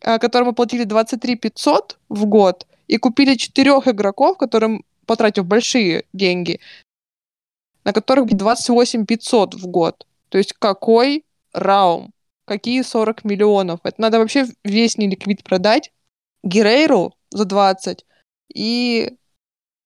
а, 0.02 0.18
которым 0.18 0.48
мы 0.48 0.54
платили 0.54 0.84
23 0.84 1.36
500 1.36 1.98
в 2.08 2.24
год, 2.26 2.66
и 2.86 2.96
купили 2.96 3.34
четырех 3.34 3.88
игроков, 3.88 4.38
которым, 4.38 4.84
потратив 5.06 5.44
большие 5.46 6.04
деньги, 6.12 6.60
на 7.84 7.92
которых 7.92 8.28
28 8.28 9.04
500 9.04 9.54
в 9.54 9.66
год. 9.66 10.06
То 10.28 10.38
есть 10.38 10.52
какой 10.52 11.24
раум? 11.52 12.12
Какие 12.44 12.82
40 12.82 13.24
миллионов? 13.24 13.80
Это 13.82 14.00
надо 14.00 14.18
вообще 14.18 14.46
весь 14.64 14.96
неликвид 14.96 15.44
продать. 15.44 15.92
Герейру 16.42 17.14
за 17.30 17.44
20 17.44 18.06
и 18.54 19.16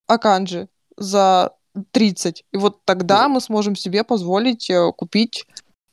Аканджи 0.06 0.68
за 0.96 1.56
30. 1.92 2.44
И 2.52 2.56
вот 2.56 2.84
тогда 2.84 3.28
мы 3.28 3.40
сможем 3.40 3.76
себе 3.76 4.04
позволить 4.04 4.68
э, 4.70 4.92
купить 4.96 5.46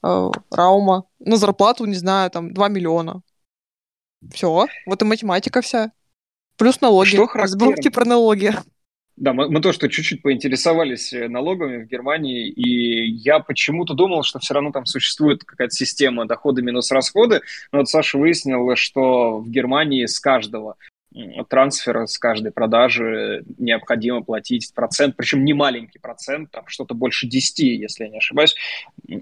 э, 0.03 0.29
Раума 0.51 1.05
на 1.19 1.37
зарплату, 1.37 1.85
не 1.85 1.95
знаю, 1.95 2.29
там, 2.31 2.53
2 2.53 2.67
миллиона. 2.69 3.21
Все, 4.31 4.67
вот 4.85 5.01
и 5.01 5.05
математика 5.05 5.61
вся. 5.61 5.91
Плюс 6.57 6.81
налоги. 6.81 7.09
Что 7.09 7.29
Разбавьте 7.33 7.89
про 7.89 8.05
налоги. 8.05 8.53
Да, 9.19 9.33
мы, 9.33 9.49
мы 9.49 9.61
тоже 9.61 9.79
чуть-чуть 9.79 10.21
поинтересовались 10.21 11.11
э, 11.11 11.27
налогами 11.27 11.83
в 11.83 11.87
Германии, 11.87 12.47
и 12.47 13.11
я 13.17 13.39
почему-то 13.39 13.93
думал, 13.93 14.23
что 14.23 14.39
все 14.39 14.53
равно 14.53 14.71
там 14.71 14.85
существует 14.85 15.43
какая-то 15.43 15.75
система 15.75 16.25
доходы 16.25 16.61
минус 16.61 16.89
расходы, 16.89 17.41
но 17.73 17.79
вот 17.79 17.89
Саша 17.89 18.17
выяснила, 18.17 18.77
что 18.77 19.39
в 19.39 19.49
Германии 19.49 20.05
с 20.05 20.21
каждого 20.21 20.77
трансфера 21.50 22.06
с 22.06 22.17
каждой 22.17 22.52
продажи 22.52 23.43
необходимо 23.58 24.22
платить 24.22 24.72
процент, 24.74 25.15
причем 25.17 25.43
не 25.43 25.54
маленький 25.54 26.00
процент, 26.00 26.52
там 26.52 26.67
что-то 26.67 26.93
больше 26.93 27.28
10, 27.28 27.60
если 27.60 28.04
я 28.04 28.10
не 28.10 28.17
ошибаюсь, 28.17 28.56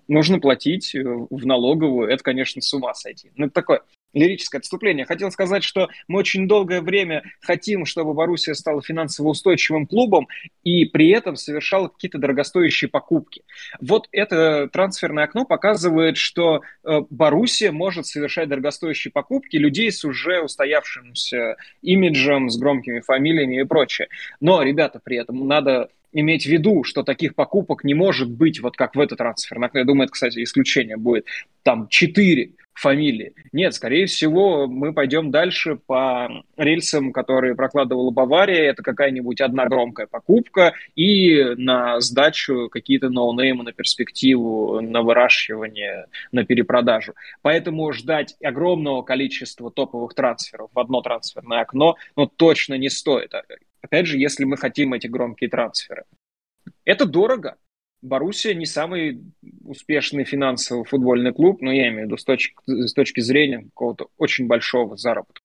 нужно 0.07 0.39
платить 0.39 0.93
в 0.93 1.45
налоговую. 1.45 2.09
Это, 2.09 2.23
конечно, 2.23 2.61
с 2.61 2.73
ума 2.73 2.93
сойти. 2.93 3.31
Ну, 3.35 3.45
это 3.45 3.53
такое 3.53 3.81
лирическое 4.17 4.59
отступление. 4.59 5.05
Хотел 5.05 5.31
сказать, 5.31 5.63
что 5.63 5.89
мы 6.07 6.19
очень 6.19 6.47
долгое 6.47 6.81
время 6.81 7.23
хотим, 7.41 7.85
чтобы 7.85 8.13
Боруссия 8.13 8.53
стала 8.53 8.81
финансово 8.81 9.29
устойчивым 9.29 9.87
клубом 9.87 10.27
и 10.63 10.85
при 10.85 11.09
этом 11.09 11.35
совершала 11.35 11.87
какие-то 11.87 12.17
дорогостоящие 12.17 12.89
покупки. 12.89 13.43
Вот 13.79 14.07
это 14.11 14.67
трансферное 14.71 15.25
окно 15.25 15.45
показывает, 15.45 16.17
что 16.17 16.61
э, 16.83 17.01
Боруссия 17.09 17.71
может 17.71 18.05
совершать 18.05 18.49
дорогостоящие 18.49 19.11
покупки 19.11 19.57
людей 19.57 19.91
с 19.91 20.03
уже 20.03 20.41
устоявшимся 20.41 21.57
имиджем, 21.81 22.49
с 22.49 22.57
громкими 22.57 22.99
фамилиями 22.99 23.61
и 23.61 23.63
прочее. 23.63 24.07
Но, 24.39 24.61
ребята, 24.61 24.99
при 25.03 25.17
этом 25.17 25.47
надо 25.47 25.89
иметь 26.11 26.43
в 26.45 26.49
виду, 26.49 26.83
что 26.83 27.03
таких 27.03 27.35
покупок 27.35 27.83
не 27.83 27.93
может 27.93 28.29
быть, 28.29 28.59
вот 28.59 28.75
как 28.75 28.95
в 28.95 28.99
этот 28.99 29.17
трансфер. 29.17 29.57
Я 29.73 29.83
думаю, 29.83 30.05
это, 30.05 30.13
кстати, 30.13 30.43
исключение 30.43 30.97
будет. 30.97 31.25
Там 31.63 31.87
четыре 31.89 32.51
фамилии. 32.77 33.33
Нет, 33.51 33.73
скорее 33.73 34.05
всего, 34.05 34.67
мы 34.67 34.93
пойдем 34.93 35.31
дальше 35.31 35.77
по 35.87 36.43
рельсам, 36.57 37.11
которые 37.11 37.55
прокладывала 37.55 38.11
Бавария. 38.11 38.69
Это 38.69 38.83
какая-нибудь 38.83 39.41
одна 39.41 39.65
громкая 39.65 40.05
покупка 40.07 40.73
и 40.95 41.43
на 41.57 41.99
сдачу 41.99 42.69
какие-то 42.69 43.09
ноунеймы 43.09 43.63
на 43.63 43.73
перспективу, 43.73 44.79
на 44.81 45.01
выращивание, 45.01 46.05
на 46.31 46.45
перепродажу. 46.45 47.13
Поэтому 47.41 47.91
ждать 47.93 48.35
огромного 48.43 49.01
количества 49.01 49.71
топовых 49.71 50.13
трансферов 50.13 50.69
в 50.73 50.79
одно 50.79 51.01
трансферное 51.01 51.61
окно 51.61 51.95
ну, 52.15 52.27
точно 52.27 52.75
не 52.75 52.89
стоит. 52.89 53.33
Опять 53.81 54.07
же, 54.07 54.17
если 54.17 54.43
мы 54.43 54.57
хотим 54.57 54.93
эти 54.93 55.07
громкие 55.07 55.49
трансферы. 55.49 56.03
Это 56.83 57.05
дорого, 57.05 57.57
Боруссия 58.01 58.53
не 58.53 58.65
самый 58.65 59.21
успешный 59.63 60.23
финансовый 60.23 60.85
футбольный 60.85 61.33
клуб, 61.33 61.61
но 61.61 61.71
я 61.71 61.87
имею 61.89 62.03
в 62.03 62.05
виду 62.05 62.17
с 62.17 62.23
точки, 62.23 62.55
с 62.67 62.93
точки 62.93 63.21
зрения 63.21 63.63
какого-то 63.63 64.09
очень 64.17 64.47
большого 64.47 64.97
заработка. 64.97 65.41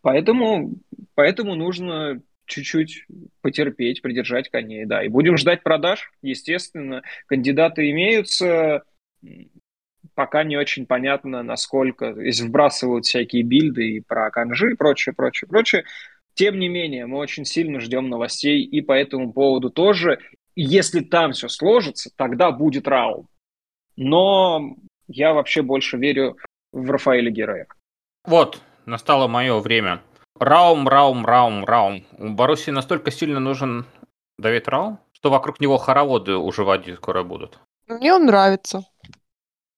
Поэтому, 0.00 0.72
поэтому 1.14 1.54
нужно 1.54 2.22
чуть-чуть 2.46 3.06
потерпеть, 3.40 4.02
придержать 4.02 4.48
коней, 4.48 4.86
да. 4.86 5.04
И 5.04 5.08
будем 5.08 5.36
ждать 5.36 5.62
продаж, 5.62 6.10
естественно. 6.22 7.02
Кандидаты 7.26 7.90
имеются, 7.90 8.82
пока 10.14 10.44
не 10.44 10.56
очень 10.56 10.86
понятно, 10.86 11.42
насколько, 11.42 12.06
если 12.20 12.46
вбрасывают 12.46 13.04
всякие 13.04 13.42
бильды 13.42 13.96
и 13.96 14.00
про 14.00 14.30
канжи 14.30 14.72
и 14.72 14.76
прочее, 14.76 15.14
прочее, 15.14 15.48
прочее. 15.48 15.84
Тем 16.34 16.58
не 16.58 16.68
менее, 16.68 17.06
мы 17.06 17.18
очень 17.18 17.44
сильно 17.44 17.80
ждем 17.80 18.08
новостей 18.08 18.62
и 18.62 18.80
по 18.80 18.92
этому 18.92 19.32
поводу 19.32 19.70
тоже. 19.70 20.18
Если 20.54 21.00
там 21.00 21.32
все 21.32 21.48
сложится, 21.48 22.10
тогда 22.16 22.50
будет 22.50 22.88
раум. 22.88 23.28
Но 23.96 24.76
я 25.08 25.34
вообще 25.34 25.62
больше 25.62 25.98
верю 25.98 26.36
в 26.72 26.90
Рафаэля 26.90 27.30
Герея. 27.30 27.66
Вот, 28.24 28.60
настало 28.86 29.28
мое 29.28 29.58
время. 29.60 30.00
Раум, 30.38 30.88
Раум, 30.88 31.24
Раум, 31.26 31.64
Раум. 31.64 32.04
У 32.18 32.30
Баруси 32.30 32.70
настолько 32.70 33.10
сильно 33.10 33.38
нужен 33.38 33.84
Давид 34.38 34.68
Раум, 34.68 34.98
что 35.12 35.30
вокруг 35.30 35.60
него 35.60 35.78
хороводы 35.78 36.34
уже 36.36 36.64
водить 36.64 36.96
скоро 36.96 37.22
будут. 37.22 37.58
Мне 37.86 38.14
он 38.14 38.26
нравится. 38.26 38.84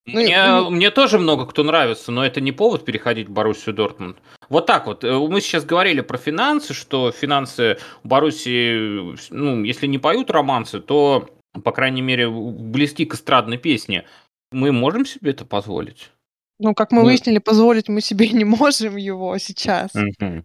Мне, 0.07 0.45
ну, 0.47 0.71
мне 0.71 0.91
тоже 0.91 1.19
много 1.19 1.47
кто 1.47 1.63
нравится, 1.63 2.13
но 2.13 2.25
это 2.25 2.41
не 2.41 2.53
повод 2.53 2.85
переходить 2.85 3.29
в 3.29 3.33
Боруссию 3.33 3.75
Дортмунд. 3.75 4.19
Вот 4.51 4.67
так 4.67 4.87
вот. 4.87 5.03
Э, 5.03 5.19
мы 5.19 5.41
сейчас 5.41 5.65
говорили 5.65 6.03
про 6.03 6.19
финансы, 6.19 6.75
что 6.75 7.11
финансы 7.11 7.79
у 8.03 8.09
Боруссии, 8.09 9.17
ну, 9.31 9.65
если 9.65 9.87
не 9.87 9.99
поют 9.99 10.31
романсы, 10.31 10.81
то, 10.81 11.31
по 11.63 11.73
крайней 11.73 12.03
мере, 12.03 12.29
близки 12.29 13.07
к 13.07 13.15
эстрадной 13.15 13.57
песне. 13.57 14.05
Мы 14.53 14.73
можем 14.73 15.07
себе 15.07 15.31
это 15.31 15.47
позволить? 15.47 16.11
Ну, 16.59 16.75
как 16.75 16.93
мы 16.93 16.99
ну, 16.99 17.05
выяснили, 17.07 17.39
позволить 17.39 17.89
мы 17.89 18.01
себе 18.01 18.29
не 18.33 18.45
можем 18.45 18.97
его 18.97 19.37
сейчас. 19.39 19.91
Угу. 19.95 20.45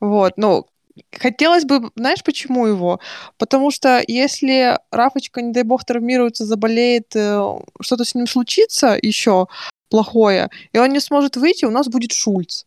Вот, 0.00 0.34
ну, 0.36 0.66
хотелось 1.12 1.64
бы, 1.64 1.90
знаешь, 1.96 2.22
почему 2.22 2.66
его? 2.66 3.00
Потому 3.38 3.70
что 3.70 4.02
если 4.06 4.78
Рафочка, 4.90 5.42
не 5.42 5.52
дай 5.52 5.62
бог, 5.62 5.84
травмируется, 5.84 6.44
заболеет, 6.44 7.14
э, 7.14 7.40
что-то 7.80 8.04
с 8.04 8.14
ним 8.14 8.26
случится 8.26 8.98
еще 9.00 9.46
плохое, 9.88 10.50
и 10.72 10.78
он 10.78 10.90
не 10.90 11.00
сможет 11.00 11.36
выйти, 11.36 11.64
у 11.64 11.70
нас 11.70 11.88
будет 11.88 12.12
Шульц. 12.12 12.64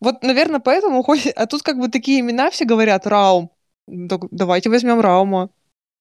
Вот, 0.00 0.22
наверное, 0.22 0.60
поэтому, 0.60 1.02
хоть... 1.02 1.26
а 1.26 1.46
тут 1.46 1.62
как 1.62 1.78
бы 1.78 1.88
такие 1.88 2.20
имена 2.20 2.50
все 2.50 2.64
говорят, 2.64 3.06
Раум. 3.06 3.50
Давайте 3.86 4.68
возьмем 4.68 5.00
Раума. 5.00 5.50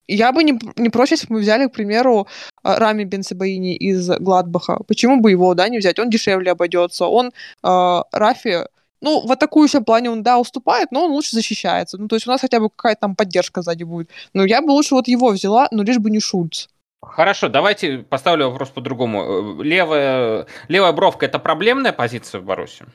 Я 0.07 0.31
бы 0.31 0.43
не, 0.43 0.59
не 0.75 0.89
прочь, 0.89 1.11
если 1.11 1.27
бы 1.27 1.35
мы 1.35 1.39
взяли, 1.39 1.67
к 1.67 1.71
примеру, 1.71 2.27
а, 2.61 2.77
Рами 2.77 3.05
Бенсебаини 3.05 3.75
из 3.75 4.07
Гладбаха. 4.19 4.79
Почему 4.87 5.19
бы 5.19 5.31
его, 5.31 5.53
да, 5.55 5.67
не 5.69 5.79
взять? 5.79 5.97
Он 5.99 6.09
дешевле 6.09 6.51
обойдется. 6.51 7.05
Он, 7.05 7.31
э, 7.63 8.01
Рафи, 8.11 8.65
ну, 9.01 9.25
в 9.25 9.31
атакующем 9.31 9.83
плане 9.83 10.09
он, 10.09 10.23
да, 10.23 10.39
уступает, 10.39 10.91
но 10.91 11.05
он 11.05 11.11
лучше 11.11 11.35
защищается. 11.35 11.97
Ну, 11.97 12.07
то 12.07 12.15
есть 12.15 12.27
у 12.27 12.31
нас 12.31 12.41
хотя 12.41 12.59
бы 12.59 12.69
какая-то 12.69 13.01
там 13.01 13.15
поддержка 13.15 13.61
сзади 13.61 13.83
будет. 13.83 14.09
Но 14.33 14.45
я 14.45 14.61
бы 14.61 14.71
лучше 14.71 14.95
вот 14.95 15.07
его 15.07 15.29
взяла, 15.29 15.67
но 15.71 15.83
лишь 15.83 15.99
бы 15.99 16.09
не 16.09 16.19
Шульц. 16.19 16.67
Хорошо, 17.01 17.49
давайте 17.49 17.99
поставлю 17.99 18.49
вопрос 18.49 18.69
по-другому. 18.69 19.61
Левая, 19.61 20.47
левая 20.67 20.91
бровка– 20.91 21.25
это 21.27 21.39
проблемная 21.39 21.93
позиция 21.93 22.41
в 22.41 22.45
Баруси? 22.45 22.85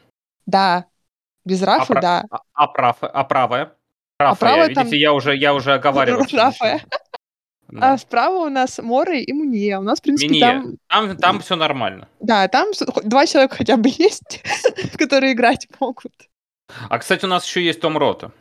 Да. 0.47 0.87
Без 1.45 1.63
Рафа, 1.63 1.95
а, 1.97 2.01
да. 2.01 2.25
А, 2.31 2.39
а, 2.55 2.67
прав, 2.67 2.97
а 3.01 3.25
правая? 3.25 3.73
Рафа, 4.19 4.33
а 4.33 4.35
правая 4.35 4.69
видите, 4.69 4.91
там... 4.91 4.93
я 4.93 5.13
уже, 5.13 5.37
я 5.37 5.55
уже 5.55 5.75
оговаривал. 5.75 6.27
Рафа. 6.33 6.81
Да. 7.71 7.93
А 7.93 7.99
справа 7.99 8.47
у 8.47 8.49
нас 8.49 8.79
Моры 8.79 9.21
и 9.21 9.33
Мунье. 9.33 9.79
У 9.79 9.83
нас, 9.83 10.01
в 10.01 10.03
принципе, 10.03 10.29
Минье. 10.29 10.41
там... 10.41 10.77
Там, 10.89 11.17
там 11.17 11.41
все 11.41 11.57
нормально. 11.57 12.09
Да, 12.21 12.49
там 12.49 12.69
два 13.05 13.27
человека 13.27 13.57
хотя 13.57 13.77
бы 13.77 13.89
есть, 13.99 14.43
которые 14.99 15.33
играть 15.33 15.69
могут. 15.79 16.13
А, 16.89 16.99
кстати, 16.99 17.25
у 17.25 17.29
нас 17.29 17.47
еще 17.47 17.65
есть 17.65 17.81
Том 17.81 17.97
Рота. 17.97 18.33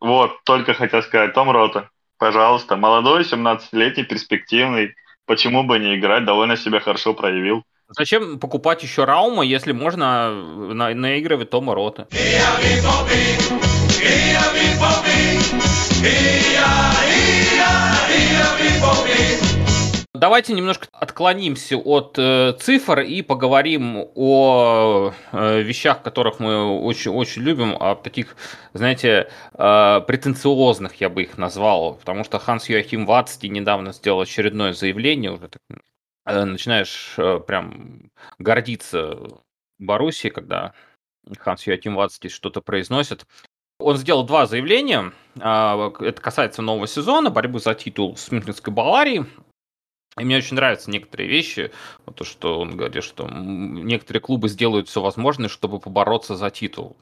Вот, 0.00 0.32
только 0.44 0.74
хотел 0.74 1.02
сказать, 1.02 1.34
Том 1.34 1.50
Рота. 1.50 1.90
Пожалуйста, 2.18 2.76
молодой, 2.76 3.22
17-летний, 3.22 4.04
перспективный. 4.04 4.94
Почему 5.26 5.64
бы 5.64 5.78
не 5.78 5.96
играть? 5.96 6.24
Довольно 6.24 6.56
себя 6.56 6.80
хорошо 6.80 7.14
проявил. 7.14 7.64
Зачем 7.88 8.38
покупать 8.38 8.82
еще 8.82 9.04
Раума, 9.04 9.44
если 9.44 9.72
можно 9.72 10.30
на 10.32 10.94
наигрывать 10.94 11.50
Тома 11.50 11.74
Рота? 11.74 12.08
Давайте 20.14 20.54
немножко 20.54 20.88
отклонимся 20.92 21.76
от 21.76 22.18
э, 22.18 22.54
цифр 22.58 23.00
и 23.00 23.20
поговорим 23.20 24.06
о 24.14 25.12
э, 25.32 25.62
вещах, 25.62 26.02
которых 26.02 26.40
мы 26.40 26.80
очень, 26.80 27.10
очень 27.10 27.42
любим, 27.42 27.76
о 27.78 27.96
таких, 27.96 28.34
знаете, 28.72 29.28
э, 29.52 30.00
претенциозных, 30.06 30.94
я 31.02 31.10
бы 31.10 31.22
их 31.22 31.36
назвал, 31.36 31.96
потому 31.96 32.24
что 32.24 32.38
Ханс 32.38 32.68
Йоахим 32.70 33.04
Вацти 33.04 33.48
недавно 33.48 33.92
сделал 33.92 34.22
очередное 34.22 34.72
заявление, 34.72 35.32
уже 35.32 35.48
так, 35.48 35.62
э, 36.24 36.44
начинаешь 36.44 37.14
э, 37.18 37.40
прям 37.46 38.10
гордиться 38.38 39.18
Боруссией, 39.78 40.32
когда 40.32 40.72
Ханс 41.38 41.66
Йоахим 41.66 41.94
Вацти 41.94 42.28
что-то 42.28 42.62
произносит. 42.62 43.26
Он 43.78 43.96
сделал 43.96 44.24
два 44.24 44.46
заявления. 44.46 45.12
А, 45.40 45.92
это 46.00 46.20
касается 46.20 46.62
нового 46.62 46.86
сезона, 46.86 47.30
борьбы 47.30 47.60
за 47.60 47.74
титул 47.74 48.16
с 48.16 48.30
Мюнхенской 48.30 48.72
Баварией. 48.72 49.26
И 50.18 50.24
мне 50.24 50.38
очень 50.38 50.56
нравятся 50.56 50.90
некоторые 50.90 51.28
вещи, 51.28 51.72
то, 52.14 52.24
что 52.24 52.58
он 52.58 52.74
говорит, 52.76 53.04
что 53.04 53.28
некоторые 53.28 54.22
клубы 54.22 54.48
сделают 54.48 54.88
все 54.88 55.02
возможное, 55.02 55.50
чтобы 55.50 55.78
побороться 55.78 56.36
за 56.36 56.48
титул. 56.50 56.96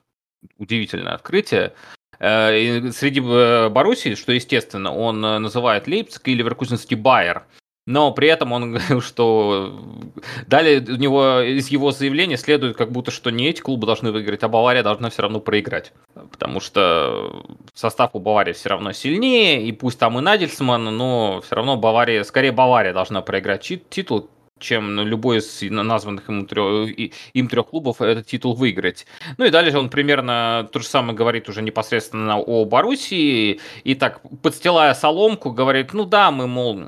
Удивительное 0.59 1.15
открытие. 1.15 1.75
Э, 2.19 2.59
и 2.59 2.91
среди 2.91 3.21
э, 3.21 3.69
Боруссии, 3.69 4.17
что 4.17 4.33
естественно, 4.33 4.93
он 4.93 5.25
э, 5.25 5.39
называет 5.39 5.87
Лейпциг 5.87 6.27
и 6.27 6.35
Ливеркузенский 6.35 6.97
Байер. 6.97 7.45
Но 7.87 8.13
при 8.13 8.29
этом 8.29 8.53
он 8.53 8.79
что 9.01 9.79
далее 10.47 10.81
у 10.81 10.97
него 10.97 11.41
из 11.41 11.69
его 11.69 11.93
заявления 11.93 12.37
следует 12.37 12.77
как 12.77 12.91
будто, 12.93 13.11
что 13.11 13.31
не 13.31 13.49
эти 13.49 13.61
клубы 13.61 13.87
должны 13.87 14.11
выиграть, 14.11 14.43
а 14.43 14.49
Бавария 14.49 14.83
должна 14.83 15.11
все 15.11 15.23
равно 15.23 15.41
проиграть. 15.41 15.93
Потому 16.31 16.61
что 16.61 17.45
состав 17.75 18.11
у 18.15 18.21
Баварии 18.21 18.53
все 18.53 18.71
равно 18.71 18.93
сильнее, 18.93 19.67
и 19.67 19.73
пусть 19.73 19.99
там 19.99 20.19
и 20.19 20.23
Надельсман, 20.23 20.85
но 20.85 21.43
все 21.45 21.57
равно 21.57 21.77
Бавария, 21.77 22.25
скорее 22.25 22.53
Бавария 22.53 22.95
должна 22.95 23.21
проиграть 23.21 23.71
титул, 23.91 24.31
чем 24.59 25.01
любой 25.01 25.39
из 25.39 25.61
названных 25.63 26.29
им 26.29 26.47
трех, 26.47 26.89
им 27.35 27.49
трех 27.49 27.67
клубов 27.67 28.01
этот 28.01 28.27
титул 28.27 28.55
выиграть. 28.55 29.07
Ну 29.37 29.45
и 29.45 29.51
дальше 29.51 29.79
он 29.79 29.91
примерно 29.91 30.69
то 30.73 30.79
же 30.79 30.87
самое 30.87 31.15
говорит 31.15 31.49
уже 31.49 31.61
непосредственно 31.61 32.39
о 32.39 32.65
Боруссии, 32.65 33.61
и 33.83 33.95
так, 33.95 34.21
подстилая 34.43 34.95
соломку, 34.95 35.51
говорит, 35.51 35.93
ну 35.93 36.05
да, 36.05 36.31
мы, 36.31 36.47
мол, 36.47 36.85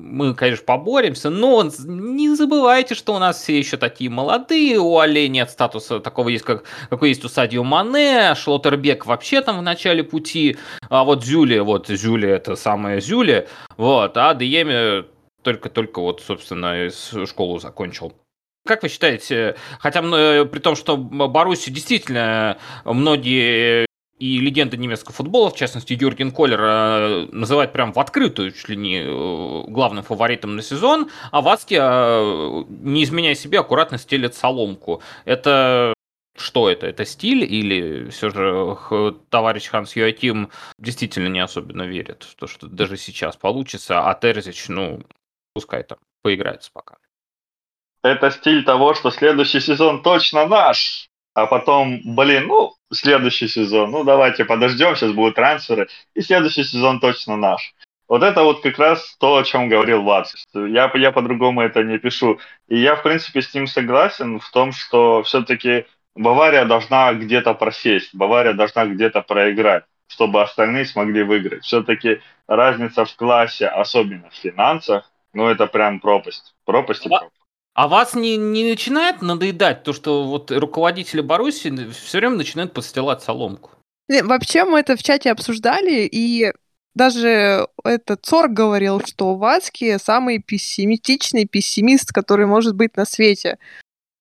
мы, 0.00 0.34
конечно, 0.34 0.64
поборемся, 0.64 1.30
но 1.30 1.62
не 1.84 2.34
забывайте, 2.34 2.94
что 2.94 3.14
у 3.14 3.18
нас 3.18 3.40
все 3.40 3.58
еще 3.58 3.76
такие 3.76 4.10
молодые, 4.10 4.78
у 4.78 4.98
Алле 4.98 5.28
нет 5.28 5.50
статуса 5.50 6.00
такого 6.00 6.28
есть, 6.28 6.44
как, 6.44 6.64
какой 6.88 7.10
есть 7.10 7.24
у 7.24 7.28
Садио 7.28 7.62
Мане, 7.64 8.34
Шлоттербек 8.34 9.06
вообще 9.06 9.40
там 9.42 9.58
в 9.58 9.62
начале 9.62 10.02
пути, 10.02 10.56
а 10.88 11.04
вот 11.04 11.24
Зюли, 11.24 11.58
вот 11.58 11.88
Зюли 11.88 12.28
это 12.28 12.56
самая 12.56 13.00
Зюли, 13.00 13.48
вот, 13.76 14.16
а 14.16 14.34
Дееми 14.34 15.04
только-только 15.42 16.00
вот, 16.00 16.22
собственно, 16.22 16.90
школу 17.26 17.58
закончил. 17.58 18.12
Как 18.66 18.82
вы 18.82 18.88
считаете, 18.88 19.56
хотя 19.78 20.02
при 20.02 20.58
том, 20.58 20.76
что 20.76 20.96
Баруси 20.96 21.70
действительно 21.70 22.58
многие 22.84 23.86
и 24.20 24.38
легенда 24.38 24.76
немецкого 24.76 25.14
футбола, 25.14 25.50
в 25.50 25.56
частности 25.56 25.96
Юрген 25.98 26.30
Коллер, 26.30 26.60
э, 26.62 27.28
называют 27.32 27.72
прям 27.72 27.92
в 27.92 27.98
открытую 27.98 28.52
чуть 28.52 28.68
ли 28.68 28.76
не 28.76 29.00
э, 29.00 29.64
главным 29.66 30.04
фаворитом 30.04 30.56
на 30.56 30.62
сезон, 30.62 31.10
а 31.32 31.40
Вацки, 31.40 31.78
э, 31.80 32.64
не 32.68 33.02
изменяя 33.02 33.34
себе, 33.34 33.60
аккуратно 33.60 33.96
стелет 33.96 34.34
соломку. 34.34 35.02
Это 35.24 35.94
что 36.36 36.70
это? 36.70 36.86
Это 36.86 37.06
стиль 37.06 37.44
или 37.44 38.10
все 38.10 38.30
же 38.30 38.76
товарищ 39.30 39.68
Ханс 39.68 39.96
Юатим 39.96 40.50
действительно 40.78 41.28
не 41.28 41.40
особенно 41.40 41.82
верит 41.82 42.24
в 42.24 42.34
то, 42.36 42.46
что 42.46 42.66
даже 42.66 42.98
сейчас 42.98 43.36
получится, 43.36 44.08
а 44.08 44.14
Терзич, 44.14 44.68
ну, 44.68 45.02
пускай 45.54 45.82
там 45.82 45.98
поиграется 46.22 46.70
пока. 46.72 46.96
Это 48.02 48.30
стиль 48.30 48.64
того, 48.64 48.94
что 48.94 49.10
следующий 49.10 49.60
сезон 49.60 50.02
точно 50.02 50.46
наш, 50.46 51.09
а 51.34 51.46
потом, 51.46 52.00
блин, 52.04 52.46
ну, 52.46 52.74
следующий 52.92 53.48
сезон, 53.48 53.90
ну 53.90 54.04
давайте 54.04 54.44
подождем, 54.44 54.96
сейчас 54.96 55.12
будут 55.12 55.36
трансферы, 55.36 55.88
и 56.14 56.20
следующий 56.22 56.64
сезон 56.64 57.00
точно 57.00 57.36
наш. 57.36 57.74
Вот 58.08 58.24
это 58.24 58.42
вот 58.42 58.60
как 58.60 58.76
раз 58.78 59.16
то, 59.20 59.36
о 59.36 59.44
чем 59.44 59.68
говорил 59.68 60.02
Ватс. 60.02 60.34
Я, 60.52 60.90
я 60.94 61.12
по-другому 61.12 61.60
это 61.60 61.84
не 61.84 61.96
пишу. 61.96 62.40
И 62.66 62.76
я, 62.76 62.96
в 62.96 63.04
принципе, 63.04 63.40
с 63.40 63.54
ним 63.54 63.68
согласен 63.68 64.40
в 64.40 64.50
том, 64.50 64.72
что 64.72 65.22
все-таки 65.22 65.86
Бавария 66.16 66.64
должна 66.64 67.14
где-то 67.14 67.54
просесть, 67.54 68.12
Бавария 68.12 68.52
должна 68.52 68.86
где-то 68.86 69.22
проиграть, 69.22 69.84
чтобы 70.08 70.42
остальные 70.42 70.86
смогли 70.86 71.22
выиграть. 71.22 71.62
Все-таки 71.62 72.20
разница 72.48 73.04
в 73.04 73.14
классе, 73.14 73.68
особенно 73.68 74.28
в 74.30 74.34
финансах, 74.34 75.08
ну 75.32 75.46
это 75.46 75.68
прям 75.68 76.00
пропасть. 76.00 76.54
Пропасть 76.64 77.06
и 77.06 77.08
пропасть. 77.08 77.39
А 77.74 77.88
вас 77.88 78.14
не, 78.14 78.36
не 78.36 78.68
начинает 78.68 79.22
надоедать 79.22 79.84
то, 79.84 79.92
что 79.92 80.24
вот 80.24 80.50
руководители 80.50 81.20
Баруси 81.20 81.90
все 81.90 82.18
время 82.18 82.36
начинают 82.36 82.72
подстилать 82.72 83.22
соломку? 83.22 83.70
Не, 84.08 84.22
Вообще 84.22 84.64
мы 84.64 84.80
это 84.80 84.96
в 84.96 85.02
чате 85.02 85.30
обсуждали, 85.30 86.08
и 86.10 86.52
даже 86.94 87.68
этот 87.84 88.24
Цорг 88.26 88.52
говорил, 88.52 89.00
что 89.06 89.36
Вацки 89.36 89.98
самый 89.98 90.40
пессимистичный 90.40 91.46
пессимист, 91.46 92.12
который 92.12 92.46
может 92.46 92.74
быть 92.74 92.96
на 92.96 93.04
свете. 93.04 93.58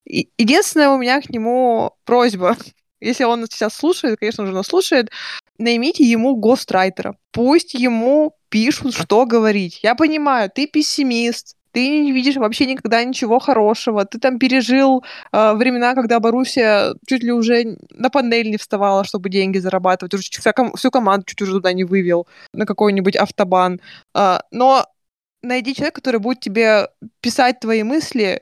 И- 0.05 0.29
единственная 0.37 0.89
у 0.89 0.97
меня 0.97 1.21
к 1.21 1.29
нему 1.29 1.93
просьба. 2.05 2.55
Если 3.01 3.23
он 3.23 3.45
сейчас 3.45 3.73
слушает, 3.73 4.19
конечно 4.19 4.45
же, 4.45 4.55
он 4.55 4.63
слушает, 4.63 5.09
наймите 5.57 6.03
ему 6.03 6.35
гострайтера. 6.35 7.17
Пусть 7.31 7.73
ему 7.73 8.35
пишут, 8.49 8.93
что 8.93 9.25
говорить. 9.25 9.79
Я 9.83 9.95
понимаю, 9.95 10.51
ты 10.53 10.67
пессимист, 10.67 11.55
ты 11.71 11.99
не 11.99 12.11
видишь 12.11 12.35
вообще 12.35 12.65
никогда 12.65 13.03
ничего 13.03 13.39
хорошего, 13.39 14.05
ты 14.05 14.19
там 14.19 14.39
пережил 14.39 15.03
э, 15.31 15.53
времена, 15.53 15.95
когда 15.95 16.19
Боруссия 16.19 16.95
чуть 17.07 17.23
ли 17.23 17.31
уже 17.31 17.77
на 17.91 18.09
панель 18.09 18.49
не 18.49 18.57
вставала, 18.57 19.03
чтобы 19.03 19.29
деньги 19.29 19.57
зарабатывать, 19.57 20.13
уже 20.13 20.29
вся 20.29 20.53
всю 20.75 20.91
команду 20.91 21.25
чуть 21.25 21.41
уже 21.41 21.53
туда 21.53 21.73
не 21.73 21.83
вывел, 21.83 22.27
на 22.53 22.65
какой-нибудь 22.65 23.15
автобан. 23.15 23.81
А, 24.13 24.41
но 24.51 24.85
найди 25.41 25.73
человека, 25.73 26.01
который 26.01 26.19
будет 26.19 26.39
тебе 26.39 26.89
писать 27.21 27.59
твои 27.59 27.83
мысли 27.83 28.41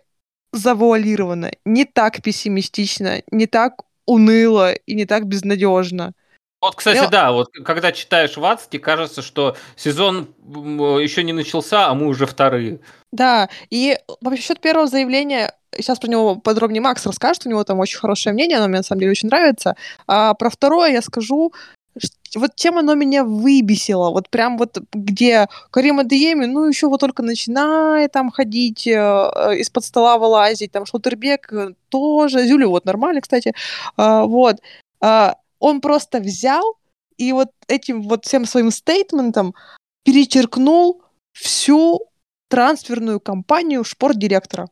завуалированно, 0.54 1.52
не 1.66 1.86
так 1.86 2.22
пессимистично, 2.22 3.22
не 3.32 3.46
так 3.48 3.84
уныло 4.06 4.74
и 4.74 4.96
не 4.96 5.06
так 5.06 5.28
безнадежно. 5.28 6.14
Вот, 6.62 6.76
кстати, 6.76 7.02
Ну- 7.04 7.10
да, 7.10 7.32
вот 7.32 7.50
когда 7.66 7.92
читаешь 7.92 8.36
Вацки, 8.36 8.78
кажется, 8.80 9.22
что 9.22 9.56
сезон 9.76 10.30
еще 10.48 11.24
не 11.24 11.34
начался, 11.34 11.88
а 11.88 11.94
мы 11.94 12.08
уже 12.08 12.26
вторые. 12.26 12.80
Да, 13.12 13.50
и 13.70 13.98
вообще 14.22 14.42
счет 14.42 14.60
первого 14.60 14.88
заявления, 14.88 15.54
сейчас 15.76 16.00
про 16.00 16.10
него 16.10 16.36
подробнее 16.36 16.82
Макс 16.82 17.06
расскажет, 17.06 17.46
у 17.46 17.50
него 17.50 17.64
там 17.64 17.80
очень 17.80 18.00
хорошее 18.00 18.34
мнение, 18.34 18.58
оно 18.58 18.68
мне 18.68 18.78
на 18.78 18.84
самом 18.84 19.02
деле 19.02 19.12
очень 19.12 19.30
нравится. 19.30 19.76
А 20.08 20.34
про 20.34 20.50
второе 20.50 20.92
я 20.92 21.02
скажу, 21.02 21.54
вот 22.36 22.56
чем 22.56 22.78
оно 22.78 22.96
меня 22.96 23.24
выбесило, 23.24 24.10
вот 24.10 24.30
прям 24.30 24.58
вот 24.58 24.78
где 24.94 25.48
Карим 25.72 26.00
Адееми, 26.00 26.46
ну 26.46 26.66
еще 26.66 26.88
вот 26.88 27.00
только 27.00 27.24
начинает 27.24 28.12
там 28.12 28.32
ходить, 28.32 28.88
э, 28.88 28.92
э, 28.94 29.58
из-под 29.60 29.86
стола 29.86 30.18
вылазить, 30.18 30.72
там 30.72 30.86
Шутербек 30.86 31.52
э, 31.54 31.74
тоже, 31.90 32.46
Зюлю 32.48 32.70
вот 32.70 32.86
нормально, 32.86 33.22
кстати, 33.22 33.54
А, 33.96 34.24
вот. 34.26 34.58
А, 35.00 35.36
он 35.60 35.82
просто 35.82 36.20
взял 36.20 36.78
и 37.18 37.34
вот 37.34 37.50
этим 37.68 38.04
вот 38.04 38.26
всем 38.26 38.46
своим 38.46 38.72
стейтментом 38.72 39.56
перечеркнул 40.04 41.04
всю 41.34 42.00
трансферную 42.50 43.20
кампанию 43.20 43.84
шпорт-директора. 43.84 44.70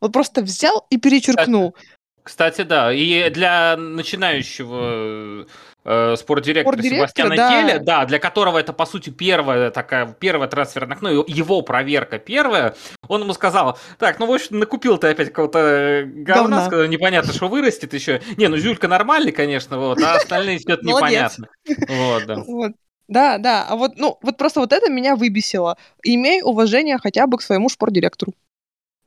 Вот 0.00 0.12
просто 0.12 0.42
взял 0.42 0.86
и 0.90 0.96
перечеркнул. 0.96 1.74
Кстати, 2.22 2.62
да, 2.62 2.92
и 2.92 3.28
для 3.30 3.76
начинающего 3.76 5.46
э, 5.84 6.16
спортдиректора 6.16 6.72
Спортдиректора, 6.74 7.06
Себастьяна 7.26 7.36
да. 7.36 7.50
Келя, 7.50 7.78
да, 7.80 8.04
для 8.04 8.18
которого 8.18 8.58
это, 8.58 8.72
по 8.72 8.86
сути, 8.86 9.10
первая 9.10 9.70
такая, 9.70 10.06
первая 10.18 10.48
трансферное 10.48 10.96
окно, 10.96 11.10
его- 11.10 11.62
проверка 11.62 12.18
первая, 12.18 12.74
он 13.08 13.22
ему 13.22 13.32
сказал, 13.32 13.78
так, 13.98 14.18
ну, 14.18 14.26
в 14.26 14.32
общем, 14.32 14.58
накупил 14.58 14.98
ты 14.98 15.08
опять 15.08 15.28
какого-то 15.28 15.58
э, 15.58 16.04
говна, 16.04 16.42
Говна. 16.42 16.66
сказал, 16.66 16.86
непонятно, 16.86 17.32
что 17.32 17.48
вырастет 17.48 17.92
еще. 17.94 18.20
Не, 18.36 18.48
ну, 18.48 18.56
Зюлька 18.56 18.88
нормальный, 18.88 19.32
конечно, 19.32 19.78
вот, 19.78 20.00
а 20.02 20.16
остальные 20.16 20.60
Молодец. 20.66 21.38
непонятно. 21.38 21.48
Вот, 21.88 22.26
да. 22.26 22.36
Вот. 22.46 22.72
Да, 23.08 23.38
да, 23.38 23.66
а 23.68 23.74
вот, 23.74 23.96
ну, 23.96 24.18
вот 24.22 24.36
просто 24.36 24.60
вот 24.60 24.72
это 24.72 24.88
меня 24.88 25.16
выбесило. 25.16 25.76
Имей 26.04 26.42
уважение 26.42 26.96
хотя 26.98 27.26
бы 27.26 27.38
к 27.38 27.42
своему 27.42 27.68
шпорт-директору. 27.68 28.34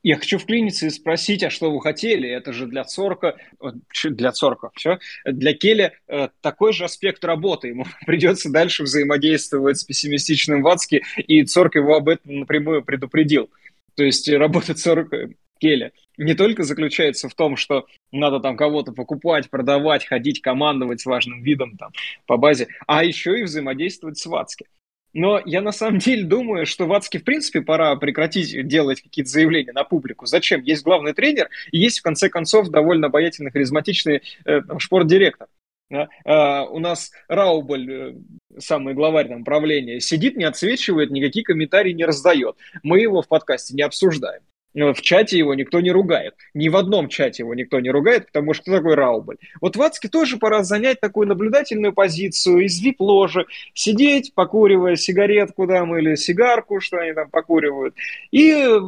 Я 0.04 0.16
хочу 0.16 0.38
вклиниться 0.38 0.86
и 0.86 0.90
спросить, 0.90 1.42
а 1.42 1.50
что 1.50 1.72
вы 1.72 1.80
хотели? 1.80 2.28
Это 2.28 2.52
же 2.52 2.66
для 2.66 2.84
Цорка, 2.84 3.36
э, 3.60 3.68
для 4.04 4.32
Цорка, 4.32 4.70
все, 4.74 4.98
для 5.24 5.54
Келя 5.54 5.94
э, 6.06 6.28
такой 6.42 6.74
же 6.74 6.84
аспект 6.84 7.24
работы. 7.24 7.68
Ему 7.68 7.86
придется 8.06 8.50
дальше 8.50 8.82
взаимодействовать 8.82 9.78
с 9.78 9.84
пессимистичным 9.84 10.62
Вацки, 10.62 11.02
и 11.16 11.42
Цорк 11.44 11.76
его 11.76 11.96
об 11.96 12.10
этом 12.10 12.40
напрямую 12.40 12.84
предупредил. 12.84 13.48
То 13.96 14.04
есть 14.04 14.28
э, 14.28 14.36
работа 14.36 14.74
Цорка, 14.74 15.30
Келя 15.58 15.90
не 16.18 16.34
только 16.34 16.64
заключается 16.64 17.30
в 17.30 17.34
том, 17.34 17.56
что 17.56 17.86
надо 18.12 18.40
там 18.40 18.58
кого-то 18.58 18.92
покупать, 18.92 19.48
продавать, 19.48 20.04
ходить, 20.06 20.42
командовать 20.42 21.06
важным 21.06 21.42
видом 21.42 21.78
там 21.78 21.92
по 22.26 22.36
базе, 22.36 22.68
а 22.86 23.02
еще 23.04 23.40
и 23.40 23.44
взаимодействовать 23.44 24.18
с 24.18 24.26
Вацки. 24.26 24.66
Но 25.14 25.40
я 25.44 25.62
на 25.62 25.72
самом 25.72 25.98
деле 25.98 26.24
думаю, 26.24 26.66
что 26.66 26.86
Вацке, 26.86 27.20
в 27.20 27.24
принципе, 27.24 27.62
пора 27.62 27.94
прекратить 27.96 28.66
делать 28.66 29.00
какие-то 29.00 29.30
заявления 29.30 29.72
на 29.72 29.84
публику. 29.84 30.26
Зачем? 30.26 30.60
Есть 30.62 30.82
главный 30.82 31.14
тренер, 31.14 31.48
и 31.70 31.78
есть, 31.78 32.00
в 32.00 32.02
конце 32.02 32.28
концов, 32.28 32.68
довольно 32.68 33.06
обаятельный, 33.06 33.52
харизматичный 33.52 34.22
э, 34.44 34.60
там, 34.62 34.80
шпорт-директор. 34.80 35.46
Да? 35.88 36.08
А, 36.24 36.64
у 36.64 36.80
нас 36.80 37.12
Раубль, 37.28 37.92
э, 37.92 38.14
самый 38.58 38.94
главарь 38.94 39.28
там, 39.28 39.44
правления, 39.44 40.00
сидит, 40.00 40.36
не 40.36 40.44
отсвечивает, 40.44 41.10
никакие 41.10 41.44
комментарии 41.44 41.92
не 41.92 42.04
раздает. 42.04 42.56
Мы 42.82 43.00
его 43.00 43.22
в 43.22 43.28
подкасте 43.28 43.74
не 43.74 43.82
обсуждаем. 43.82 44.42
Э, 44.74 44.92
В 44.92 45.00
чате 45.00 45.38
его 45.38 45.54
никто 45.54 45.80
не 45.80 45.90
ругает. 45.90 46.34
Ни 46.52 46.68
в 46.68 46.76
одном 46.76 47.08
чате 47.08 47.42
его 47.42 47.54
никто 47.54 47.80
не 47.80 47.90
ругает, 47.90 48.26
потому 48.26 48.54
что 48.54 48.62
кто 48.62 48.76
такой 48.76 48.94
Раубль? 48.94 49.36
Вот 49.60 49.76
Вацке 49.76 50.08
тоже 50.08 50.36
пора 50.36 50.64
занять 50.64 51.00
такую 51.00 51.28
наблюдательную 51.28 51.92
позицию 51.92 52.64
из 52.64 52.80
вип-ложи, 52.80 53.46
сидеть, 53.74 54.34
покуривая 54.34 54.96
сигаретку 54.96 55.66
там 55.66 55.96
или 55.96 56.14
сигарку, 56.16 56.80
что 56.80 56.98
они 56.98 57.12
там 57.12 57.30
покуривают, 57.30 57.94
и 58.30 58.50
э, 58.52 58.80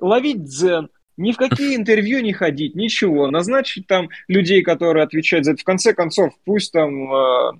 ловить 0.00 0.44
дзен. 0.44 0.88
Ни 1.16 1.32
в 1.32 1.36
какие 1.36 1.76
интервью 1.76 2.20
не 2.20 2.32
ходить, 2.32 2.74
ничего. 2.74 3.30
Назначить 3.30 3.86
там 3.86 4.08
людей, 4.28 4.62
которые 4.62 5.04
отвечают 5.04 5.44
за 5.44 5.52
это. 5.52 5.60
В 5.60 5.64
конце 5.64 5.92
концов, 5.92 6.32
пусть 6.44 6.72
там 6.72 7.12
э, 7.12 7.52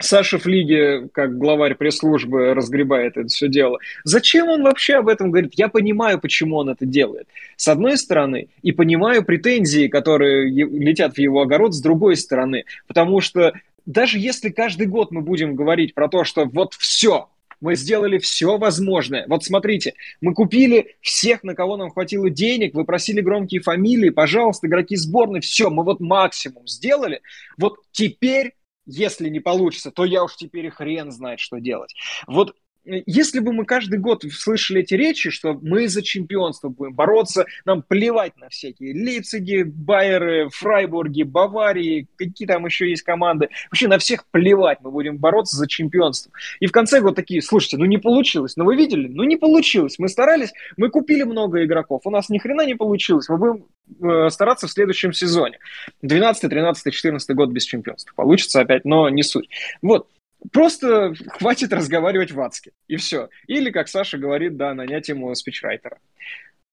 Саша 0.00 0.38
Флиге, 0.38 1.08
как 1.12 1.38
главарь 1.38 1.74
пресс-службы, 1.74 2.54
разгребает 2.54 3.16
это 3.16 3.28
все 3.28 3.48
дело. 3.48 3.78
Зачем 4.04 4.48
он 4.48 4.62
вообще 4.62 4.96
об 4.96 5.08
этом 5.08 5.30
говорит? 5.30 5.52
Я 5.54 5.68
понимаю, 5.68 6.20
почему 6.20 6.56
он 6.56 6.68
это 6.68 6.84
делает. 6.84 7.28
С 7.56 7.68
одной 7.68 7.96
стороны, 7.96 8.48
и 8.62 8.72
понимаю 8.72 9.24
претензии, 9.24 9.88
которые 9.88 10.48
летят 10.48 11.14
в 11.14 11.18
его 11.18 11.42
огород, 11.42 11.74
с 11.74 11.80
другой 11.80 12.16
стороны. 12.16 12.64
Потому 12.88 13.20
что 13.20 13.52
даже 13.86 14.18
если 14.18 14.50
каждый 14.50 14.86
год 14.86 15.10
мы 15.10 15.20
будем 15.20 15.54
говорить 15.54 15.94
про 15.94 16.08
то, 16.08 16.24
что 16.24 16.46
вот 16.46 16.74
все, 16.74 17.28
мы 17.60 17.76
сделали 17.76 18.18
все 18.18 18.58
возможное. 18.58 19.24
Вот 19.28 19.44
смотрите, 19.44 19.94
мы 20.20 20.34
купили 20.34 20.96
всех, 21.00 21.42
на 21.44 21.54
кого 21.54 21.76
нам 21.76 21.90
хватило 21.90 22.28
денег, 22.30 22.74
вы 22.74 22.84
просили 22.84 23.20
громкие 23.20 23.60
фамилии, 23.60 24.10
пожалуйста, 24.10 24.66
игроки 24.66 24.96
сборной, 24.96 25.40
все, 25.40 25.70
мы 25.70 25.84
вот 25.84 26.00
максимум 26.00 26.66
сделали. 26.66 27.20
Вот 27.56 27.78
теперь, 27.92 28.52
если 28.86 29.28
не 29.28 29.40
получится, 29.40 29.90
то 29.90 30.04
я 30.04 30.24
уж 30.24 30.36
теперь 30.36 30.70
хрен 30.70 31.10
знает, 31.10 31.40
что 31.40 31.58
делать. 31.58 31.94
Вот 32.26 32.54
если 32.84 33.40
бы 33.40 33.52
мы 33.52 33.64
каждый 33.64 33.98
год 33.98 34.24
слышали 34.32 34.82
эти 34.82 34.94
речи, 34.94 35.30
что 35.30 35.58
мы 35.60 35.88
за 35.88 36.02
чемпионство 36.02 36.68
будем 36.68 36.94
бороться, 36.94 37.46
нам 37.64 37.82
плевать 37.82 38.36
на 38.36 38.48
всякие 38.48 38.94
Лейпциги, 38.94 39.62
Байеры, 39.62 40.48
Фрайбурги, 40.50 41.22
Баварии, 41.22 42.06
какие 42.16 42.46
там 42.46 42.66
еще 42.66 42.88
есть 42.88 43.02
команды, 43.02 43.48
вообще 43.70 43.88
на 43.88 43.98
всех 43.98 44.26
плевать, 44.30 44.78
мы 44.82 44.90
будем 44.90 45.16
бороться 45.16 45.56
за 45.56 45.66
чемпионство. 45.66 46.32
И 46.60 46.66
в 46.66 46.72
конце 46.72 47.00
года 47.00 47.16
такие, 47.16 47.40
слушайте, 47.42 47.78
ну 47.78 47.86
не 47.86 47.98
получилось, 47.98 48.56
ну 48.56 48.64
вы 48.64 48.76
видели, 48.76 49.08
ну 49.08 49.24
не 49.24 49.36
получилось, 49.36 49.98
мы 49.98 50.08
старались, 50.08 50.52
мы 50.76 50.90
купили 50.90 51.22
много 51.22 51.64
игроков, 51.64 52.02
у 52.04 52.10
нас 52.10 52.28
ни 52.28 52.38
хрена 52.38 52.66
не 52.66 52.74
получилось, 52.74 53.28
мы 53.28 53.38
будем 53.38 53.64
э, 54.02 54.30
стараться 54.30 54.66
в 54.66 54.70
следующем 54.70 55.12
сезоне. 55.12 55.58
12, 56.02 56.50
13, 56.50 56.92
14 56.92 57.30
год 57.34 57.50
без 57.50 57.64
чемпионства. 57.64 58.12
Получится 58.14 58.60
опять, 58.60 58.84
но 58.84 59.08
не 59.08 59.22
суть. 59.22 59.48
Вот. 59.80 60.08
Просто 60.52 61.14
хватит 61.28 61.72
разговаривать 61.72 62.32
в 62.32 62.40
адске, 62.40 62.72
и 62.86 62.96
все. 62.96 63.28
Или, 63.46 63.70
как 63.70 63.88
Саша 63.88 64.18
говорит, 64.18 64.56
да, 64.56 64.74
нанять 64.74 65.08
ему 65.08 65.34
спичрайтера. 65.34 65.98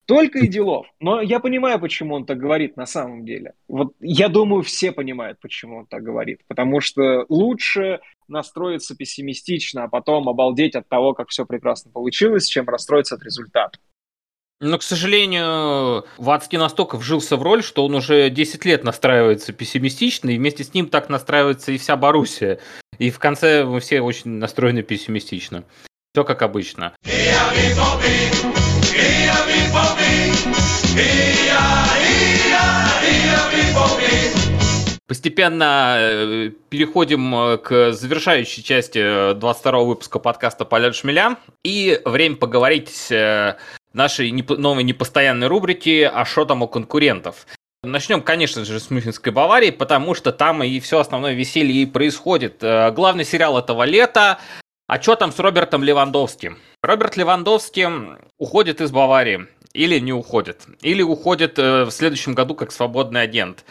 Только 0.06 0.40
и 0.40 0.48
делов. 0.48 0.88
Но 1.00 1.22
я 1.22 1.40
понимаю, 1.40 1.80
почему 1.80 2.16
он 2.16 2.26
так 2.26 2.38
говорит 2.38 2.76
на 2.76 2.86
самом 2.86 3.24
деле. 3.24 3.54
Вот 3.68 3.94
я 4.02 4.28
думаю, 4.28 4.62
все 4.64 4.92
понимают, 4.92 5.40
почему 5.40 5.78
он 5.78 5.86
так 5.86 6.04
говорит. 6.04 6.42
Потому 6.48 6.82
что 6.82 7.26
лучше 7.30 8.02
настроиться 8.28 8.96
пессимистично, 8.96 9.84
а 9.84 9.88
потом 9.88 10.28
обалдеть 10.28 10.76
от 10.76 10.90
того, 10.90 11.14
как 11.14 11.30
все 11.30 11.46
прекрасно 11.46 11.92
получилось, 11.92 12.48
чем 12.48 12.68
расстроиться 12.68 13.16
от 13.16 13.24
результата. 13.24 13.80
Но, 14.60 14.78
к 14.78 14.84
сожалению, 14.84 16.06
Вацки 16.18 16.56
настолько 16.56 16.96
вжился 16.96 17.36
в 17.36 17.42
роль, 17.42 17.64
что 17.64 17.84
он 17.84 17.96
уже 17.96 18.30
10 18.30 18.64
лет 18.66 18.84
настраивается 18.84 19.54
пессимистично, 19.54 20.30
и 20.30 20.38
вместе 20.38 20.64
с 20.64 20.74
ним 20.76 20.88
так 20.88 21.10
настраивается 21.10 21.72
и 21.72 21.80
вся 21.80 21.96
Боруссия. 21.96 22.60
И 23.02 23.10
в 23.10 23.18
конце 23.18 23.66
мы 23.66 23.80
все 23.80 24.00
очень 24.00 24.30
настроены 24.30 24.84
пессимистично. 24.84 25.64
Все 26.14 26.24
как 26.24 26.44
обычно. 26.44 26.94
постепенно 35.08 35.96
э, 35.98 36.52
переходим 36.70 37.36
э, 37.36 37.58
к 37.58 37.92
завершающей 37.92 38.62
части 38.62 39.34
22 39.34 39.80
выпуска 39.80 40.20
подкаста 40.20 40.64
«Полет 40.64 40.94
шмеля». 40.94 41.38
И 41.64 42.00
время 42.06 42.36
поговорить 42.36 43.12
нашей 43.94 44.32
новой 44.32 44.84
непостоянной 44.84 45.48
рубрики 45.48 46.04
«А 46.04 46.24
что 46.24 46.46
там 46.46 46.62
у 46.62 46.68
конкурентов?». 46.68 47.48
Начнем, 47.84 48.22
конечно 48.22 48.64
же, 48.64 48.80
с 48.80 48.92
Мюнхенской 48.92 49.32
Баварии, 49.32 49.72
потому 49.72 50.14
что 50.14 50.32
там 50.32 50.64
и 50.64 50.80
все 50.80 51.00
основное 51.00 51.34
веселье 51.34 51.82
и 51.82 51.86
происходит. 51.86 52.58
Главный 52.62 53.26
сериал 53.26 53.58
этого 53.58 53.84
лета 53.84 54.40
а 54.92 55.02
что 55.02 55.16
там 55.16 55.32
с 55.32 55.40
Робертом 55.40 55.86
Левандовским? 55.86 56.58
Роберт 56.84 57.16
Левандовский 57.16 57.86
уходит 58.38 58.82
из 58.82 58.92
Баварии. 58.92 59.48
Или 59.72 60.00
не 60.00 60.12
уходит. 60.12 60.66
Или 60.82 61.02
уходит 61.02 61.58
э, 61.58 61.86
в 61.86 61.92
следующем 61.92 62.34
году 62.34 62.56
как 62.56 62.74
свободный 62.74 63.22
агент. 63.22 63.64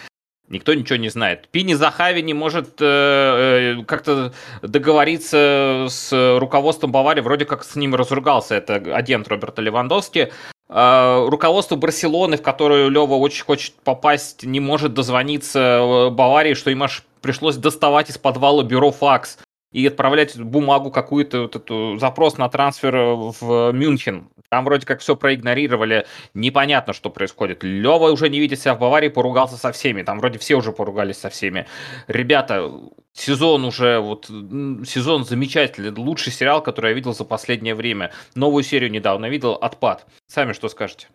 Никто 0.48 0.72
ничего 0.72 0.96
не 0.96 1.10
знает. 1.10 1.46
Пини 1.48 1.74
Захави 1.74 2.22
не 2.22 2.32
может 2.32 2.80
э, 2.80 3.76
э, 3.80 3.84
как-то 3.84 4.32
договориться 4.62 5.88
с 5.90 6.38
руководством 6.38 6.90
Баварии. 6.90 7.20
Вроде 7.20 7.44
как 7.44 7.64
с 7.64 7.76
ним 7.76 7.94
разругался. 7.94 8.54
Это 8.54 8.76
агент 8.76 9.28
Роберта 9.28 9.60
Левандовски. 9.60 10.32
Э, 10.72 11.26
руководство 11.28 11.74
Барселоны, 11.74 12.36
в 12.36 12.42
которую 12.42 12.90
Лева 12.90 13.14
очень 13.14 13.44
хочет 13.44 13.74
попасть, 13.82 14.44
не 14.44 14.60
может 14.60 14.94
дозвониться 14.94 15.58
э, 15.58 16.10
Баварии, 16.10 16.54
что 16.54 16.70
им 16.70 16.84
аж 16.84 17.04
пришлось 17.20 17.56
доставать 17.56 18.08
из 18.08 18.18
подвала 18.18 18.62
бюро 18.62 18.92
факс 18.92 19.38
и 19.72 19.86
отправлять 19.86 20.38
бумагу 20.40 20.92
какую-то, 20.92 21.42
вот 21.42 21.56
эту, 21.56 21.98
запрос 21.98 22.38
на 22.38 22.48
трансфер 22.48 22.96
в 22.96 23.72
Мюнхен. 23.72 24.28
Там 24.50 24.64
вроде 24.64 24.84
как 24.84 25.00
все 25.00 25.14
проигнорировали, 25.14 26.06
непонятно, 26.34 26.92
что 26.92 27.08
происходит. 27.08 27.62
Лева 27.62 28.10
уже 28.10 28.28
не 28.28 28.40
видит 28.40 28.60
себя 28.60 28.74
в 28.74 28.80
Баварии, 28.80 29.08
поругался 29.08 29.56
со 29.56 29.70
всеми. 29.70 30.02
Там 30.02 30.18
вроде 30.18 30.40
все 30.40 30.56
уже 30.56 30.72
поругались 30.72 31.18
со 31.18 31.30
всеми. 31.30 31.66
Ребята, 32.08 32.68
сезон 33.12 33.64
уже, 33.64 34.00
вот, 34.00 34.26
сезон 34.26 35.24
замечательный. 35.24 35.92
Лучший 35.92 36.32
сериал, 36.32 36.62
который 36.64 36.88
я 36.90 36.94
видел 36.94 37.14
за 37.14 37.24
последнее 37.24 37.76
время. 37.76 38.10
Новую 38.34 38.64
серию 38.64 38.90
недавно 38.90 39.26
видел, 39.26 39.52
«Отпад». 39.52 40.04
Сами 40.26 40.52
что 40.52 40.68
скажете? 40.68 41.06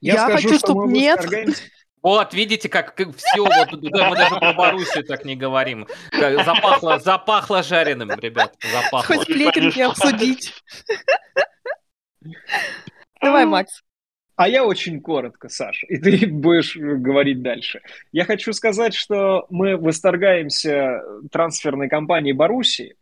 Я, 0.00 0.14
я 0.14 0.24
скажу, 0.24 0.48
хочу, 0.48 0.58
чтобы 0.58 0.88
нет. 0.90 1.28
Вот, 2.00 2.32
видите, 2.32 2.70
как, 2.70 2.94
как 2.94 3.08
все, 3.16 3.42
вот, 3.42 3.68
да, 3.90 4.08
мы 4.08 4.16
даже 4.16 4.36
про 4.36 4.54
Боруссию 4.54 5.04
так 5.04 5.26
не 5.26 5.36
говорим. 5.36 5.86
Запахло, 6.12 7.00
запахло 7.00 7.62
жареным, 7.62 8.10
ребят, 8.12 8.54
запахло. 8.72 9.16
Хоть 9.16 9.26
плетенки 9.26 9.80
обсудить. 9.80 10.54
Давай, 13.20 13.46
Макс. 13.46 13.82
А 14.36 14.48
я 14.48 14.64
очень 14.64 15.00
коротко, 15.00 15.48
Саша, 15.48 15.86
и 15.88 15.96
ты 15.98 16.26
будешь 16.30 16.76
говорить 16.76 17.42
дальше. 17.42 17.82
Я 18.12 18.24
хочу 18.24 18.52
сказать, 18.52 18.94
что 18.94 19.46
мы 19.50 19.76
восторгаемся 19.76 21.02
трансферной 21.32 21.88
кампанией 21.88 22.34
Боруссии, 22.34 22.96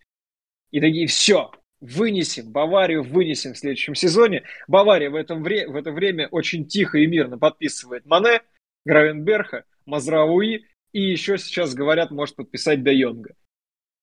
и 0.70 0.80
такие, 0.80 1.06
все, 1.06 1.50
вынесем, 1.80 2.50
Баварию 2.50 3.02
вынесем 3.02 3.52
в 3.52 3.58
следующем 3.58 3.94
сезоне. 3.94 4.44
Бавария 4.66 5.10
в, 5.10 5.14
этом 5.14 5.42
вре- 5.42 5.68
в 5.68 5.76
это 5.76 5.92
время 5.92 6.28
очень 6.28 6.66
тихо 6.66 6.98
и 6.98 7.06
мирно 7.06 7.38
подписывает 7.38 8.06
Мане, 8.06 8.40
Гравенберха, 8.86 9.64
Мазрауи, 9.84 10.64
и 10.92 11.00
еще 11.00 11.36
сейчас 11.36 11.74
говорят, 11.74 12.10
может 12.10 12.36
подписать 12.36 12.82
Де 12.82 12.94
Йонга. 12.94 13.34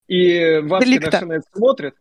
И 0.07 0.61
все 1.17 1.26
на 1.26 1.34
это 1.34 1.47
смотрит. 1.51 1.95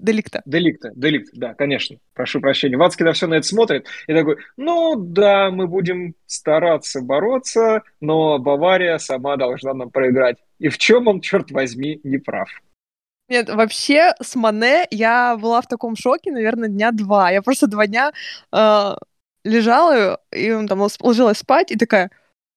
Деликта. 0.00 0.42
Деликта, 0.46 0.90
деликт, 0.94 1.30
да, 1.34 1.54
конечно. 1.54 1.98
Прошу 2.14 2.40
прощения. 2.40 2.76
Вацки 2.76 3.02
на 3.02 3.12
все 3.12 3.26
на 3.26 3.34
это 3.34 3.46
смотрит 3.46 3.86
и 4.06 4.14
такой, 4.14 4.36
ну 4.56 4.96
да, 4.96 5.50
мы 5.50 5.66
будем 5.66 6.14
стараться 6.26 7.00
бороться, 7.02 7.82
но 8.00 8.38
Бавария 8.38 8.98
сама 8.98 9.36
должна 9.36 9.74
нам 9.74 9.90
проиграть. 9.90 10.36
И 10.58 10.68
в 10.68 10.78
чем 10.78 11.08
он, 11.08 11.20
черт 11.20 11.50
возьми, 11.50 12.00
не 12.02 12.18
прав? 12.18 12.48
Нет, 13.28 13.48
вообще 13.48 14.12
с 14.20 14.34
Мане 14.34 14.86
я 14.90 15.36
была 15.36 15.60
в 15.60 15.68
таком 15.68 15.94
шоке, 15.94 16.32
наверное, 16.32 16.68
дня 16.68 16.90
два. 16.90 17.30
Я 17.30 17.42
просто 17.42 17.68
два 17.68 17.86
дня 17.86 18.12
э, 18.52 18.94
лежала, 19.44 20.20
и 20.32 20.50
он 20.50 20.66
там 20.66 20.80
ложилась 21.00 21.38
спать, 21.38 21.70
и 21.70 21.76
такая, 21.76 22.10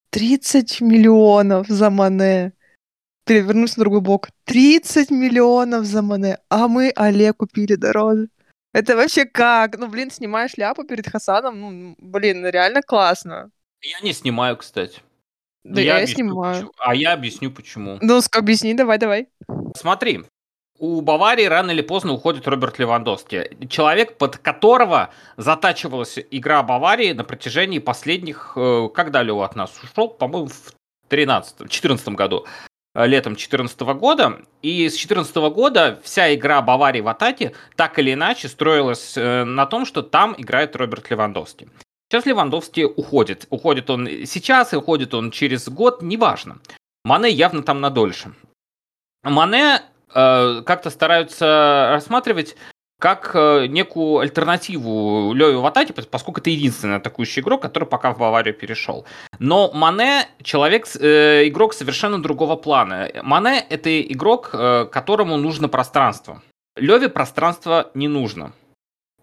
30 0.09 0.81
миллионов 0.81 1.67
за 1.67 1.89
Мане. 1.89 2.53
Перевернусь 3.25 3.77
на 3.77 3.81
другой 3.81 4.01
бок. 4.01 4.29
30 4.45 5.11
миллионов 5.11 5.85
за 5.85 6.01
Мане. 6.01 6.37
А 6.49 6.67
мы 6.67 6.91
Оле 6.95 7.33
купили 7.33 7.75
дороже. 7.75 8.27
Это 8.73 8.95
вообще 8.95 9.25
как? 9.25 9.77
Ну, 9.77 9.87
блин, 9.87 10.11
снимаешь 10.11 10.57
ляпу 10.57 10.83
перед 10.83 11.07
Хасаном, 11.07 11.61
ну, 11.61 11.95
блин, 11.99 12.41
ну, 12.41 12.49
реально 12.49 12.81
классно. 12.81 13.51
Я 13.81 13.99
не 14.01 14.13
снимаю, 14.13 14.57
кстати. 14.57 15.01
Да 15.63 15.79
я, 15.79 15.99
я 15.99 16.07
снимаю. 16.07 16.55
Почему. 16.55 16.71
А 16.79 16.95
я 16.95 17.13
объясню, 17.13 17.51
почему. 17.51 17.97
Ну, 18.01 18.19
объясни, 18.31 18.73
давай, 18.73 18.97
давай. 18.97 19.27
Смотри, 19.75 20.23
у 20.79 21.01
Баварии 21.01 21.45
рано 21.45 21.71
или 21.71 21.81
поздно 21.81 22.13
уходит 22.13 22.47
Роберт 22.47 22.79
Левандовский. 22.79 23.67
Человек, 23.67 24.17
под 24.17 24.37
которого 24.37 25.11
затачивалась 25.37 26.19
игра 26.31 26.63
Баварии 26.63 27.13
на 27.13 27.23
протяжении 27.23 27.79
последних... 27.79 28.53
Э, 28.55 28.89
когда 28.93 29.21
Лева 29.21 29.45
от 29.45 29.55
нас 29.55 29.71
ушел? 29.81 30.09
По-моему, 30.09 30.47
в 30.47 30.73
2014 31.09 32.09
году. 32.09 32.45
Э, 32.93 33.07
летом 33.07 33.33
2014 33.33 33.79
года. 33.97 34.41
И 34.61 34.87
с 34.87 34.93
2014 34.93 35.35
года 35.53 35.99
вся 36.03 36.33
игра 36.33 36.61
Баварии 36.61 37.01
в 37.01 37.07
атаке 37.07 37.53
так 37.75 37.97
или 37.99 38.13
иначе 38.13 38.47
строилась 38.47 39.17
э, 39.17 39.43
на 39.43 39.65
том, 39.65 39.85
что 39.85 40.01
там 40.01 40.35
играет 40.37 40.75
Роберт 40.75 41.09
Левандовский. 41.09 41.69
Сейчас 42.09 42.25
Левандовский 42.25 42.85
уходит. 42.85 43.47
Уходит 43.49 43.89
он 43.89 44.07
сейчас 44.25 44.73
и 44.73 44.75
уходит 44.75 45.13
он 45.13 45.31
через 45.31 45.67
год, 45.67 46.01
неважно. 46.01 46.59
Мане 47.03 47.29
явно 47.29 47.63
там 47.63 47.81
надольше. 47.81 48.33
Мане 49.23 49.81
Э, 50.13 50.61
как-то 50.65 50.89
стараются 50.89 51.89
рассматривать 51.91 52.55
как 53.03 53.31
э, 53.35 53.67
некую 53.67 54.19
альтернативу 54.19 55.33
Лёве 55.33 55.57
Ватати, 55.57 55.91
поскольку 55.91 56.39
это 56.39 56.49
единственный 56.49 56.95
атакующий 56.95 57.41
игрок, 57.41 57.61
который 57.61 57.83
пока 57.83 58.13
в 58.13 58.17
Баварию 58.17 58.53
перешел. 58.53 59.03
Но 59.39 59.69
Мане 59.73 60.29
человек, 60.41 60.87
э, 61.01 61.49
игрок 61.49 61.73
совершенно 61.73 62.21
другого 62.21 62.55
плана. 62.55 63.09
Мане 63.21 63.59
это 63.69 64.01
игрок, 64.01 64.51
э, 64.53 64.85
которому 64.89 65.35
нужно 65.35 65.67
пространство. 65.67 66.41
Леве 66.77 67.09
пространство 67.09 67.91
не 67.93 68.07
нужно. 68.07 68.53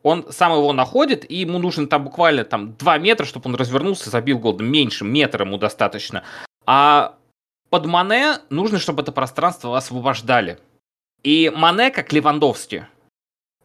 Он 0.03 0.27
сам 0.29 0.53
его 0.53 0.75
находит, 0.75 1.25
и 1.31 1.37
ему 1.37 1.59
нужно 1.59 1.87
там 1.87 2.05
буквально 2.05 2.45
там 2.45 2.75
2 2.77 2.99
метра, 2.99 3.25
чтобы 3.25 3.49
он 3.49 3.55
развернулся, 3.55 4.11
забил 4.11 4.39
гол. 4.39 4.59
Меньше 4.59 5.05
метра 5.05 5.47
ему 5.47 5.57
достаточно. 5.57 6.23
А 6.67 7.15
под 7.71 7.87
Мане 7.87 8.41
нужно, 8.51 8.79
чтобы 8.79 9.01
это 9.01 9.13
пространство 9.13 9.75
освобождали. 9.75 10.59
И 11.23 11.51
Мане, 11.57 11.91
как 11.91 12.13
Левандовский, 12.13 12.83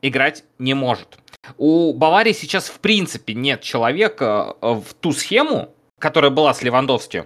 играть 0.01 0.43
не 0.59 0.73
может. 0.73 1.17
У 1.57 1.93
Баварии 1.93 2.33
сейчас 2.33 2.67
в 2.69 2.79
принципе 2.79 3.33
нет 3.33 3.61
человека 3.61 4.55
э, 4.61 4.73
в 4.73 4.93
ту 4.99 5.11
схему, 5.11 5.69
которая 5.99 6.31
была 6.31 6.53
с 6.53 6.61
Левандовским, 6.63 7.25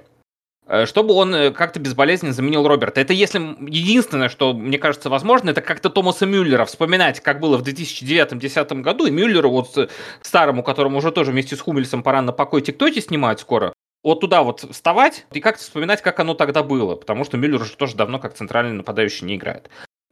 э, 0.68 0.86
чтобы 0.86 1.14
он 1.14 1.34
э, 1.34 1.52
как-то 1.52 1.80
безболезненно 1.80 2.34
заменил 2.34 2.68
Роберта. 2.68 3.02
Это 3.02 3.14
если 3.14 3.40
единственное, 3.40 4.30
что 4.30 4.54
мне 4.54 4.78
кажется 4.78 5.10
возможно, 5.10 5.52
это 5.52 5.62
как-то 5.62 5.90
Томаса 5.90 6.26
Мюллера 6.26 6.66
вспоминать, 6.66 7.22
как 7.22 7.40
было 7.40 7.58
в 7.58 7.64
2009-2010 7.64 8.82
году, 8.82 9.06
и 9.06 9.12
Мюллеру, 9.12 9.50
вот 9.50 9.90
старому, 10.22 10.64
которому 10.64 10.98
уже 10.98 11.12
тоже 11.12 11.32
вместе 11.32 11.56
с 11.56 11.62
Хумельсом 11.62 12.04
пора 12.04 12.22
на 12.22 12.34
покой 12.34 12.62
тиктоки 12.62 13.00
снимать 13.00 13.40
скоро, 13.40 13.74
вот 14.04 14.22
туда 14.22 14.44
вот 14.44 14.62
вставать 14.70 15.26
и 15.32 15.40
как-то 15.40 15.64
вспоминать, 15.64 16.02
как 16.02 16.20
оно 16.20 16.34
тогда 16.34 16.64
было, 16.64 16.96
потому 16.96 17.24
что 17.24 17.38
Мюллер 17.38 17.62
уже 17.62 17.76
тоже 17.76 17.96
давно 17.96 18.20
как 18.20 18.34
центральный 18.34 18.74
нападающий 18.74 19.26
не 19.26 19.36
играет. 19.36 19.70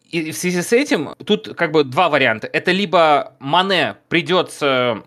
И 0.10 0.32
в 0.32 0.38
связи 0.38 0.62
с 0.62 0.74
этим 0.74 1.16
тут 1.26 1.56
как 1.56 1.72
бы 1.72 1.84
два 1.84 2.10
варианта. 2.10 2.48
Это 2.48 2.72
либо 2.72 3.34
Мане 3.40 3.98
придется 4.10 5.04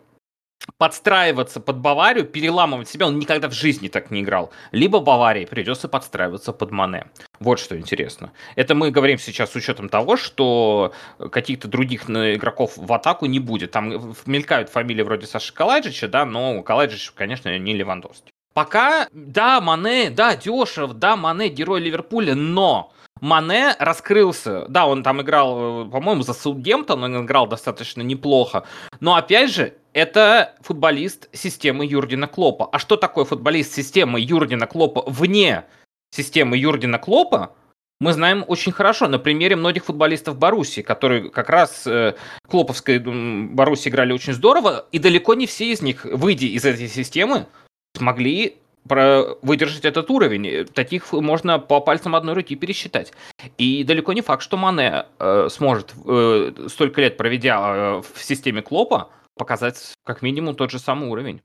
подстраиваться 0.77 1.59
под 1.61 1.79
Баварию, 1.79 2.25
переламывать 2.25 2.89
себя, 2.89 3.07
он 3.07 3.19
никогда 3.19 3.49
в 3.49 3.53
жизни 3.53 3.89
так 3.89 4.11
не 4.11 4.21
играл. 4.21 4.51
Либо 4.73 5.01
Баварии 5.01 5.47
придется 5.47 5.89
подстраиваться 5.89 6.53
под 6.53 6.71
Мане. 6.71 7.07
Вот 7.39 7.59
что 7.59 7.79
интересно. 7.79 8.33
Это 8.57 8.75
мы 8.75 8.91
говорим 8.91 9.19
сейчас 9.19 9.53
с 9.53 9.57
учетом 9.57 9.89
того, 9.89 10.17
что 10.17 10.93
каких-то 11.33 11.67
других 11.67 12.11
игроков 12.11 12.75
в 12.77 12.93
атаку 12.93 13.27
не 13.27 13.41
будет. 13.41 13.71
Там 13.71 14.15
мелькают 14.27 14.69
фамилии 14.69 15.03
вроде 15.03 15.27
Саши 15.27 15.55
Калайджича, 15.55 16.09
да, 16.09 16.27
но 16.27 16.63
Калайджич, 16.63 17.11
конечно, 17.13 17.59
не 17.59 17.75
Левандовский. 17.75 18.31
Пока, 18.53 19.09
да, 19.13 19.61
Мане, 19.61 20.11
да, 20.11 20.37
дешев, 20.37 20.93
да, 20.93 21.17
Мане, 21.17 21.49
герой 21.49 21.81
Ливерпуля, 21.81 22.35
но 22.35 22.93
Мане 23.21 23.75
раскрылся. 23.79 24.67
Да, 24.69 24.87
он 24.87 25.03
там 25.03 25.21
играл, 25.23 25.87
э, 25.87 25.91
по-моему, 25.91 26.23
за 26.23 26.33
Саутгемптон, 26.33 27.05
он 27.05 27.25
играл 27.25 27.47
достаточно 27.47 28.03
неплохо. 28.03 28.65
Но 29.01 29.15
опять 29.15 29.53
же, 29.53 29.75
это 29.93 30.55
футболист 30.61 31.29
системы 31.33 31.85
Юргена 31.85 32.27
Клопа. 32.27 32.69
А 32.73 32.79
что 32.79 32.97
такое 32.97 33.25
футболист 33.25 33.73
системы 33.73 34.21
Юргена 34.21 34.67
Клопа 34.67 35.05
вне 35.07 35.65
системы 36.11 36.57
Юргена 36.57 36.99
Клопа? 36.99 37.55
Мы 38.01 38.15
знаем 38.15 38.45
очень 38.49 38.73
хорошо 38.73 39.09
на 39.09 39.19
примере 39.19 39.57
многих 39.57 39.85
футболистов 39.85 40.39
Баруси, 40.39 40.81
которые 40.81 41.29
как 41.29 41.51
раз 41.51 41.87
э, 41.87 42.15
Клоповской 42.49 42.99
Баруси 42.99 43.91
играли 43.91 44.13
очень 44.13 44.33
здорово, 44.33 44.87
и 44.91 44.99
далеко 44.99 45.35
не 45.35 45.47
все 45.47 45.71
из 45.71 45.83
них, 45.83 46.07
выйдя 46.07 46.47
из 46.47 46.65
этой 46.65 46.89
системы, 46.89 47.47
смогли 47.95 48.57
про 48.89 49.37
выдержать 49.43 49.85
этот 49.85 50.11
уровень. 50.11 50.67
Таких 50.67 51.13
можно 51.13 51.59
по 51.59 51.81
пальцам 51.81 52.15
одной 52.15 52.35
руки 52.35 52.57
пересчитать. 52.57 53.13
И 53.59 53.85
далеко 53.85 54.13
не 54.13 54.23
факт, 54.23 54.43
что 54.43 54.57
Мане 54.57 55.07
э, 55.19 55.49
сможет, 55.51 55.95
э, 56.07 56.53
столько 56.69 57.01
лет 57.01 57.17
проведя 57.17 57.59
э, 57.61 58.03
в 58.03 58.23
системе 58.23 58.63
Клопа, 58.63 59.11
показать 59.37 59.93
как 60.05 60.23
минимум 60.23 60.55
тот 60.55 60.71
же 60.71 60.79
самый 60.79 61.09
уровень. 61.09 61.41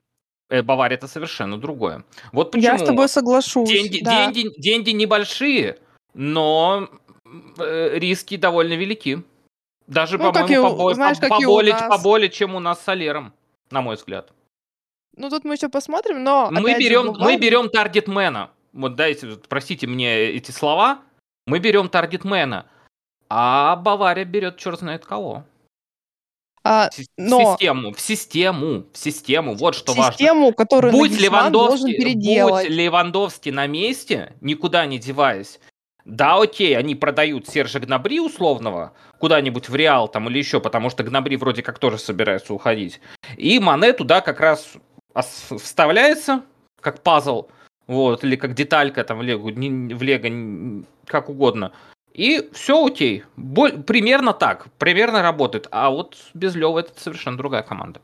Э, 0.49 0.61
Бавария 0.61 0.97
это 0.97 1.07
совершенно 1.07 1.57
другое. 1.57 2.03
Вот 2.31 2.51
почему. 2.51 2.73
Я 2.73 2.77
с 2.77 2.83
тобой 2.83 3.09
соглашусь. 3.09 3.69
Деньги, 3.69 4.03
да. 4.03 4.31
деньги, 4.31 4.53
деньги 4.59 4.89
небольшие, 4.91 5.77
но 6.13 6.89
э, 7.59 7.99
риски 7.99 8.37
довольно 8.37 8.73
велики. 8.73 9.23
Даже, 9.87 10.17
Ну, 10.17 10.33
по-моему, 10.33 10.67
побо- 10.67 10.93
у 10.93 11.29
поболее, 11.29 11.75
поболее, 11.89 12.29
чем 12.29 12.55
у 12.55 12.59
нас 12.59 12.79
с 12.79 12.83
Солером, 12.83 13.33
на 13.69 13.81
мой 13.81 13.95
взгляд. 13.95 14.31
Ну, 15.17 15.29
тут 15.29 15.43
мы 15.45 15.55
еще 15.55 15.69
посмотрим, 15.69 16.23
но... 16.23 16.49
мы 16.51 16.71
же, 16.71 16.79
берем, 16.79 17.07
Бавария- 17.11 17.23
мы 17.23 17.37
берем 17.37 17.69
таргетмена. 17.69 18.51
Вот 18.73 18.95
дайте, 18.95 19.37
простите 19.47 19.87
мне 19.87 20.15
эти 20.31 20.51
слова. 20.51 20.99
Мы 21.47 21.59
берем 21.59 21.87
таргетмена. 21.89 22.65
А 23.29 23.75
Бавария 23.77 24.25
берет 24.25 24.57
черт 24.57 24.79
знает 24.79 25.05
кого. 25.05 25.43
а, 26.63 26.89
Но- 27.17 27.39
В 27.55 27.59
систему, 27.59 27.93
в 27.93 27.99
систему, 28.01 28.85
в 28.91 28.97
систему. 28.97 29.55
Вот 29.55 29.75
что 29.75 29.93
важно. 29.93 30.11
систему, 30.11 30.53
которую 30.53 30.91
Будь 30.91 31.11
должен 31.11 31.23
Левандовский, 31.23 31.97
переделать. 31.97 32.67
будь 32.67 32.75
Левандовский 32.75 33.51
на 33.51 33.67
месте, 33.67 34.33
никуда 34.41 34.85
не 34.85 34.97
деваясь, 34.99 35.59
да, 36.05 36.35
окей, 36.41 36.77
они 36.77 36.93
продают 36.93 37.47
Сержа 37.47 37.79
Гнабри 37.79 38.19
условного 38.19 38.93
куда-нибудь 39.19 39.69
в 39.69 39.75
Реал 39.75 40.07
там 40.07 40.29
или 40.29 40.37
еще, 40.37 40.59
потому 40.59 40.89
что 40.89 41.03
Гнабри 41.03 41.35
вроде 41.37 41.63
как 41.63 41.79
тоже 41.79 41.97
собирается 41.97 42.53
уходить. 42.53 42.99
И 43.37 43.59
Мане 43.59 43.93
туда 43.93 44.21
как 44.21 44.39
раз 44.39 44.73
вставляется, 45.21 46.43
как 46.81 47.01
пазл, 47.01 47.47
вот, 47.87 48.23
или 48.23 48.35
как 48.35 48.53
деталька 48.53 49.03
там 49.03 49.19
в 49.19 49.21
Лего, 49.21 49.47
в 49.47 50.01
Лего, 50.03 50.85
как 51.05 51.29
угодно. 51.29 51.71
И 52.13 52.49
все 52.53 52.85
окей. 52.85 53.23
Боль- 53.35 53.83
примерно 53.83 54.33
так. 54.33 54.67
Примерно 54.77 55.21
работает. 55.21 55.67
А 55.71 55.89
вот 55.89 56.15
без 56.33 56.55
Лева 56.55 56.79
это 56.79 56.91
совершенно 56.97 57.37
другая 57.37 57.61
команда. 57.61 57.99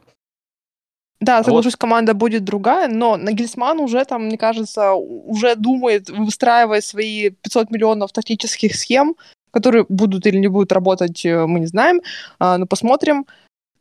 Да, 1.22 1.43
соглашусь, 1.43 1.76
команда 1.76 2.16
будет 2.16 2.43
другая, 2.43 2.88
но 2.88 3.16
Нагельсман 3.16 3.80
уже 3.80 4.03
там, 4.05 4.26
мне 4.26 4.38
кажется, 4.38 4.93
уже 4.93 5.55
думает, 5.55 6.09
выстраивая 6.09 6.82
свои 6.82 7.30
500 7.30 7.70
миллионов 7.70 8.12
тактических 8.12 8.76
схем, 8.76 9.16
которые 9.51 9.86
будут 9.88 10.26
или 10.26 10.39
не 10.39 10.47
будут 10.47 10.72
работать, 10.72 11.24
э, 11.24 11.45
мы 11.45 11.59
не 11.59 11.68
знаем, 11.68 12.01
а, 12.39 12.57
но 12.57 12.66
посмотрим. 12.66 13.28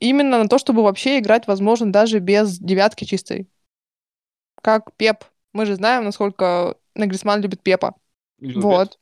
Именно 0.00 0.42
на 0.42 0.48
то, 0.48 0.58
чтобы 0.58 0.82
вообще 0.82 1.18
играть, 1.18 1.46
возможно, 1.46 1.92
даже 1.92 2.18
без 2.18 2.58
девятки 2.58 3.04
чистой. 3.04 3.48
Как 4.62 4.92
Пеп. 4.96 5.24
Мы 5.52 5.66
же 5.66 5.74
знаем, 5.76 6.04
насколько 6.04 6.76
Нагельсман 6.94 7.40
любит 7.42 7.62
Пепа. 7.62 7.94
Любит. 8.38 8.62
Вот. 8.62 8.98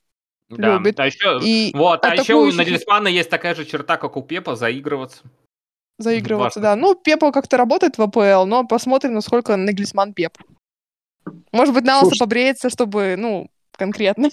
Да. 0.49 0.75
любит. 0.77 0.99
А 0.99 1.07
еще, 1.07 1.39
И 1.43 1.73
вот, 1.75 2.05
а 2.05 2.15
еще 2.15 2.35
у 2.35 2.51
Нагельсмана 2.53 3.09
есть 3.09 3.31
такая 3.31 3.55
же 3.55 3.65
черта, 3.65 3.97
как 3.97 4.17
у 4.17 4.23
Пепа, 4.23 4.57
заигрываться. 4.57 5.23
заигрываться, 5.99 6.61
Важно. 6.61 6.75
да. 6.75 6.77
Ну, 6.77 6.95
Пепа 6.95 7.33
как-то 7.33 7.57
работает 7.57 7.97
в 7.99 8.03
АПЛ, 8.03 8.47
но 8.47 8.67
посмотрим, 8.67 9.15
насколько 9.15 9.57
Нагельсман 9.57 10.15
Пеп. 10.15 10.37
Может 11.53 11.75
быть, 11.75 11.85
на 11.85 12.01
Слушай. 12.01 12.19
побреется, 12.19 12.71
чтобы, 12.71 13.15
ну, 13.19 13.51
конкретно. 13.73 14.31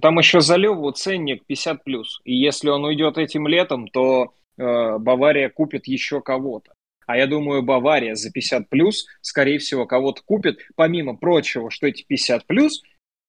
Там 0.00 0.18
еще 0.18 0.40
за 0.40 0.56
Леву 0.56 0.90
ценник 0.92 1.44
50 1.44 1.84
плюс. 1.84 2.20
И 2.24 2.34
если 2.34 2.70
он 2.70 2.84
уйдет 2.84 3.18
этим 3.18 3.46
летом, 3.46 3.88
то 3.88 4.32
Бавария 4.56 5.50
купит 5.50 5.86
еще 5.86 6.20
кого-то. 6.20 6.74
А 7.06 7.16
я 7.16 7.26
думаю, 7.26 7.62
Бавария 7.62 8.14
за 8.14 8.32
50 8.32 8.68
плюс, 8.68 9.06
скорее 9.20 9.58
всего, 9.58 9.86
кого-то 9.86 10.22
купит. 10.24 10.58
Помимо 10.74 11.16
прочего, 11.16 11.70
что 11.70 11.86
эти 11.86 12.04
50 12.04 12.46
плюс, 12.46 12.82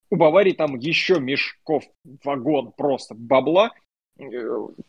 у 0.09 0.15
Баварии 0.15 0.53
там 0.53 0.77
еще 0.77 1.19
мешков, 1.19 1.83
вагон 2.23 2.71
просто 2.75 3.13
бабла, 3.13 3.67
э, 3.67 3.86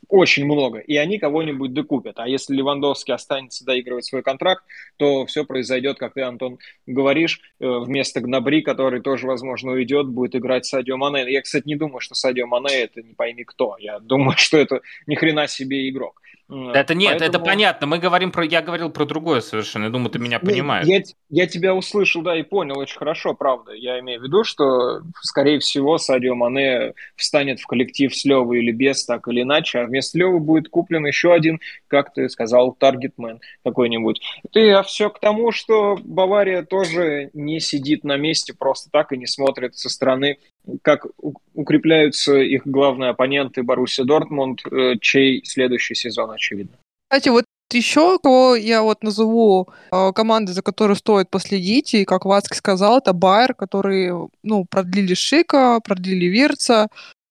очень 0.08 0.44
много. 0.44 0.78
И 0.78 0.96
они 0.96 1.18
кого-нибудь 1.18 1.72
докупят. 1.72 2.18
А 2.18 2.28
если 2.28 2.54
Левандовский 2.54 3.14
останется 3.14 3.64
доигрывать 3.64 4.06
свой 4.06 4.22
контракт, 4.22 4.64
то 4.96 5.26
все 5.26 5.44
произойдет, 5.44 5.98
как 5.98 6.14
ты, 6.14 6.22
Антон, 6.22 6.58
говоришь, 6.86 7.40
э, 7.60 7.66
вместо 7.66 8.20
Гнабри, 8.20 8.62
который 8.62 9.00
тоже, 9.00 9.26
возможно, 9.26 9.72
уйдет, 9.72 10.08
будет 10.08 10.34
играть 10.34 10.66
Садио 10.66 10.96
Мане. 10.96 11.30
Я, 11.30 11.42
кстати, 11.42 11.66
не 11.66 11.76
думаю, 11.76 12.00
что 12.00 12.14
Садио 12.14 12.46
Мане 12.46 12.74
это 12.74 13.02
не 13.02 13.14
пойми 13.14 13.44
кто. 13.44 13.76
Я 13.78 13.98
думаю, 13.98 14.32
что 14.36 14.56
это 14.56 14.80
ни 15.06 15.14
хрена 15.14 15.46
себе 15.46 15.88
игрок. 15.88 16.20
М, 16.50 16.70
Это 16.70 16.94
нет, 16.94 17.16
это 17.16 17.24
поэтому- 17.24 17.44
понятно. 17.44 17.86
Мы 17.86 17.98
говорим 17.98 18.30
про, 18.32 18.42
я 18.44 18.62
говорил 18.62 18.88
про 18.90 19.04
другое 19.04 19.40
совершенно. 19.42 19.84
Я 19.84 19.90
думаю, 19.90 20.08
ты 20.10 20.18
меня 20.18 20.38
понимаешь. 20.40 20.86
Я, 20.86 21.02
я 21.28 21.46
тебя 21.46 21.74
услышал, 21.74 22.22
да, 22.22 22.34
и 22.38 22.42
понял 22.42 22.78
очень 22.78 22.96
хорошо, 22.96 23.34
правда. 23.34 23.72
Я 23.72 24.00
имею 24.00 24.20
в 24.20 24.22
виду, 24.24 24.44
что, 24.44 25.02
скорее 25.20 25.58
всего, 25.58 25.98
Садио 25.98 26.34
Мане 26.34 26.94
встанет 27.16 27.60
в 27.60 27.66
коллектив 27.66 28.14
с 28.16 28.24
Левой 28.24 28.60
или 28.60 28.72
без, 28.72 29.04
так 29.04 29.28
или 29.28 29.42
иначе, 29.42 29.80
а 29.80 29.84
вместо 29.84 30.16
Левы 30.18 30.40
будет 30.40 30.70
куплен 30.70 31.06
еще 31.06 31.34
один, 31.34 31.60
как 31.86 32.14
ты 32.14 32.28
сказал, 32.30 32.72
таргетмен 32.72 33.40
какой-нибудь. 33.62 34.22
Это 34.44 34.60
я 34.60 34.82
все 34.82 35.10
к 35.10 35.20
тому, 35.20 35.52
что 35.52 35.98
Бавария 36.02 36.62
тоже 36.62 37.28
не 37.34 37.60
сидит 37.60 38.04
на 38.04 38.16
месте 38.16 38.54
просто 38.58 38.88
так 38.90 39.12
и 39.12 39.18
не 39.18 39.26
смотрит 39.26 39.76
со 39.76 39.90
стороны, 39.90 40.38
как 40.82 41.06
укрепляются 41.54 42.36
их 42.36 42.66
главные 42.66 43.10
оппоненты 43.10 43.62
Боруссия 43.62 44.04
Дортмунд, 44.04 44.60
э, 44.70 44.94
чей 45.00 45.44
следующий 45.44 45.94
сезон, 45.94 46.30
очевидно. 46.30 46.76
Кстати, 47.08 47.30
вот 47.30 47.44
еще 47.72 48.18
кого 48.18 48.56
я 48.56 48.82
вот 48.82 49.02
назову 49.02 49.68
э, 49.92 50.12
команды, 50.12 50.52
за 50.52 50.62
которой 50.62 50.96
стоит 50.96 51.30
последить, 51.30 51.94
и 51.94 52.04
как 52.04 52.24
Вацки 52.24 52.56
сказал, 52.56 52.98
это 52.98 53.12
Байер, 53.12 53.54
которые, 53.54 54.28
ну, 54.42 54.64
продлили 54.64 55.14
Шика, 55.14 55.80
продлили 55.84 56.26
Вирца, 56.26 56.88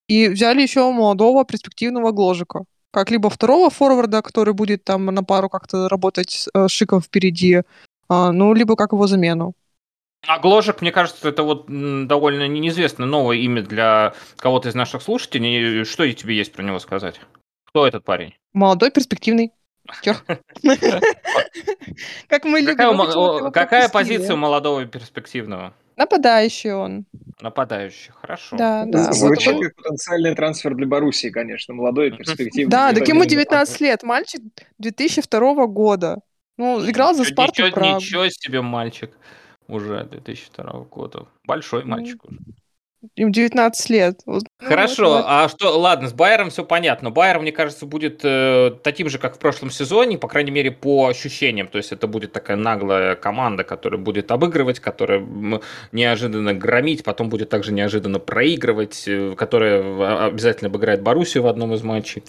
и 0.07 0.27
взяли 0.27 0.61
еще 0.61 0.91
молодого 0.91 1.43
перспективного 1.45 2.11
Гложика. 2.11 2.63
Как 2.91 3.11
либо 3.11 3.29
второго 3.29 3.69
форварда, 3.69 4.21
который 4.21 4.53
будет 4.53 4.83
там 4.83 5.05
на 5.05 5.23
пару 5.23 5.49
как-то 5.49 5.89
работать 5.89 6.31
с 6.31 6.49
э, 6.53 6.67
Шиком 6.67 7.01
впереди, 7.01 7.63
а, 8.09 8.31
ну, 8.31 8.53
либо 8.53 8.75
как 8.75 8.93
его 8.93 9.07
замену. 9.07 9.53
А 10.25 10.39
Гложек, 10.39 10.81
мне 10.81 10.91
кажется, 10.91 11.29
это 11.29 11.43
вот 11.43 11.67
довольно 12.07 12.47
неизвестное 12.47 13.05
новое 13.07 13.37
имя 13.37 13.61
для 13.61 14.13
кого-то 14.37 14.69
из 14.69 14.75
наших 14.75 15.01
слушателей. 15.01 15.83
Что 15.85 16.11
тебе 16.11 16.35
есть 16.35 16.53
про 16.53 16.63
него 16.63 16.79
сказать? 16.79 17.21
Кто 17.65 17.85
этот 17.87 18.03
парень? 18.03 18.33
Молодой, 18.53 18.91
перспективный. 18.91 19.51
Как 22.27 22.43
мы 22.43 22.59
любим. 22.61 23.51
Какая, 23.51 23.89
позиция 23.89 24.33
у 24.33 24.37
молодого 24.37 24.81
и 24.81 24.85
перспективного? 24.85 25.73
Нападающий 25.95 26.73
он. 26.73 27.05
Нападающий. 27.41 28.11
Хорошо. 28.13 28.55
Да, 28.55 28.83
да. 28.85 29.11
Звучит 29.13 29.55
он- 29.55 29.63
как 29.63 29.75
потенциальный 29.77 30.35
трансфер 30.35 30.75
для 30.75 30.85
Боруссии, 30.85 31.29
конечно, 31.29 31.73
молодой, 31.73 32.11
перспективный. 32.11 32.69
Да, 32.69 32.93
так 32.93 33.07
ему 33.07 33.21
именно. 33.21 33.29
19 33.31 33.81
лет, 33.81 34.03
мальчик 34.03 34.41
2002 34.77 35.65
года. 35.65 36.19
Ну, 36.57 36.87
играл 36.87 37.15
за 37.15 37.23
Спарту 37.23 37.63
ничего 37.63 38.29
себе 38.29 38.61
мальчик. 38.61 39.11
Уже 39.67 40.03
2002 40.05 40.71
года. 40.91 41.25
Большой 41.45 41.83
Ну, 41.83 41.89
мальчик 41.91 42.23
уже. 42.25 42.39
Им 43.15 43.31
19 43.31 43.89
лет. 43.91 44.19
Ну, 44.25 44.39
Хорошо, 44.59 45.07
вот, 45.07 45.15
вот. 45.17 45.25
а 45.27 45.47
что, 45.49 45.77
ладно, 45.79 46.09
с 46.09 46.13
Байером 46.13 46.49
все 46.49 46.65
понятно. 46.65 47.11
Байер, 47.11 47.39
мне 47.39 47.51
кажется, 47.51 47.85
будет 47.85 48.21
э, 48.23 48.71
таким 48.83 49.07
же, 49.07 49.19
как 49.19 49.35
в 49.35 49.39
прошлом 49.39 49.69
сезоне, 49.69 50.17
по 50.17 50.27
крайней 50.27 50.49
мере, 50.51 50.71
по 50.71 51.07
ощущениям. 51.07 51.67
То 51.67 51.77
есть 51.77 51.91
это 51.91 52.07
будет 52.07 52.33
такая 52.33 52.57
наглая 52.57 53.15
команда, 53.15 53.63
которая 53.63 53.99
будет 54.01 54.31
обыгрывать, 54.31 54.79
которая 54.79 55.19
неожиданно 55.91 56.53
громить, 56.55 57.03
потом 57.03 57.29
будет 57.29 57.49
также 57.49 57.71
неожиданно 57.71 58.19
проигрывать, 58.19 59.03
э, 59.07 59.35
которая 59.37 59.81
в- 59.83 60.25
обязательно 60.27 60.69
обыграет 60.69 61.01
Боруссию 61.03 61.43
в 61.43 61.47
одном 61.47 61.73
из 61.75 61.83
матчей. 61.83 62.23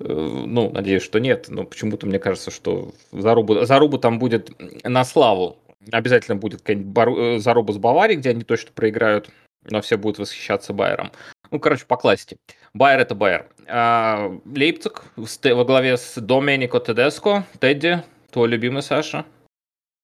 Э, 0.00 0.04
Ну, 0.08 0.70
надеюсь, 0.70 1.02
что 1.02 1.18
нет, 1.20 1.46
но 1.48 1.64
почему-то 1.64 2.06
мне 2.06 2.18
кажется, 2.18 2.50
что 2.50 2.92
зарубу, 3.12 3.64
зарубу 3.66 3.98
там 3.98 4.18
будет 4.18 4.50
на 4.82 5.04
славу. 5.04 5.58
Обязательно 5.92 6.36
будет 6.36 6.60
какая-нибудь 6.60 6.92
Бару- 6.92 7.18
э, 7.18 7.38
заруба 7.38 7.72
с 7.72 7.78
Баварией, 7.78 8.18
где 8.18 8.30
они 8.30 8.42
точно 8.44 8.72
проиграют, 8.72 9.30
но 9.70 9.80
все 9.80 9.96
будут 9.96 10.18
восхищаться 10.18 10.72
Байером. 10.72 11.12
Ну, 11.50 11.60
короче, 11.60 11.86
по 11.86 11.96
классике. 11.96 12.38
Байер 12.74 13.00
это 13.00 13.14
Байер. 13.14 13.48
А, 13.68 14.36
Лейпциг 14.44 15.04
во 15.16 15.64
главе 15.64 15.96
с 15.96 16.20
Доменико 16.20 16.80
Тедеско. 16.80 17.46
Тедди, 17.60 18.02
твой 18.30 18.48
любимый 18.48 18.82
Саша. 18.82 19.24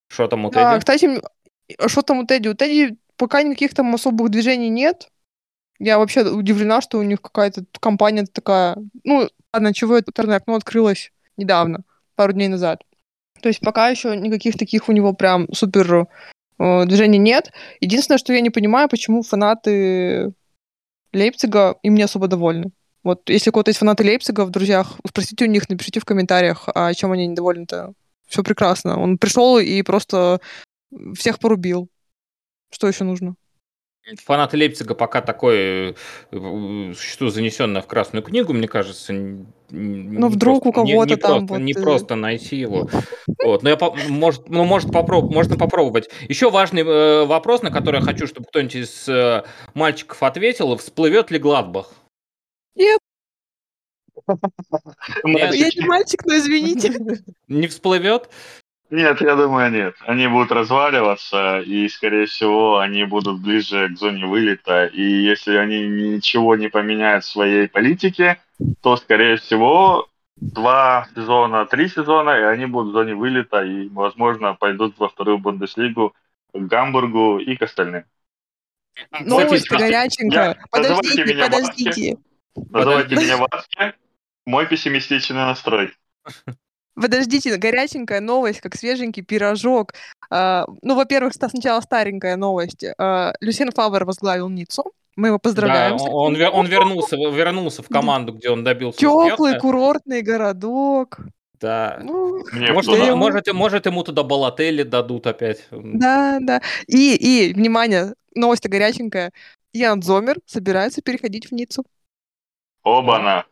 Что 0.08 0.28
там 0.28 0.44
у 0.44 0.50
Да, 0.50 0.72
Тедди? 0.72 0.80
кстати, 0.80 1.22
а 1.78 1.88
что 1.88 2.02
там 2.02 2.18
у 2.18 2.26
Тедди? 2.26 2.48
У 2.48 2.54
Тедди 2.54 2.96
пока 3.16 3.42
никаких 3.42 3.74
там 3.74 3.94
особых 3.94 4.30
движений 4.30 4.68
нет. 4.68 5.08
Я 5.78 5.98
вообще 5.98 6.22
удивлена, 6.22 6.80
что 6.80 6.98
у 6.98 7.02
них 7.02 7.20
какая-то 7.20 7.64
компания 7.80 8.24
такая... 8.24 8.76
Ну, 9.04 9.28
ладно, 9.52 9.74
чего 9.74 9.96
это 9.96 10.10
интернет 10.10 10.42
окно 10.42 10.54
открылось 10.54 11.12
недавно, 11.36 11.82
пару 12.14 12.32
дней 12.32 12.48
назад. 12.48 12.82
То 13.42 13.48
есть 13.48 13.60
пока 13.60 13.88
еще 13.88 14.16
никаких 14.16 14.56
таких 14.56 14.88
у 14.88 14.92
него 14.92 15.12
прям 15.12 15.48
супер 15.52 16.06
э, 16.58 16.84
движений 16.86 17.18
нет. 17.18 17.52
Единственное, 17.80 18.18
что 18.18 18.32
я 18.32 18.40
не 18.40 18.50
понимаю, 18.50 18.88
почему 18.88 19.22
фанаты 19.22 20.32
Лейпцига 21.12 21.76
им 21.82 21.94
не 21.94 22.02
особо 22.02 22.28
довольны. 22.28 22.70
Вот 23.02 23.28
если 23.28 23.50
у 23.50 23.52
кого-то 23.52 23.70
есть 23.70 23.80
фанаты 23.80 24.04
Лейпцига 24.04 24.44
в 24.44 24.50
друзьях, 24.50 25.00
спросите 25.06 25.44
у 25.44 25.48
них, 25.48 25.68
напишите 25.68 25.98
в 25.98 26.04
комментариях, 26.04 26.68
а 26.72 26.94
чем 26.94 27.10
они 27.10 27.26
недовольны-то. 27.26 27.92
Все 28.28 28.44
прекрасно. 28.44 28.98
Он 28.98 29.18
пришел 29.18 29.58
и 29.58 29.82
просто 29.82 30.40
всех 31.14 31.40
порубил. 31.40 31.88
Что 32.70 32.86
еще 32.86 33.04
нужно? 33.04 33.34
Фанаты 34.24 34.56
Лейпцига 34.56 34.94
пока 34.94 35.20
такое 35.20 35.94
э, 36.32 36.92
существует 36.96 37.34
занесенное 37.34 37.82
в 37.82 37.86
Красную 37.86 38.22
книгу, 38.22 38.52
мне 38.52 38.66
кажется. 38.66 39.12
Ну, 39.12 40.28
вдруг 40.28 40.64
просто, 40.64 40.68
у 40.68 40.72
кого-то 40.72 41.08
не, 41.08 41.14
не 41.14 41.16
там 41.16 41.46
просто, 41.46 41.54
вот... 41.54 41.58
Не 41.60 41.72
э, 41.72 41.82
просто 41.82 42.14
найти 42.16 42.56
его. 42.56 42.88
Вот. 43.44 43.62
Но 43.62 43.70
я, 43.70 43.78
может, 44.08 44.48
ну, 44.48 44.64
может 44.64 44.90
попроб, 44.90 45.32
можно 45.32 45.56
попробовать. 45.56 46.10
Еще 46.28 46.50
важный 46.50 46.82
э, 46.82 47.24
вопрос, 47.24 47.62
на 47.62 47.70
который 47.70 48.00
я 48.00 48.02
хочу, 48.04 48.26
чтобы 48.26 48.46
кто-нибудь 48.48 48.74
из 48.74 49.08
э, 49.08 49.44
мальчиков 49.74 50.22
ответил. 50.22 50.76
Всплывет 50.76 51.30
ли 51.30 51.38
Гладбах? 51.38 51.92
Нет. 52.74 52.98
Нет. 55.24 55.54
Я 55.54 55.68
не 55.68 55.86
мальчик, 55.86 56.24
но 56.24 56.36
извините. 56.36 56.92
Не 57.48 57.68
всплывет? 57.68 58.28
Нет, 58.92 59.22
я 59.22 59.36
думаю, 59.36 59.72
нет. 59.72 59.94
Они 60.00 60.28
будут 60.28 60.52
разваливаться, 60.52 61.60
и, 61.60 61.88
скорее 61.88 62.26
всего, 62.26 62.78
они 62.78 63.04
будут 63.04 63.40
ближе 63.40 63.88
к 63.88 63.96
зоне 63.96 64.26
вылета. 64.26 64.84
И 64.84 65.00
если 65.00 65.56
они 65.56 65.88
ничего 65.88 66.56
не 66.56 66.68
поменяют 66.68 67.24
в 67.24 67.30
своей 67.30 67.68
политике, 67.68 68.38
то, 68.82 68.98
скорее 68.98 69.38
всего, 69.38 70.10
два 70.36 71.08
сезона, 71.14 71.64
три 71.64 71.88
сезона, 71.88 72.38
и 72.38 72.42
они 72.42 72.66
будут 72.66 72.90
в 72.90 72.92
зоне 72.92 73.14
вылета, 73.14 73.62
и, 73.64 73.88
возможно, 73.88 74.52
пойдут 74.52 74.98
во 74.98 75.08
вторую 75.08 75.38
Бундеслигу 75.38 76.14
к 76.52 76.58
Гамбургу 76.58 77.38
и 77.38 77.56
к 77.56 77.62
остальным. 77.62 78.04
Новость 79.20 79.70
горяченькая. 79.70 80.48
Я- 80.48 80.78
называйте 80.78 81.08
Подождите, 81.08 81.34
меня 81.34 81.44
подождите. 81.48 82.16
Называйте 82.68 83.16
меня 83.16 83.36
Васки. 83.38 83.94
Мой 84.44 84.66
пессимистичный 84.66 85.46
настрой. 85.46 85.94
Подождите, 86.94 87.56
горяченькая 87.56 88.20
новость, 88.20 88.60
как 88.60 88.74
свеженький 88.76 89.22
пирожок. 89.22 89.94
А, 90.30 90.66
ну, 90.82 90.94
во-первых, 90.94 91.32
сначала 91.34 91.80
старенькая 91.80 92.36
новость. 92.36 92.84
А, 92.98 93.32
Люсьен 93.40 93.70
Фавер 93.72 94.04
возглавил 94.04 94.48
Ниццу. 94.48 94.92
Мы 95.16 95.28
его 95.28 95.38
поздравляем. 95.38 95.96
Да, 95.98 96.04
он, 96.04 96.40
он 96.40 96.66
вернулся, 96.66 97.16
вернулся 97.16 97.82
в 97.82 97.88
команду, 97.88 98.32
где 98.32 98.48
он 98.50 98.64
добился 98.64 98.98
Теплый 98.98 99.32
успеха. 99.52 99.60
курортный 99.60 100.22
городок. 100.22 101.18
Да. 101.60 102.00
Ну, 102.02 102.42
Может, 102.52 102.96
ему- 102.96 103.16
может, 103.16 103.52
может, 103.52 103.86
ему 103.86 104.02
туда 104.04 104.22
Балатели 104.22 104.82
дадут 104.82 105.26
опять. 105.26 105.66
да, 105.70 106.38
да. 106.40 106.60
И, 106.88 107.14
и, 107.14 107.52
внимание, 107.54 108.14
новость 108.34 108.66
горяченькая. 108.68 109.32
Ян 109.74 110.02
Зомер 110.02 110.38
собирается 110.46 111.02
переходить 111.02 111.46
в 111.50 111.52
Ниццу. 111.52 111.84
Оба-на. 112.82 113.44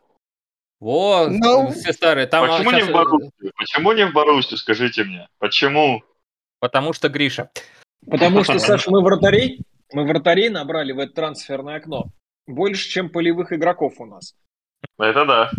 Вот, 0.81 1.29
Ну, 1.29 1.71
все 1.71 1.93
старые. 1.93 2.25
Там 2.25 2.47
Почему 2.47 2.71
не 2.71 2.79
щас, 2.79 2.87
в 2.87 2.89
э, 2.89 2.93
Боруссию? 2.93 3.51
Почему 3.55 3.91
не 3.91 4.05
в 4.07 4.13
Боруссию, 4.13 4.57
скажите 4.57 5.03
мне? 5.03 5.27
Почему? 5.37 6.03
Потому 6.59 6.91
что 6.93 7.07
Гриша. 7.07 7.51
Потому 8.09 8.43
что, 8.43 8.57
Саша, 8.59 8.89
мы 8.89 9.03
вратарей, 9.03 9.61
мы 9.93 10.07
вратарей 10.07 10.49
набрали 10.49 10.91
в 10.91 10.97
это 10.97 11.13
трансферное 11.13 11.75
окно. 11.75 12.07
Больше, 12.47 12.89
чем 12.89 13.09
полевых 13.09 13.53
игроков 13.53 13.93
у 13.99 14.05
нас. 14.05 14.33
Это 14.97 15.25
да. 15.25 15.51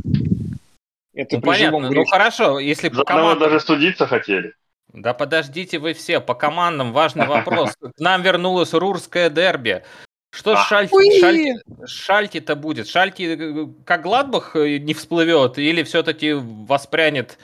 Это 1.15 1.37
Ну, 1.37 1.43
понятно. 1.43 1.91
Ну 1.91 2.05
хорошо, 2.05 2.59
если 2.59 2.89
по 2.89 2.97
За 2.97 3.05
командам... 3.05 3.39
даже 3.39 3.61
судиться 3.61 4.09
хотели. 4.09 4.55
Да 4.93 5.15
подождите 5.15 5.79
вы 5.79 5.93
все, 5.93 6.21
по 6.21 6.35
командам 6.35 6.93
важный 6.93 7.29
вопрос. 7.29 7.77
К 7.77 8.01
нам 8.01 8.23
вернулось 8.23 8.75
Рурское 8.75 9.31
дерби. 9.31 9.85
Что 10.33 10.57
с 10.57 10.61
А. 10.61 10.65
Шальти, 10.65 10.95
Уи! 10.95 11.21
Шальти, 11.21 11.55
Шальти-то 11.87 12.57
будет? 12.57 12.89
Шальти 12.89 13.37
э, 13.39 13.67
как 13.85 14.03
Гладбах 14.03 14.57
э, 14.57 14.79
не 14.79 14.95
всплывет 14.95 15.59
или 15.59 15.83
все-таки 15.83 16.33
воспрянет 16.33 17.39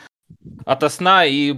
ото 0.64 0.88
сна 0.88 1.26
и 1.26 1.54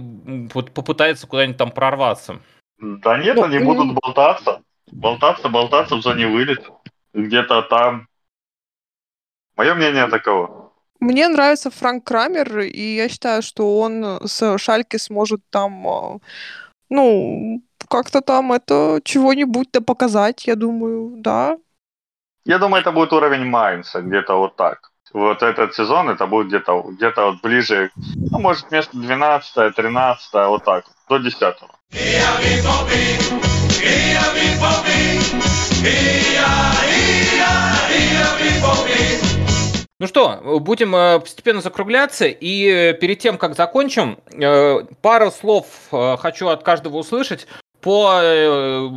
попытается 0.53 1.27
куда-нибудь 1.27 1.57
там 1.57 1.71
прорваться? 1.71 2.41
Да 2.79 3.17
нет, 3.17 3.37
Ну, 3.37 3.43
они 3.43 3.59
будут 3.59 3.97
болтаться. 4.01 4.61
Болтаться, 4.91 5.47
болтаться 5.47 5.95
в 5.95 6.01
зоне 6.01 6.27
вылета. 6.27 6.69
Где-то 7.13 7.61
там. 7.61 8.09
Мое 9.55 9.73
мнение 9.73 10.07
таково. 10.07 10.73
Мне 10.99 11.29
нравится 11.29 11.71
Франк 11.71 12.03
Крамер, 12.05 12.59
и 12.59 12.95
я 12.95 13.07
считаю, 13.07 13.41
что 13.41 13.79
он 13.79 14.19
с 14.27 14.57
Шальки 14.57 14.97
сможет 14.97 15.41
там, 15.49 15.87
э, 15.87 16.19
ну, 16.89 17.63
как-то 17.87 18.21
там 18.21 18.51
это 18.51 19.01
чего-нибудь 19.03 19.69
да 19.71 19.81
показать, 19.81 20.47
я 20.47 20.55
думаю, 20.55 21.13
да. 21.17 21.57
Я 22.45 22.57
думаю, 22.57 22.81
это 22.81 22.91
будет 22.91 23.13
уровень 23.13 23.45
Майнца, 23.45 24.01
где-то 24.01 24.35
вот 24.35 24.55
так. 24.55 24.91
Вот 25.13 25.43
этот 25.43 25.75
сезон, 25.75 26.09
это 26.09 26.25
будет 26.25 26.47
где-то 26.47 26.83
где 26.83 27.11
вот 27.15 27.41
ближе, 27.41 27.91
ну, 28.31 28.39
может, 28.39 28.71
место 28.71 28.97
12 28.97 29.75
13 29.75 30.33
вот 30.33 30.63
так, 30.63 30.85
до 31.09 31.17
10 31.17 31.55
Ну 40.01 40.07
что, 40.07 40.59
будем 40.59 40.95
э, 40.95 41.19
постепенно 41.19 41.61
закругляться, 41.61 42.25
и 42.25 42.67
э, 42.67 42.93
перед 42.93 43.19
тем, 43.19 43.37
как 43.37 43.55
закончим, 43.55 44.17
э, 44.31 44.83
пару 45.03 45.29
слов 45.29 45.65
хочу 45.91 46.47
от 46.47 46.63
каждого 46.63 46.97
услышать 46.97 47.45
по 47.81 48.19
э, 48.21 48.89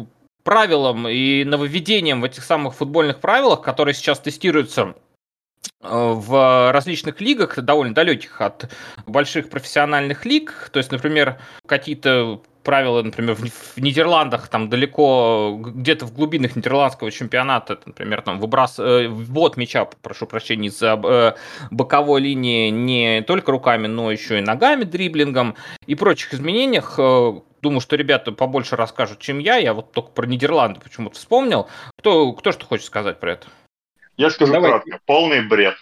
правилам 0.45 1.09
и 1.09 1.45
нововведениям 1.45 2.21
в 2.21 2.25
этих 2.25 2.45
самых 2.45 2.75
футбольных 2.75 3.21
правилах, 3.21 3.63
которые 3.63 3.95
сейчас 3.95 4.21
тестируются 4.21 4.95
э, 5.81 5.89
в 5.89 6.71
различных 6.73 7.21
лигах, 7.21 7.59
довольно 7.59 7.95
далеких 7.95 8.41
от 8.41 8.71
больших 9.07 9.49
профессиональных 9.49 10.25
лиг. 10.25 10.71
То 10.73 10.79
есть, 10.79 10.93
например, 10.93 11.39
какие-то 11.67 12.43
правила, 12.63 13.03
например, 13.03 13.37
в 13.37 13.79
Нидерландах, 13.79 14.49
там 14.49 14.71
далеко, 14.71 15.59
где-то 15.61 16.07
в 16.07 16.15
глубинах 16.15 16.57
нидерландского 16.57 17.11
чемпионата, 17.11 17.79
например, 17.85 18.23
там 18.23 18.39
выброс, 18.39 18.79
э, 18.79 19.09
ввод 19.09 19.57
мяча, 19.57 19.87
прошу 20.03 20.27
прощения, 20.27 20.69
из-за 20.69 21.37
боковой 21.71 22.21
линии 22.21 22.71
не 22.71 23.23
только 23.23 23.51
руками, 23.51 23.87
но 23.87 24.11
еще 24.11 24.39
и 24.39 24.43
ногами, 24.43 24.85
дриблингом 24.85 25.57
и 25.87 25.95
прочих 25.95 26.35
изменениях. 26.35 26.99
Думаю, 27.65 27.81
что 27.81 27.97
ребята 27.97 28.31
побольше 28.31 28.77
расскажут, 28.77 29.21
чем 29.21 29.39
я. 29.39 29.57
Я 29.57 29.73
вот 29.73 29.93
только 29.93 30.11
про 30.11 30.27
Нидерланды 30.27 30.81
почему-то 30.81 31.17
вспомнил. 31.17 31.67
Кто, 31.97 32.35
кто 32.35 32.53
что 32.53 32.67
хочет 32.67 32.85
сказать 32.85 33.19
про 33.21 33.33
это? 33.33 33.47
Я 34.19 34.29
скажу 34.29 34.53
Давай. 34.53 34.71
кратко. 34.71 35.01
Полный 35.07 35.41
бред. 35.49 35.75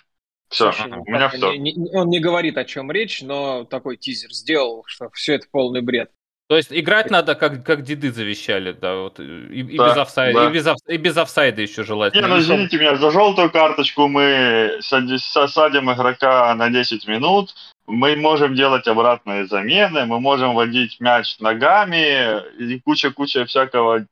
Все, 0.49 0.71
Слушай, 0.71 0.93
у 0.93 1.05
меня 1.11 1.29
так, 1.29 1.35
все. 1.35 1.57
не- 1.57 1.73
не- 1.73 1.91
он 1.97 2.09
не 2.09 2.21
говорит, 2.21 2.57
о 2.57 2.65
чем 2.65 2.93
речь, 2.93 3.21
но 3.21 3.65
такой 3.65 3.97
тизер 3.97 4.31
сделал, 4.33 4.85
что 4.87 5.11
все 5.11 5.35
это 5.35 5.49
полный 5.51 5.81
бред. 5.81 6.13
То 6.53 6.57
есть 6.59 6.69
играть 6.71 7.11
надо, 7.11 7.35
как, 7.35 7.65
как 7.65 7.83
деды 7.83 8.13
завещали, 8.13 8.73
да, 8.73 8.97
вот, 8.97 9.19
и, 9.21 9.61
и 9.61 9.79
Да, 9.79 9.89
без 9.89 9.97
офсайда, 9.97 10.41
да. 10.41 10.51
и, 10.51 10.53
без, 10.53 10.67
оф- 10.67 10.87
и 10.87 10.99
без 10.99 11.17
офсайда 11.17 11.63
еще 11.63 11.81
Не, 11.81 11.87
желательно. 11.87 12.29
ну 12.29 12.37
И 12.37 12.41
чтоб- 12.43 12.57
извините 12.57 12.77
меня, 12.77 12.97
за 12.97 13.11
желтую 13.11 13.51
карточку 13.51 14.07
мы 14.07 14.77
сади- 14.83 15.17
са- 15.17 15.49
садим 15.49 15.91
игрока 15.91 16.55
на 16.55 16.69
10 16.69 17.09
минут, 17.09 17.55
мы 17.87 18.17
можем 18.17 18.55
делать 18.55 18.87
обратные 18.87 19.47
замены, 19.47 20.05
мы 20.05 20.21
можем 20.21 20.53
вводить 20.55 21.01
мяч 21.01 21.39
ногами 21.41 22.43
и 22.59 22.79
куча-куча 22.81 23.47
всякого 23.47 24.05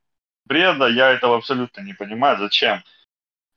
бреда. 0.47 0.87
Я 0.87 1.11
этого 1.11 1.37
абсолютно 1.37 1.83
не 1.83 1.93
понимаю. 1.93 2.39
Зачем? 2.39 2.83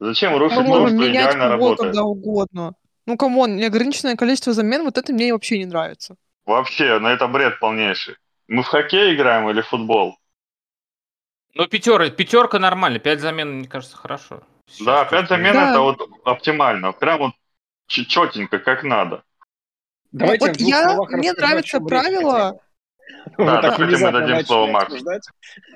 Зачем 0.01 0.35
рушить 0.35 0.57
Мы 0.59 0.65
то, 0.65 0.87
что 0.89 1.09
идеально 1.09 1.47
работает? 1.47 1.91
когда 1.91 2.03
угодно. 2.03 2.73
Ну, 3.05 3.15
come 3.15 3.38
on, 3.38 3.55
неограниченное 3.55 4.17
количество 4.17 4.51
замен, 4.51 4.83
вот 4.83 4.97
это 4.97 5.13
мне 5.13 5.31
вообще 5.31 5.57
не 5.59 5.67
нравится. 5.67 6.15
Вообще, 6.45 6.99
ну 6.99 7.07
это 7.07 7.27
бред 7.29 7.59
полнейший. 7.61 8.15
Мы 8.53 8.61
в 8.61 8.67
хоккей 8.67 9.15
играем 9.15 9.49
или 9.49 9.61
в 9.61 9.67
футбол? 9.67 10.15
Ну, 11.55 11.65
пятера, 11.67 12.11
пятерка 12.11 12.59
нормально, 12.59 12.99
пять 12.99 13.19
замен, 13.19 13.57
мне 13.57 13.67
кажется, 13.67 13.97
хорошо. 13.97 14.43
Сейчас 14.67 14.85
да, 14.85 15.05
пять 15.05 15.27
замен 15.27 15.53
Да. 15.55 15.71
это 15.71 15.79
вот 15.79 16.07
оптимально. 16.23 16.91
Прям 16.91 17.17
вот 17.17 17.31
четенько, 17.87 18.59
как 18.59 18.83
надо. 18.83 19.23
Давайте 20.11 20.49
вот 20.49 20.57
я- 20.57 20.97
мне 21.17 21.33
нравится 21.33 21.79
правило. 21.79 22.59
Да, 23.39 23.59
так 23.63 23.79
давайте 23.79 24.05
мы 24.05 24.11
дадим 24.11 24.29
начали 24.35 24.45
слово 24.45 24.71
Максу. 24.71 24.85
обсуждать, 24.93 25.23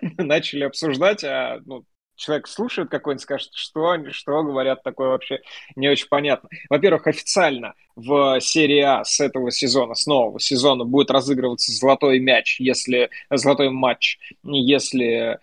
начали 0.18 0.64
обсуждать, 0.64 1.24
а 1.24 1.60
ну, 1.66 1.84
человек 2.18 2.48
слушает 2.48 2.90
какой-нибудь, 2.90 3.22
скажет, 3.22 3.52
что, 3.54 4.12
что 4.12 4.44
говорят, 4.44 4.84
такое 4.84 5.10
вообще 5.10 5.40
не 5.76 5.88
очень 5.88 6.08
понятно. 6.10 6.50
Во-первых, 6.70 7.08
официально 7.08 7.76
в 7.96 8.42
серии 8.42 8.82
А 8.82 9.06
с 9.06 9.20
этого 9.20 9.52
сезона, 9.52 9.96
с 9.96 10.06
нового 10.06 10.40
сезона 10.40 10.84
будет 10.84 11.12
разыгрываться 11.12 11.72
золотой 11.72 12.20
мяч, 12.20 12.60
если 12.60 13.10
золотой 13.30 13.70
матч, 13.70 14.20
если 14.44 15.40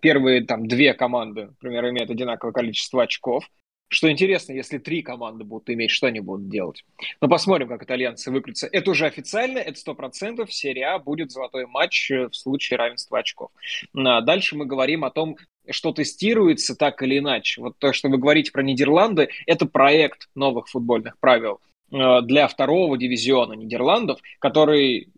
первые 0.00 0.44
там 0.44 0.66
две 0.66 0.94
команды, 0.94 1.46
например, 1.46 1.90
имеют 1.90 2.10
одинаковое 2.10 2.52
количество 2.52 3.02
очков. 3.02 3.44
Что 3.88 4.10
интересно, 4.10 4.52
если 4.52 4.78
три 4.78 5.02
команды 5.02 5.44
будут 5.44 5.70
иметь, 5.70 5.90
что 5.90 6.06
они 6.06 6.18
будут 6.18 6.48
делать? 6.48 6.84
Ну, 7.20 7.28
посмотрим, 7.28 7.68
как 7.68 7.82
итальянцы 7.82 8.30
выкрутятся. 8.30 8.68
Это 8.72 8.90
уже 8.90 9.06
официально, 9.06 9.58
это 9.58 9.78
сто 9.78 9.94
процентов. 9.94 10.52
Серия 10.52 10.94
А 10.94 10.98
будет 10.98 11.30
золотой 11.30 11.66
матч 11.66 12.10
в 12.10 12.32
случае 12.32 12.78
равенства 12.78 13.20
очков. 13.20 13.50
А 13.94 14.20
дальше 14.22 14.56
мы 14.56 14.64
говорим 14.64 15.04
о 15.04 15.10
том, 15.10 15.36
что 15.70 15.92
тестируется 15.92 16.74
так 16.74 17.02
или 17.02 17.18
иначе. 17.18 17.60
Вот 17.60 17.78
то, 17.78 17.92
что 17.92 18.08
вы 18.08 18.18
говорите 18.18 18.52
про 18.52 18.62
Нидерланды, 18.62 19.28
это 19.46 19.66
проект 19.66 20.28
новых 20.34 20.68
футбольных 20.68 21.18
правил. 21.18 21.60
для 21.90 22.48
второго 22.48 22.98
дивизиона 22.98 23.52
Нидерландов, 23.52 24.18
который 24.40 25.08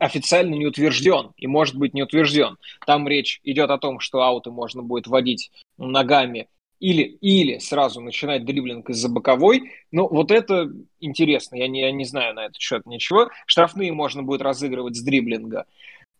официально 0.00 0.54
не 0.54 0.66
утвержден 0.66 1.32
и 1.36 1.46
может 1.46 1.76
быть 1.76 1.94
не 1.94 2.02
утвержден. 2.02 2.56
Там 2.86 3.06
речь 3.08 3.40
идет 3.44 3.70
о 3.70 3.78
том, 3.78 4.00
что 4.00 4.22
ауты 4.22 4.50
можно 4.50 4.82
будет 4.82 5.06
вводить 5.06 5.50
ногами 5.78 6.48
или, 6.80 7.02
или 7.02 7.58
сразу 7.58 8.00
начинать 8.00 8.44
дриблинг 8.44 8.90
из-за 8.90 9.08
боковой. 9.08 9.72
Ну, 9.92 10.08
вот 10.08 10.30
это 10.30 10.70
интересно, 11.00 11.56
я 11.56 11.68
не, 11.68 11.80
я 11.80 11.90
не 11.90 12.04
знаю 12.04 12.34
на 12.34 12.46
этот 12.46 12.58
счет 12.58 12.84
ничего. 12.86 13.30
Штрафные 13.46 13.92
можно 13.92 14.22
будет 14.22 14.42
разыгрывать 14.42 14.96
с 14.96 15.02
дриблинга. 15.02 15.66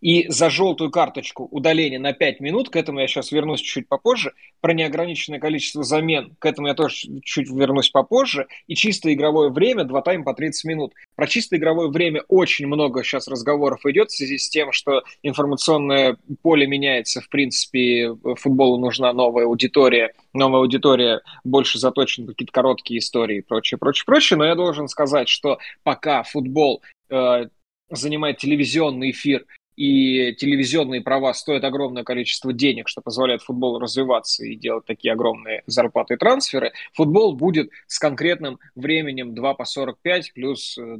И 0.00 0.28
за 0.28 0.50
желтую 0.50 0.90
карточку 0.90 1.48
удаление 1.50 1.98
на 1.98 2.12
5 2.12 2.40
минут, 2.40 2.68
к 2.68 2.76
этому 2.76 3.00
я 3.00 3.08
сейчас 3.08 3.32
вернусь 3.32 3.60
чуть 3.60 3.88
попозже, 3.88 4.32
про 4.60 4.72
неограниченное 4.72 5.38
количество 5.38 5.84
замен, 5.84 6.36
к 6.38 6.46
этому 6.46 6.68
я 6.68 6.74
тоже 6.74 6.96
чуть 7.22 7.50
вернусь 7.50 7.90
попозже, 7.90 8.46
и 8.66 8.74
чисто 8.74 9.12
игровое 9.12 9.50
время, 9.50 9.84
два 9.84 10.02
тайма 10.02 10.24
по 10.24 10.34
30 10.34 10.64
минут. 10.64 10.92
Про 11.14 11.26
чисто 11.26 11.56
игровое 11.56 11.88
время 11.88 12.22
очень 12.28 12.66
много 12.66 13.02
сейчас 13.02 13.28
разговоров 13.28 13.86
идет 13.86 14.10
в 14.10 14.16
связи 14.16 14.38
с 14.38 14.48
тем, 14.48 14.72
что 14.72 15.02
информационное 15.22 16.16
поле 16.42 16.66
меняется, 16.66 17.20
в 17.20 17.28
принципе, 17.28 18.14
футболу 18.36 18.78
нужна 18.78 19.12
новая 19.12 19.46
аудитория, 19.46 20.12
новая 20.34 20.60
аудитория 20.60 21.20
больше 21.44 21.78
заточена 21.78 22.26
на 22.26 22.32
какие-то 22.32 22.52
короткие 22.52 22.98
истории 22.98 23.38
и 23.38 23.42
прочее, 23.42 23.78
прочее, 23.78 24.04
прочее, 24.04 24.36
но 24.36 24.44
я 24.44 24.54
должен 24.54 24.88
сказать, 24.88 25.28
что 25.28 25.58
пока 25.82 26.22
футбол 26.22 26.82
э, 27.08 27.46
занимает 27.90 28.38
телевизионный 28.38 29.10
эфир 29.10 29.46
и 29.76 30.34
телевизионные 30.34 31.02
права 31.02 31.32
стоят 31.34 31.64
огромное 31.64 32.02
количество 32.02 32.52
денег, 32.52 32.88
что 32.88 33.02
позволяет 33.02 33.42
футболу 33.42 33.78
развиваться 33.78 34.44
и 34.44 34.56
делать 34.56 34.86
такие 34.86 35.12
огромные 35.12 35.62
зарплаты 35.66 36.14
и 36.14 36.16
трансферы, 36.16 36.72
футбол 36.94 37.34
будет 37.34 37.70
с 37.86 37.98
конкретным 37.98 38.58
временем 38.74 39.34
2 39.34 39.54
по 39.54 39.64
45 39.64 40.32
плюс 40.32 40.78
э, 40.78 40.98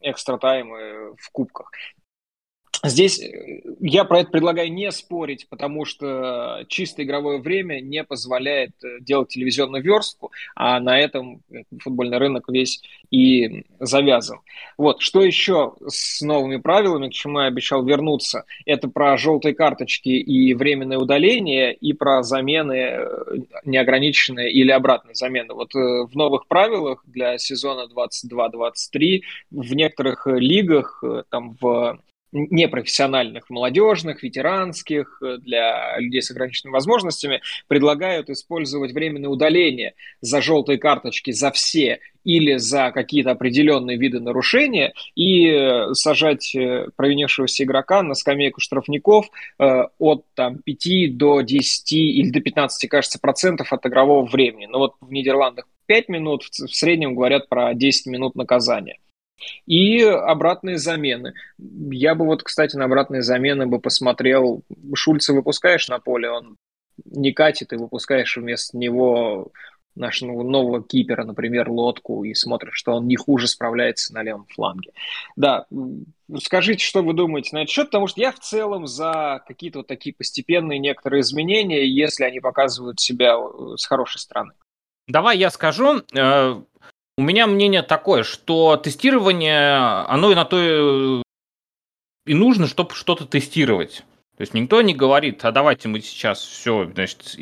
экстра 0.00 0.38
таймы 0.38 1.14
в 1.18 1.30
кубках. 1.32 1.70
Здесь 2.84 3.18
э, 3.20 3.60
я 3.80 4.04
про 4.04 4.20
это 4.20 4.30
предлагаю 4.30 4.72
не 4.72 4.92
спорить, 4.92 5.48
потому 5.48 5.84
что 5.84 6.64
чисто 6.68 7.02
игровое 7.02 7.40
время 7.40 7.80
не 7.80 8.04
позволяет 8.04 8.72
э, 8.84 9.00
делать 9.00 9.30
телевизионную 9.30 9.82
верстку, 9.82 10.30
а 10.54 10.78
на 10.78 10.98
этом 10.98 11.42
э, 11.50 11.62
футбольный 11.80 12.18
рынок 12.18 12.48
весь 12.48 12.80
и 13.10 13.64
завязан. 13.80 14.38
Вот, 14.76 15.00
что 15.00 15.22
еще 15.22 15.74
с 15.88 16.20
новыми 16.20 16.58
правилами, 16.58 17.08
к 17.08 17.12
чему 17.12 17.40
я 17.40 17.46
обещал 17.46 17.84
вернуться, 17.84 18.44
это 18.64 18.88
про 18.88 19.16
желтые 19.16 19.56
карточки 19.56 20.10
и 20.10 20.54
временное 20.54 20.98
удаление, 20.98 21.74
и 21.74 21.92
про 21.94 22.22
замены 22.22 23.00
неограниченные 23.64 24.52
или 24.52 24.70
обратные 24.70 25.16
замены. 25.16 25.54
Вот 25.54 25.74
в 25.74 26.10
новых 26.14 26.46
правилах 26.46 27.02
для 27.06 27.38
сезона 27.38 27.88
22-23 27.92 29.22
в 29.50 29.74
некоторых 29.74 30.26
лигах, 30.26 31.02
там 31.30 31.56
в 31.60 31.98
непрофессиональных, 32.32 33.50
молодежных, 33.50 34.22
ветеранских, 34.22 35.20
э, 35.22 35.38
для 35.38 35.98
людей 35.98 36.22
с 36.22 36.30
ограниченными 36.30 36.72
возможностями, 36.72 37.40
предлагают 37.66 38.30
использовать 38.30 38.92
временное 38.92 39.30
удаление 39.30 39.94
за 40.20 40.42
желтые 40.42 40.78
карточки 40.78 41.30
за 41.30 41.50
все 41.50 42.00
или 42.24 42.56
за 42.56 42.90
какие-то 42.90 43.30
определенные 43.30 43.96
виды 43.96 44.20
нарушения 44.20 44.92
и 45.14 45.46
э, 45.48 45.94
сажать 45.94 46.54
э, 46.54 46.88
провинившегося 46.96 47.64
игрока 47.64 48.02
на 48.02 48.14
скамейку 48.14 48.60
штрафников 48.60 49.26
от 49.58 50.24
там, 50.34 50.58
5 50.58 51.16
до 51.16 51.40
10 51.40 51.92
или 51.92 52.30
до 52.30 52.40
15, 52.40 52.88
кажется, 52.88 53.18
процентов 53.18 53.72
от 53.72 53.86
игрового 53.86 54.26
времени. 54.26 54.66
Но 54.66 54.78
вот 54.78 54.94
в 55.00 55.10
Нидерландах 55.10 55.66
5 55.86 56.08
минут, 56.08 56.44
в 56.44 56.74
среднем 56.74 57.14
говорят 57.14 57.48
про 57.48 57.74
10 57.74 58.06
минут 58.06 58.34
наказания. 58.34 58.98
И 59.66 60.02
обратные 60.02 60.78
замены. 60.78 61.34
Я 61.58 62.14
бы 62.14 62.24
вот, 62.24 62.42
кстати, 62.42 62.76
на 62.76 62.84
обратные 62.84 63.22
замены 63.22 63.66
бы 63.66 63.80
посмотрел. 63.80 64.62
Шульца 64.94 65.32
выпускаешь 65.32 65.88
на 65.88 65.98
поле, 65.98 66.30
он 66.30 66.56
не 67.04 67.32
катит, 67.32 67.72
и 67.72 67.76
выпускаешь 67.76 68.36
вместо 68.36 68.76
него 68.76 69.52
нашего 69.98 70.42
нового 70.42 70.82
кипера, 70.82 71.24
например, 71.24 71.68
лодку, 71.70 72.24
и 72.24 72.32
смотришь, 72.34 72.74
что 72.74 72.92
он 72.92 73.06
не 73.06 73.16
хуже 73.16 73.48
справляется 73.48 74.14
на 74.14 74.22
левом 74.22 74.46
фланге. 74.46 74.92
Да, 75.36 75.66
скажите, 76.40 76.84
что 76.84 77.02
вы 77.02 77.12
думаете 77.12 77.50
на 77.52 77.62
этот 77.62 77.70
счет, 77.70 77.86
потому 77.86 78.06
что 78.06 78.20
я 78.20 78.32
в 78.32 78.38
целом 78.38 78.86
за 78.86 79.42
какие-то 79.46 79.80
вот 79.80 79.86
такие 79.86 80.14
постепенные 80.14 80.78
некоторые 80.78 81.20
изменения, 81.20 81.86
если 81.86 82.24
они 82.24 82.40
показывают 82.40 83.00
себя 83.00 83.36
э, 83.36 83.76
с 83.76 83.84
хорошей 83.86 84.18
стороны. 84.18 84.52
Давай 85.08 85.38
я 85.38 85.50
скажу. 85.50 86.02
Э, 87.18 87.20
у 87.20 87.22
меня 87.22 87.46
мнение 87.46 87.82
такое, 87.82 88.22
что 88.22 88.76
тестирование, 88.76 89.76
оно 90.06 90.30
и 90.30 90.34
на 90.34 90.44
то 90.44 91.22
и 92.26 92.34
нужно, 92.34 92.66
чтобы 92.66 92.94
что-то 92.94 93.26
тестировать. 93.26 94.04
То 94.36 94.42
есть 94.42 94.54
никто 94.54 94.80
не 94.82 94.94
говорит, 94.94 95.44
а 95.44 95.50
давайте 95.50 95.88
мы 95.88 96.00
сейчас 96.00 96.40
все, 96.40 96.88
значит, 96.94 97.36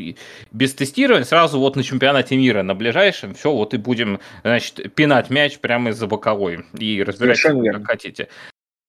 без 0.50 0.74
тестирования 0.74 1.24
сразу 1.24 1.58
вот 1.58 1.76
на 1.76 1.82
чемпионате 1.82 2.36
мира, 2.36 2.62
на 2.62 2.74
ближайшем, 2.74 3.34
все, 3.34 3.52
вот 3.52 3.74
и 3.74 3.76
будем, 3.76 4.18
значит, 4.42 4.94
пинать 4.94 5.28
мяч 5.28 5.58
прямо 5.58 5.90
из-за 5.90 6.06
боковой 6.06 6.64
и 6.78 7.02
разбирать, 7.02 7.42
как 7.42 7.86
хотите. 7.86 8.28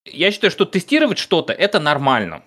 Я 0.05 0.31
считаю, 0.31 0.51
что 0.51 0.63
тестировать 0.63 1.17
что-то– 1.17 1.51
это 1.53 1.79
нормально. 1.81 2.43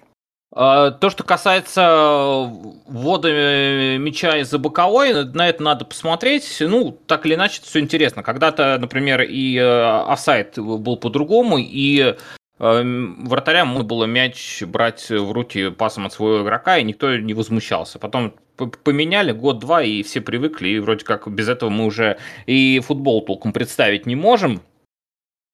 А, 0.53 0.91
то, 0.91 1.11
что 1.11 1.23
касается 1.23 2.51
ввода 2.87 3.29
э, 3.29 3.99
мяча 3.99 4.39
из-за 4.39 4.59
боковой, 4.59 5.25
на 5.25 5.49
это 5.49 5.63
надо 5.63 5.85
посмотреть. 5.85 6.57
Ну, 6.61 6.99
так 7.07 7.25
или 7.25 7.35
иначе, 7.35 7.61
все 7.63 7.79
интересно. 7.79 8.23
Когда-то, 8.23 8.77
например, 8.81 9.23
и 9.23 9.57
э, 9.57 9.63
офсайд 10.09 10.59
был 10.59 10.97
по-другому, 10.97 11.59
и 11.59 12.01
э, 12.01 12.17
вратарям 12.59 13.69
можно 13.69 13.85
было 13.85 14.07
мяч 14.07 14.63
брать 14.65 15.09
в 15.09 15.31
руки 15.31 15.71
пасом 15.71 16.07
от 16.07 16.13
своего 16.13 16.43
игрока, 16.43 16.79
и 16.79 16.85
никто 16.85 17.17
не 17.17 17.33
возмущался. 17.33 18.01
Потом 18.01 18.35
поменяли 18.57 19.31
год-два, 19.31 19.85
и 19.85 20.03
все 20.03 20.21
привыкли, 20.21 20.69
и 20.71 20.79
вроде 20.81 21.05
как 21.05 21.29
без 21.29 21.49
этого 21.49 21.71
мы 21.71 21.87
уже 21.87 22.19
и 22.47 22.81
футбол 22.81 23.25
толком 23.25 23.53
представить 23.53 24.05
не 24.05 24.17
можем. 24.17 24.63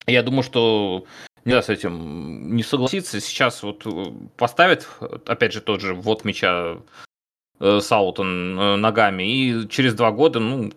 Я 0.07 0.23
думаю, 0.23 0.43
что 0.43 1.05
нельзя 1.47 1.63
с 1.63 1.69
этим 1.69 2.55
не 2.55 2.63
согласиться. 2.63 3.21
Сейчас 3.21 3.63
вот 3.63 3.87
э, 3.87 4.05
поставит, 4.37 4.89
опять 5.27 5.53
же, 5.53 5.61
тот 5.61 5.81
же 5.81 5.95
вот 5.95 6.25
мяча 6.25 6.79
э, 7.61 7.81
Саутон 7.81 8.59
э, 8.59 8.77
ногами, 8.77 9.23
и 9.23 9.69
через 9.69 9.95
два 9.95 10.11
года, 10.11 10.41
ну, 10.41 10.73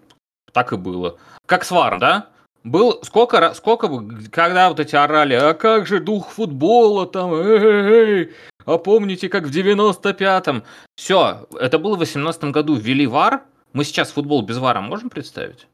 так 0.53 0.72
и 0.72 0.78
было. 0.78 1.17
Как 1.45 1.65
с 1.65 1.72
Варом, 1.72 1.99
да? 1.99 2.30
Был 2.63 2.99
сколько, 3.03 3.53
сколько, 3.53 3.89
когда 4.32 4.70
вот 4.70 4.80
эти 4.80 4.95
орали, 4.95 5.34
а 5.34 5.53
как 5.53 5.88
же 5.88 5.99
дух 5.99 6.30
футбола 6.30 7.07
там, 7.07 7.34
эй, 7.34 8.34
а 8.65 8.78
помните, 8.78 9.30
как 9.30 9.45
в 9.45 9.51
95-м? 9.51 10.63
Все, 10.95 11.47
это 11.59 11.80
было 11.80 11.95
в 11.95 11.99
18 11.99 12.43
году, 12.45 12.76
ввели 12.76 13.07
ВАР, 13.07 13.43
мы 13.74 13.86
сейчас 13.86 14.11
футбол 14.11 14.41
без 14.41 14.57
ВАРа 14.57 14.82
можем 14.82 15.09
представить? 15.09 15.67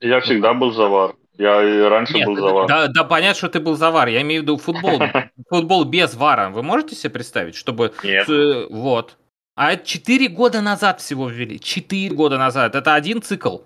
Я 0.00 0.20
всегда 0.20 0.54
был 0.54 0.72
за 0.72 0.88
ВАР. 0.88 1.14
Я 1.38 1.62
и 1.62 1.80
раньше 1.82 2.14
Нет, 2.14 2.26
был 2.26 2.36
за 2.36 2.52
вар. 2.52 2.66
Да, 2.66 2.88
да, 2.88 3.04
понятно, 3.04 3.36
что 3.36 3.48
ты 3.48 3.60
был 3.60 3.76
за 3.76 3.90
вар. 3.90 4.08
Я 4.08 4.22
имею 4.22 4.40
в 4.40 4.44
виду 4.44 4.56
футбол. 4.56 5.00
Футбол 5.50 5.84
без 5.84 6.14
вара. 6.14 6.48
Вы 6.50 6.62
можете 6.62 6.94
себе 6.94 7.10
представить, 7.10 7.54
чтобы... 7.54 7.92
Нет. 8.02 8.26
Вот. 8.70 9.16
А 9.54 9.72
это 9.72 9.86
4 9.86 10.28
года 10.28 10.60
назад 10.60 11.00
всего 11.00 11.28
ввели. 11.28 11.58
4 11.58 12.14
года 12.14 12.38
назад. 12.38 12.74
Это 12.74 12.94
один 12.94 13.22
цикл. 13.22 13.58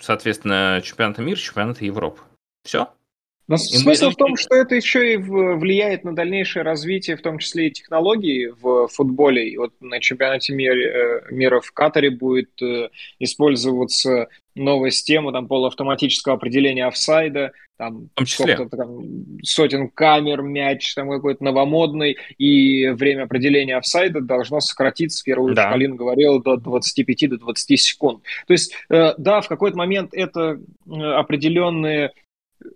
Соответственно, 0.00 0.80
чемпионата 0.82 1.22
мира, 1.22 1.36
чемпионата 1.36 1.84
Европы. 1.84 2.20
Все? 2.64 2.88
Но 3.46 3.56
смысл 3.58 4.10
в 4.10 4.16
том, 4.16 4.36
что 4.36 4.54
это 4.54 4.74
еще 4.74 5.14
и 5.14 5.16
влияет 5.16 6.04
на 6.04 6.14
дальнейшее 6.14 6.62
развитие, 6.62 7.16
в 7.16 7.22
том 7.22 7.38
числе 7.38 7.68
и 7.68 7.70
технологий 7.70 8.48
в 8.48 8.88
футболе. 8.88 9.48
И 9.48 9.56
вот 9.58 9.72
на 9.80 10.00
чемпионате 10.00 10.54
мира, 10.54 10.74
э, 10.74 11.20
мира 11.30 11.60
в 11.60 11.70
Катаре 11.72 12.10
будет 12.10 12.50
э, 12.62 12.88
использоваться 13.18 14.28
новая 14.54 14.90
система 14.90 15.32
там 15.32 15.46
полуавтоматического 15.46 16.36
определения 16.36 16.86
офсайда, 16.86 17.52
там, 17.76 18.08
в 18.14 18.14
том 18.14 18.26
числе. 18.26 18.56
там 18.68 19.00
сотен 19.42 19.88
камер, 19.88 20.42
мяч 20.42 20.94
там 20.94 21.10
какой-то 21.10 21.42
новомодный, 21.44 22.16
и 22.38 22.88
время 22.90 23.24
определения 23.24 23.76
офсайда 23.76 24.20
должно 24.20 24.60
сократиться, 24.60 25.22
в 25.22 25.24
первую 25.24 25.54
да. 25.54 25.70
Полин 25.70 25.96
говорил, 25.96 26.40
до 26.40 26.56
25 26.56 27.30
до 27.30 27.38
20 27.38 27.80
секунд. 27.80 28.22
То 28.46 28.52
есть, 28.52 28.74
э, 28.88 29.14
да, 29.18 29.40
в 29.40 29.48
какой-то 29.48 29.76
момент 29.76 30.10
это 30.14 30.60
определенные 30.86 32.12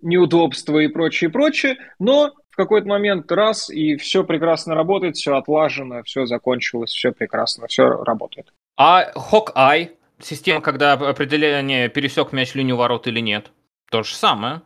неудобства 0.03 0.78
и 0.78 0.89
прочее, 0.89 1.30
прочее, 1.30 1.76
но 1.99 2.32
в 2.51 2.57
какой-то 2.57 2.89
момент 2.89 3.30
раз, 3.30 3.70
и 3.70 3.97
все 3.97 4.24
прекрасно 4.24 4.74
работает, 4.74 5.16
все 5.16 5.36
отлажено, 5.36 6.03
все 6.03 6.26
закончилось, 6.26 6.91
все 6.91 7.12
прекрасно, 7.12 7.66
все 7.68 7.89
работает. 7.89 8.53
А 8.76 9.12
Hawkeye, 9.14 9.91
система, 10.20 10.61
когда 10.61 10.93
определение 10.95 11.89
пересек 11.89 12.32
мяч 12.32 12.55
линию 12.55 12.76
ворот 12.76 13.07
или 13.07 13.20
нет, 13.20 13.51
то 13.91 14.03
же 14.03 14.14
самое. 14.14 14.62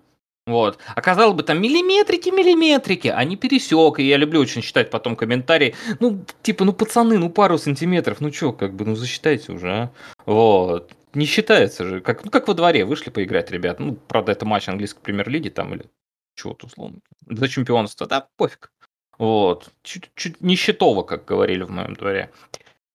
Вот. 0.46 0.78
Оказалось 0.96 1.36
бы, 1.36 1.44
там 1.44 1.62
миллиметрики, 1.62 2.28
миллиметрики, 2.30 3.08
а 3.08 3.22
не 3.24 3.36
пересек. 3.36 4.00
И 4.00 4.04
я 4.04 4.16
люблю 4.16 4.40
очень 4.40 4.60
читать 4.60 4.90
потом 4.90 5.14
комментарии. 5.14 5.74
Ну, 6.00 6.24
типа, 6.42 6.64
ну, 6.64 6.72
пацаны, 6.72 7.18
ну, 7.18 7.30
пару 7.30 7.58
сантиметров, 7.58 8.16
ну, 8.20 8.30
чё, 8.30 8.52
как 8.52 8.74
бы, 8.74 8.84
ну, 8.84 8.96
засчитайте 8.96 9.52
уже, 9.52 9.70
а. 9.70 9.90
Вот. 10.26 10.90
Не 11.14 11.26
считается 11.26 11.84
же. 11.84 12.00
Как, 12.00 12.24
ну, 12.24 12.30
как 12.30 12.48
во 12.48 12.54
дворе 12.54 12.84
вышли 12.84 13.10
поиграть, 13.10 13.50
ребят. 13.50 13.80
Ну, 13.80 13.94
правда, 13.94 14.32
это 14.32 14.44
матч 14.46 14.68
английской 14.68 15.00
премьер-лиги 15.00 15.48
там 15.48 15.74
или 15.74 15.84
чего-то 16.34 16.66
условно. 16.66 17.00
За 17.28 17.48
чемпионство, 17.48 18.06
да, 18.06 18.28
пофиг. 18.36 18.72
Вот. 19.18 19.70
Чуть-чуть 19.82 20.40
нищетово, 20.40 21.02
как 21.02 21.24
говорили 21.24 21.62
в 21.62 21.70
моем 21.70 21.94
дворе. 21.94 22.30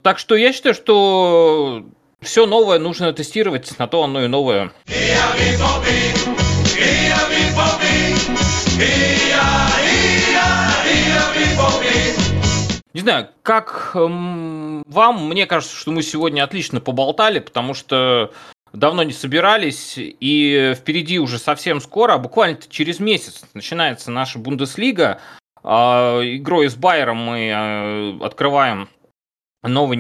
Так 0.02 0.20
что 0.20 0.36
я 0.36 0.54
считаю, 0.54 0.76
что 0.76 1.86
все 2.22 2.46
новое 2.46 2.80
нужно 2.80 3.14
тестировать, 3.14 3.78
на 3.78 3.88
то 3.88 4.04
оно 4.04 4.24
и 4.24 4.28
новое. 4.28 4.72
Не 12.98 13.02
знаю, 13.02 13.30
как 13.44 13.92
эм, 13.94 14.82
вам, 14.88 15.30
мне 15.30 15.46
кажется, 15.46 15.76
что 15.76 15.92
мы 15.92 16.02
сегодня 16.02 16.44
отлично 16.44 16.82
поболтали, 16.82 17.38
потому 17.38 17.76
что 17.76 18.34
давно 18.74 19.04
не 19.04 19.14
собирались, 19.14 19.94
и 20.00 20.74
впереди 20.76 21.20
уже 21.20 21.38
совсем 21.38 21.80
скоро, 21.80 22.18
буквально 22.18 22.58
через 22.70 23.00
месяц, 23.00 23.44
начинается 23.54 24.10
наша 24.10 24.40
Бундеслига. 24.40 25.22
А, 25.62 26.22
игрой 26.24 26.72
с 26.72 26.76
Байером 26.76 27.18
мы 27.18 27.50
э, 27.50 28.26
открываем 28.26 28.90
новый 29.62 29.98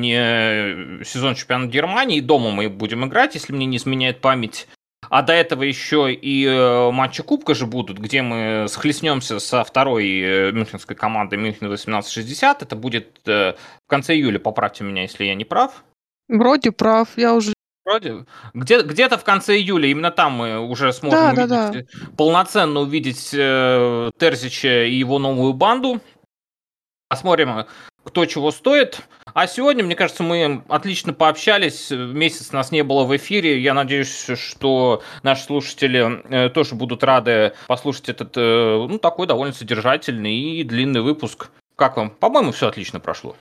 сезон 1.05 1.35
чемпионата 1.35 1.71
Германии. 1.71 2.19
Дома 2.19 2.49
мы 2.49 2.67
будем 2.67 3.05
играть, 3.05 3.35
если 3.35 3.53
мне 3.53 3.67
не 3.67 3.77
изменяет 3.77 4.21
память. 4.21 4.67
А 5.09 5.21
до 5.21 5.33
этого 5.33 5.63
еще 5.63 6.13
и 6.13 6.45
э, 6.45 6.91
матчи 6.91 7.23
Кубка 7.23 7.53
же 7.53 7.65
будут, 7.65 7.99
где 7.99 8.21
мы 8.21 8.65
схлестнемся 8.67 9.39
со 9.39 9.63
второй 9.63 10.07
э, 10.19 10.51
мюнхенской 10.51 10.95
командой 10.95 11.35
Мюнхен 11.35 11.67
1860. 11.67 12.63
Это 12.63 12.75
будет 12.75 13.21
в 13.25 13.55
конце 13.87 14.15
июля, 14.15 14.39
поправьте 14.39 14.83
меня, 14.83 15.03
если 15.03 15.25
я 15.25 15.35
не 15.35 15.45
прав. 15.45 15.83
Вроде 16.27 16.71
прав, 16.71 17.09
я 17.15 17.33
уже 17.33 17.53
Вроде. 17.87 18.25
Где, 18.53 18.81
где-то 18.81 19.17
в 19.17 19.23
конце 19.23 19.55
июля, 19.55 19.87
именно 19.87 20.11
там 20.11 20.33
мы 20.33 20.59
уже 20.59 20.91
сможем 20.91 21.19
да, 21.19 21.27
увидеть, 21.29 21.49
да, 21.49 21.71
да. 21.71 22.11
полноценно 22.17 22.81
увидеть 22.81 23.29
э, 23.33 24.11
Терзича 24.19 24.83
и 24.83 24.95
его 24.95 25.19
новую 25.19 25.53
банду. 25.53 26.01
Посмотрим, 27.07 27.65
кто 28.03 28.25
чего 28.25 28.51
стоит. 28.51 28.99
А 29.37 29.45
сегодня, 29.45 29.83
мне 29.83 29.95
кажется, 29.95 30.23
мы 30.23 30.63
отлично 30.67 31.13
пообщались. 31.13 31.91
Месяц 31.91 32.51
нас 32.53 32.71
не 32.71 32.83
было 32.83 33.03
в 33.03 33.15
эфире. 33.17 33.61
Я 33.61 33.75
надеюсь, 33.75 34.31
что 34.33 35.03
наши 35.21 35.43
слушатели 35.43 36.23
э, 36.27 36.49
тоже 36.49 36.73
будут 36.73 37.03
рады 37.03 37.53
послушать 37.67 38.09
этот, 38.09 38.35
э, 38.35 38.87
ну, 38.89 38.97
такой 38.97 39.27
довольно 39.27 39.53
содержательный 39.53 40.33
и 40.35 40.63
длинный 40.63 41.01
выпуск. 41.01 41.51
Как 41.75 41.97
вам? 41.97 42.09
По-моему, 42.09 42.51
все 42.51 42.67
отлично 42.67 42.99
прошло. 42.99 43.35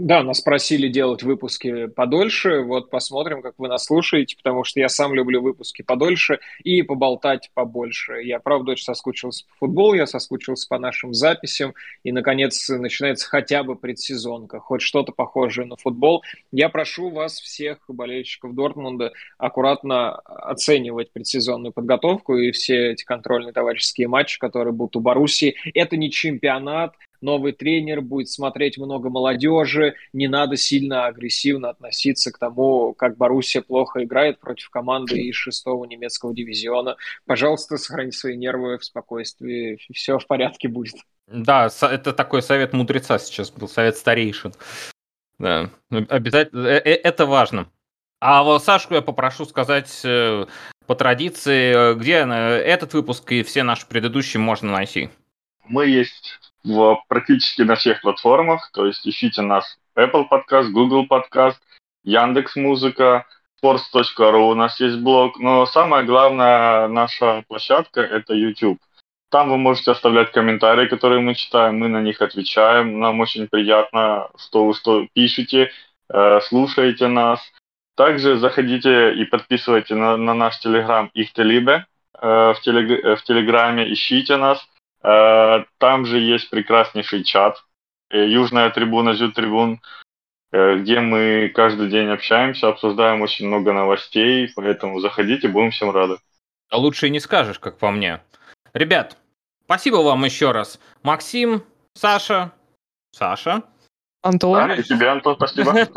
Да, 0.00 0.22
нас 0.22 0.40
просили 0.40 0.86
делать 0.86 1.24
выпуски 1.24 1.88
подольше. 1.88 2.60
Вот 2.60 2.88
посмотрим, 2.88 3.42
как 3.42 3.54
вы 3.58 3.66
нас 3.66 3.86
слушаете, 3.86 4.36
потому 4.36 4.62
что 4.62 4.78
я 4.78 4.88
сам 4.88 5.12
люблю 5.12 5.42
выпуски 5.42 5.82
подольше 5.82 6.38
и 6.62 6.82
поболтать 6.82 7.50
побольше. 7.52 8.22
Я, 8.22 8.38
правда, 8.38 8.72
очень 8.72 8.84
соскучился 8.84 9.44
по 9.46 9.66
футболу, 9.66 9.94
я 9.94 10.06
соскучился 10.06 10.68
по 10.68 10.78
нашим 10.78 11.14
записям. 11.14 11.74
И, 12.04 12.12
наконец, 12.12 12.68
начинается 12.68 13.28
хотя 13.28 13.64
бы 13.64 13.74
предсезонка, 13.74 14.60
хоть 14.60 14.82
что-то 14.82 15.10
похожее 15.10 15.66
на 15.66 15.74
футбол. 15.74 16.22
Я 16.52 16.68
прошу 16.68 17.10
вас, 17.10 17.40
всех 17.40 17.78
болельщиков 17.88 18.54
Дортмунда, 18.54 19.12
аккуратно 19.36 20.14
оценивать 20.14 21.10
предсезонную 21.10 21.72
подготовку 21.72 22.36
и 22.36 22.52
все 22.52 22.92
эти 22.92 23.02
контрольные 23.02 23.52
товарищеские 23.52 24.06
матчи, 24.06 24.38
которые 24.38 24.72
будут 24.72 24.94
у 24.94 25.00
Боруссии. 25.00 25.56
Это 25.74 25.96
не 25.96 26.12
чемпионат, 26.12 26.94
новый 27.20 27.52
тренер, 27.52 28.00
будет 28.00 28.28
смотреть 28.28 28.78
много 28.78 29.10
молодежи, 29.10 29.94
не 30.12 30.28
надо 30.28 30.56
сильно 30.56 31.06
агрессивно 31.06 31.70
относиться 31.70 32.32
к 32.32 32.38
тому, 32.38 32.94
как 32.94 33.16
Боруссия 33.16 33.62
плохо 33.62 34.04
играет 34.04 34.38
против 34.38 34.70
команды 34.70 35.18
из 35.20 35.34
шестого 35.34 35.84
немецкого 35.84 36.34
дивизиона. 36.34 36.96
Пожалуйста, 37.26 37.76
сохраните 37.76 38.18
свои 38.18 38.36
нервы 38.36 38.78
в 38.78 38.84
спокойствии, 38.84 39.78
все 39.92 40.18
в 40.18 40.26
порядке 40.26 40.68
будет. 40.68 40.96
Да, 41.26 41.68
это 41.82 42.12
такой 42.12 42.42
совет 42.42 42.72
мудреца 42.72 43.18
сейчас 43.18 43.50
был, 43.50 43.68
совет 43.68 43.96
старейшин. 43.96 44.52
Да, 45.38 45.70
ну, 45.90 46.04
обязательно, 46.08 46.66
э, 46.66 46.80
э, 46.84 46.94
это 46.94 47.26
важно. 47.26 47.70
А 48.20 48.42
вот 48.42 48.64
Сашку 48.64 48.94
я 48.94 49.02
попрошу 49.02 49.44
сказать 49.44 50.00
э, 50.04 50.46
по 50.86 50.94
традиции, 50.96 51.94
где 51.94 52.14
этот 52.16 52.92
выпуск 52.94 53.30
и 53.30 53.42
все 53.44 53.62
наши 53.62 53.86
предыдущие 53.86 54.40
можно 54.40 54.72
найти. 54.72 55.10
Мы 55.66 55.86
есть 55.86 56.40
в 56.64 57.02
практически 57.08 57.62
на 57.62 57.76
всех 57.76 58.00
платформах, 58.00 58.70
то 58.72 58.86
есть 58.86 59.06
ищите 59.06 59.42
нас 59.42 59.78
Apple 59.96 60.26
Podcast, 60.30 60.70
Google 60.70 61.06
Podcast, 61.06 61.56
Яндекс 62.04 62.56
Музыка, 62.56 63.26
sports.ru 63.62 64.50
у 64.50 64.54
нас 64.54 64.80
есть 64.80 64.98
блог, 64.98 65.38
но 65.38 65.66
самая 65.66 66.04
главная 66.04 66.88
наша 66.88 67.44
площадка 67.48 68.00
это 68.00 68.34
YouTube. 68.34 68.78
Там 69.30 69.50
вы 69.50 69.58
можете 69.58 69.90
оставлять 69.90 70.32
комментарии, 70.32 70.86
которые 70.86 71.20
мы 71.20 71.34
читаем, 71.34 71.78
мы 71.78 71.88
на 71.88 72.00
них 72.00 72.22
отвечаем. 72.22 72.98
Нам 72.98 73.20
очень 73.20 73.46
приятно, 73.46 74.28
что 74.38 74.66
вы 74.66 74.74
что 74.74 75.06
пишете, 75.12 75.70
э, 76.08 76.40
слушаете 76.48 77.08
нас. 77.08 77.40
Также 77.94 78.38
заходите 78.38 79.12
и 79.14 79.24
подписывайте 79.24 79.96
на, 79.96 80.16
на 80.16 80.32
наш 80.32 80.58
телеграм 80.60 81.10
Ихтелибе 81.12 81.84
э, 82.14 82.54
в, 82.56 82.60
телег, 82.62 83.04
э, 83.04 83.16
в 83.16 83.22
телеграме, 83.24 83.92
ищите 83.92 84.36
нас. 84.36 84.66
Э, 85.02 85.64
там 85.78 86.06
же 86.06 86.18
есть 86.18 86.50
прекраснейший 86.50 87.24
чат, 87.24 87.62
э, 88.10 88.26
Южная 88.26 88.70
трибуна, 88.70 89.14
Зю 89.14 89.32
трибун, 89.32 89.80
э, 90.52 90.76
где 90.78 91.00
мы 91.00 91.50
каждый 91.54 91.88
день 91.88 92.08
общаемся, 92.08 92.68
обсуждаем 92.68 93.22
очень 93.22 93.46
много 93.46 93.72
новостей, 93.72 94.50
поэтому 94.56 95.00
заходите, 95.00 95.48
будем 95.48 95.70
всем 95.70 95.90
рады. 95.90 96.18
А 96.70 96.78
лучше 96.78 97.06
и 97.06 97.10
не 97.10 97.20
скажешь, 97.20 97.58
как 97.58 97.78
по 97.78 97.90
мне. 97.90 98.20
Ребят, 98.74 99.16
спасибо 99.64 99.96
вам 99.96 100.24
еще 100.24 100.52
раз. 100.52 100.80
Максим, 101.02 101.62
Саша, 101.94 102.52
Саша. 103.12 103.62
Антон. 104.22 104.68
Да, 104.68 104.74
и 104.74 104.82
тебе, 104.82 105.08
Антон, 105.08 105.36
спасибо. 105.36 105.74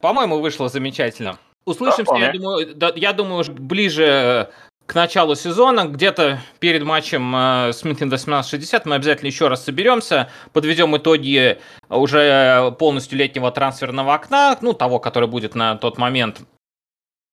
По-моему, 0.00 0.38
вышло 0.40 0.68
замечательно. 0.68 1.38
Услышимся, 1.64 2.12
да, 2.12 2.18
я 2.18 2.32
думаю, 2.32 2.74
да, 2.74 2.92
я 2.94 3.12
думаю, 3.14 3.42
ближе 3.50 4.50
к 4.86 4.94
началу 4.94 5.34
сезона, 5.34 5.86
где-то 5.86 6.40
перед 6.60 6.82
матчем 6.84 7.34
э, 7.34 7.72
с 7.72 7.84
Мюнхен 7.84 8.06
1860 8.06 8.86
мы 8.86 8.96
обязательно 8.96 9.28
еще 9.28 9.48
раз 9.48 9.64
соберемся, 9.64 10.28
подведем 10.52 10.96
итоги 10.96 11.58
уже 11.88 12.74
полностью 12.78 13.18
летнего 13.18 13.50
трансферного 13.50 14.14
окна, 14.14 14.58
ну, 14.60 14.74
того, 14.74 14.98
который 14.98 15.28
будет 15.28 15.54
на 15.54 15.76
тот 15.76 15.98
момент 15.98 16.42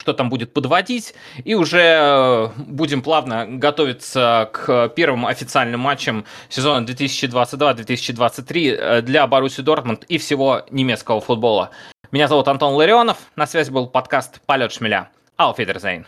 что 0.02 0.14
там 0.14 0.30
будет 0.30 0.52
подводить, 0.52 1.14
и 1.44 1.54
уже 1.54 1.80
э, 1.80 2.48
будем 2.58 3.04
плавно 3.04 3.46
готовиться 3.48 4.50
к 4.52 4.90
первым 4.90 5.28
официальным 5.28 5.82
матчам 5.82 6.26
сезона 6.50 6.84
2022-2023 6.88 8.72
э, 8.72 9.02
для 9.04 9.28
Баруси 9.28 9.62
Дортмунд 9.62 10.06
и 10.06 10.18
всего 10.18 10.64
немецкого 10.72 11.22
футбола. 11.22 11.70
Меня 12.12 12.28
зовут 12.28 12.48
Антон 12.48 12.74
Ларионов, 12.74 13.18
на 13.36 13.46
связи 13.46 13.70
был 13.70 13.86
подкаст 13.88 14.42
«Полет 14.48 14.72
шмеля». 14.72 15.10
Auf 15.38 15.58
Wiedersehen. 15.58 16.06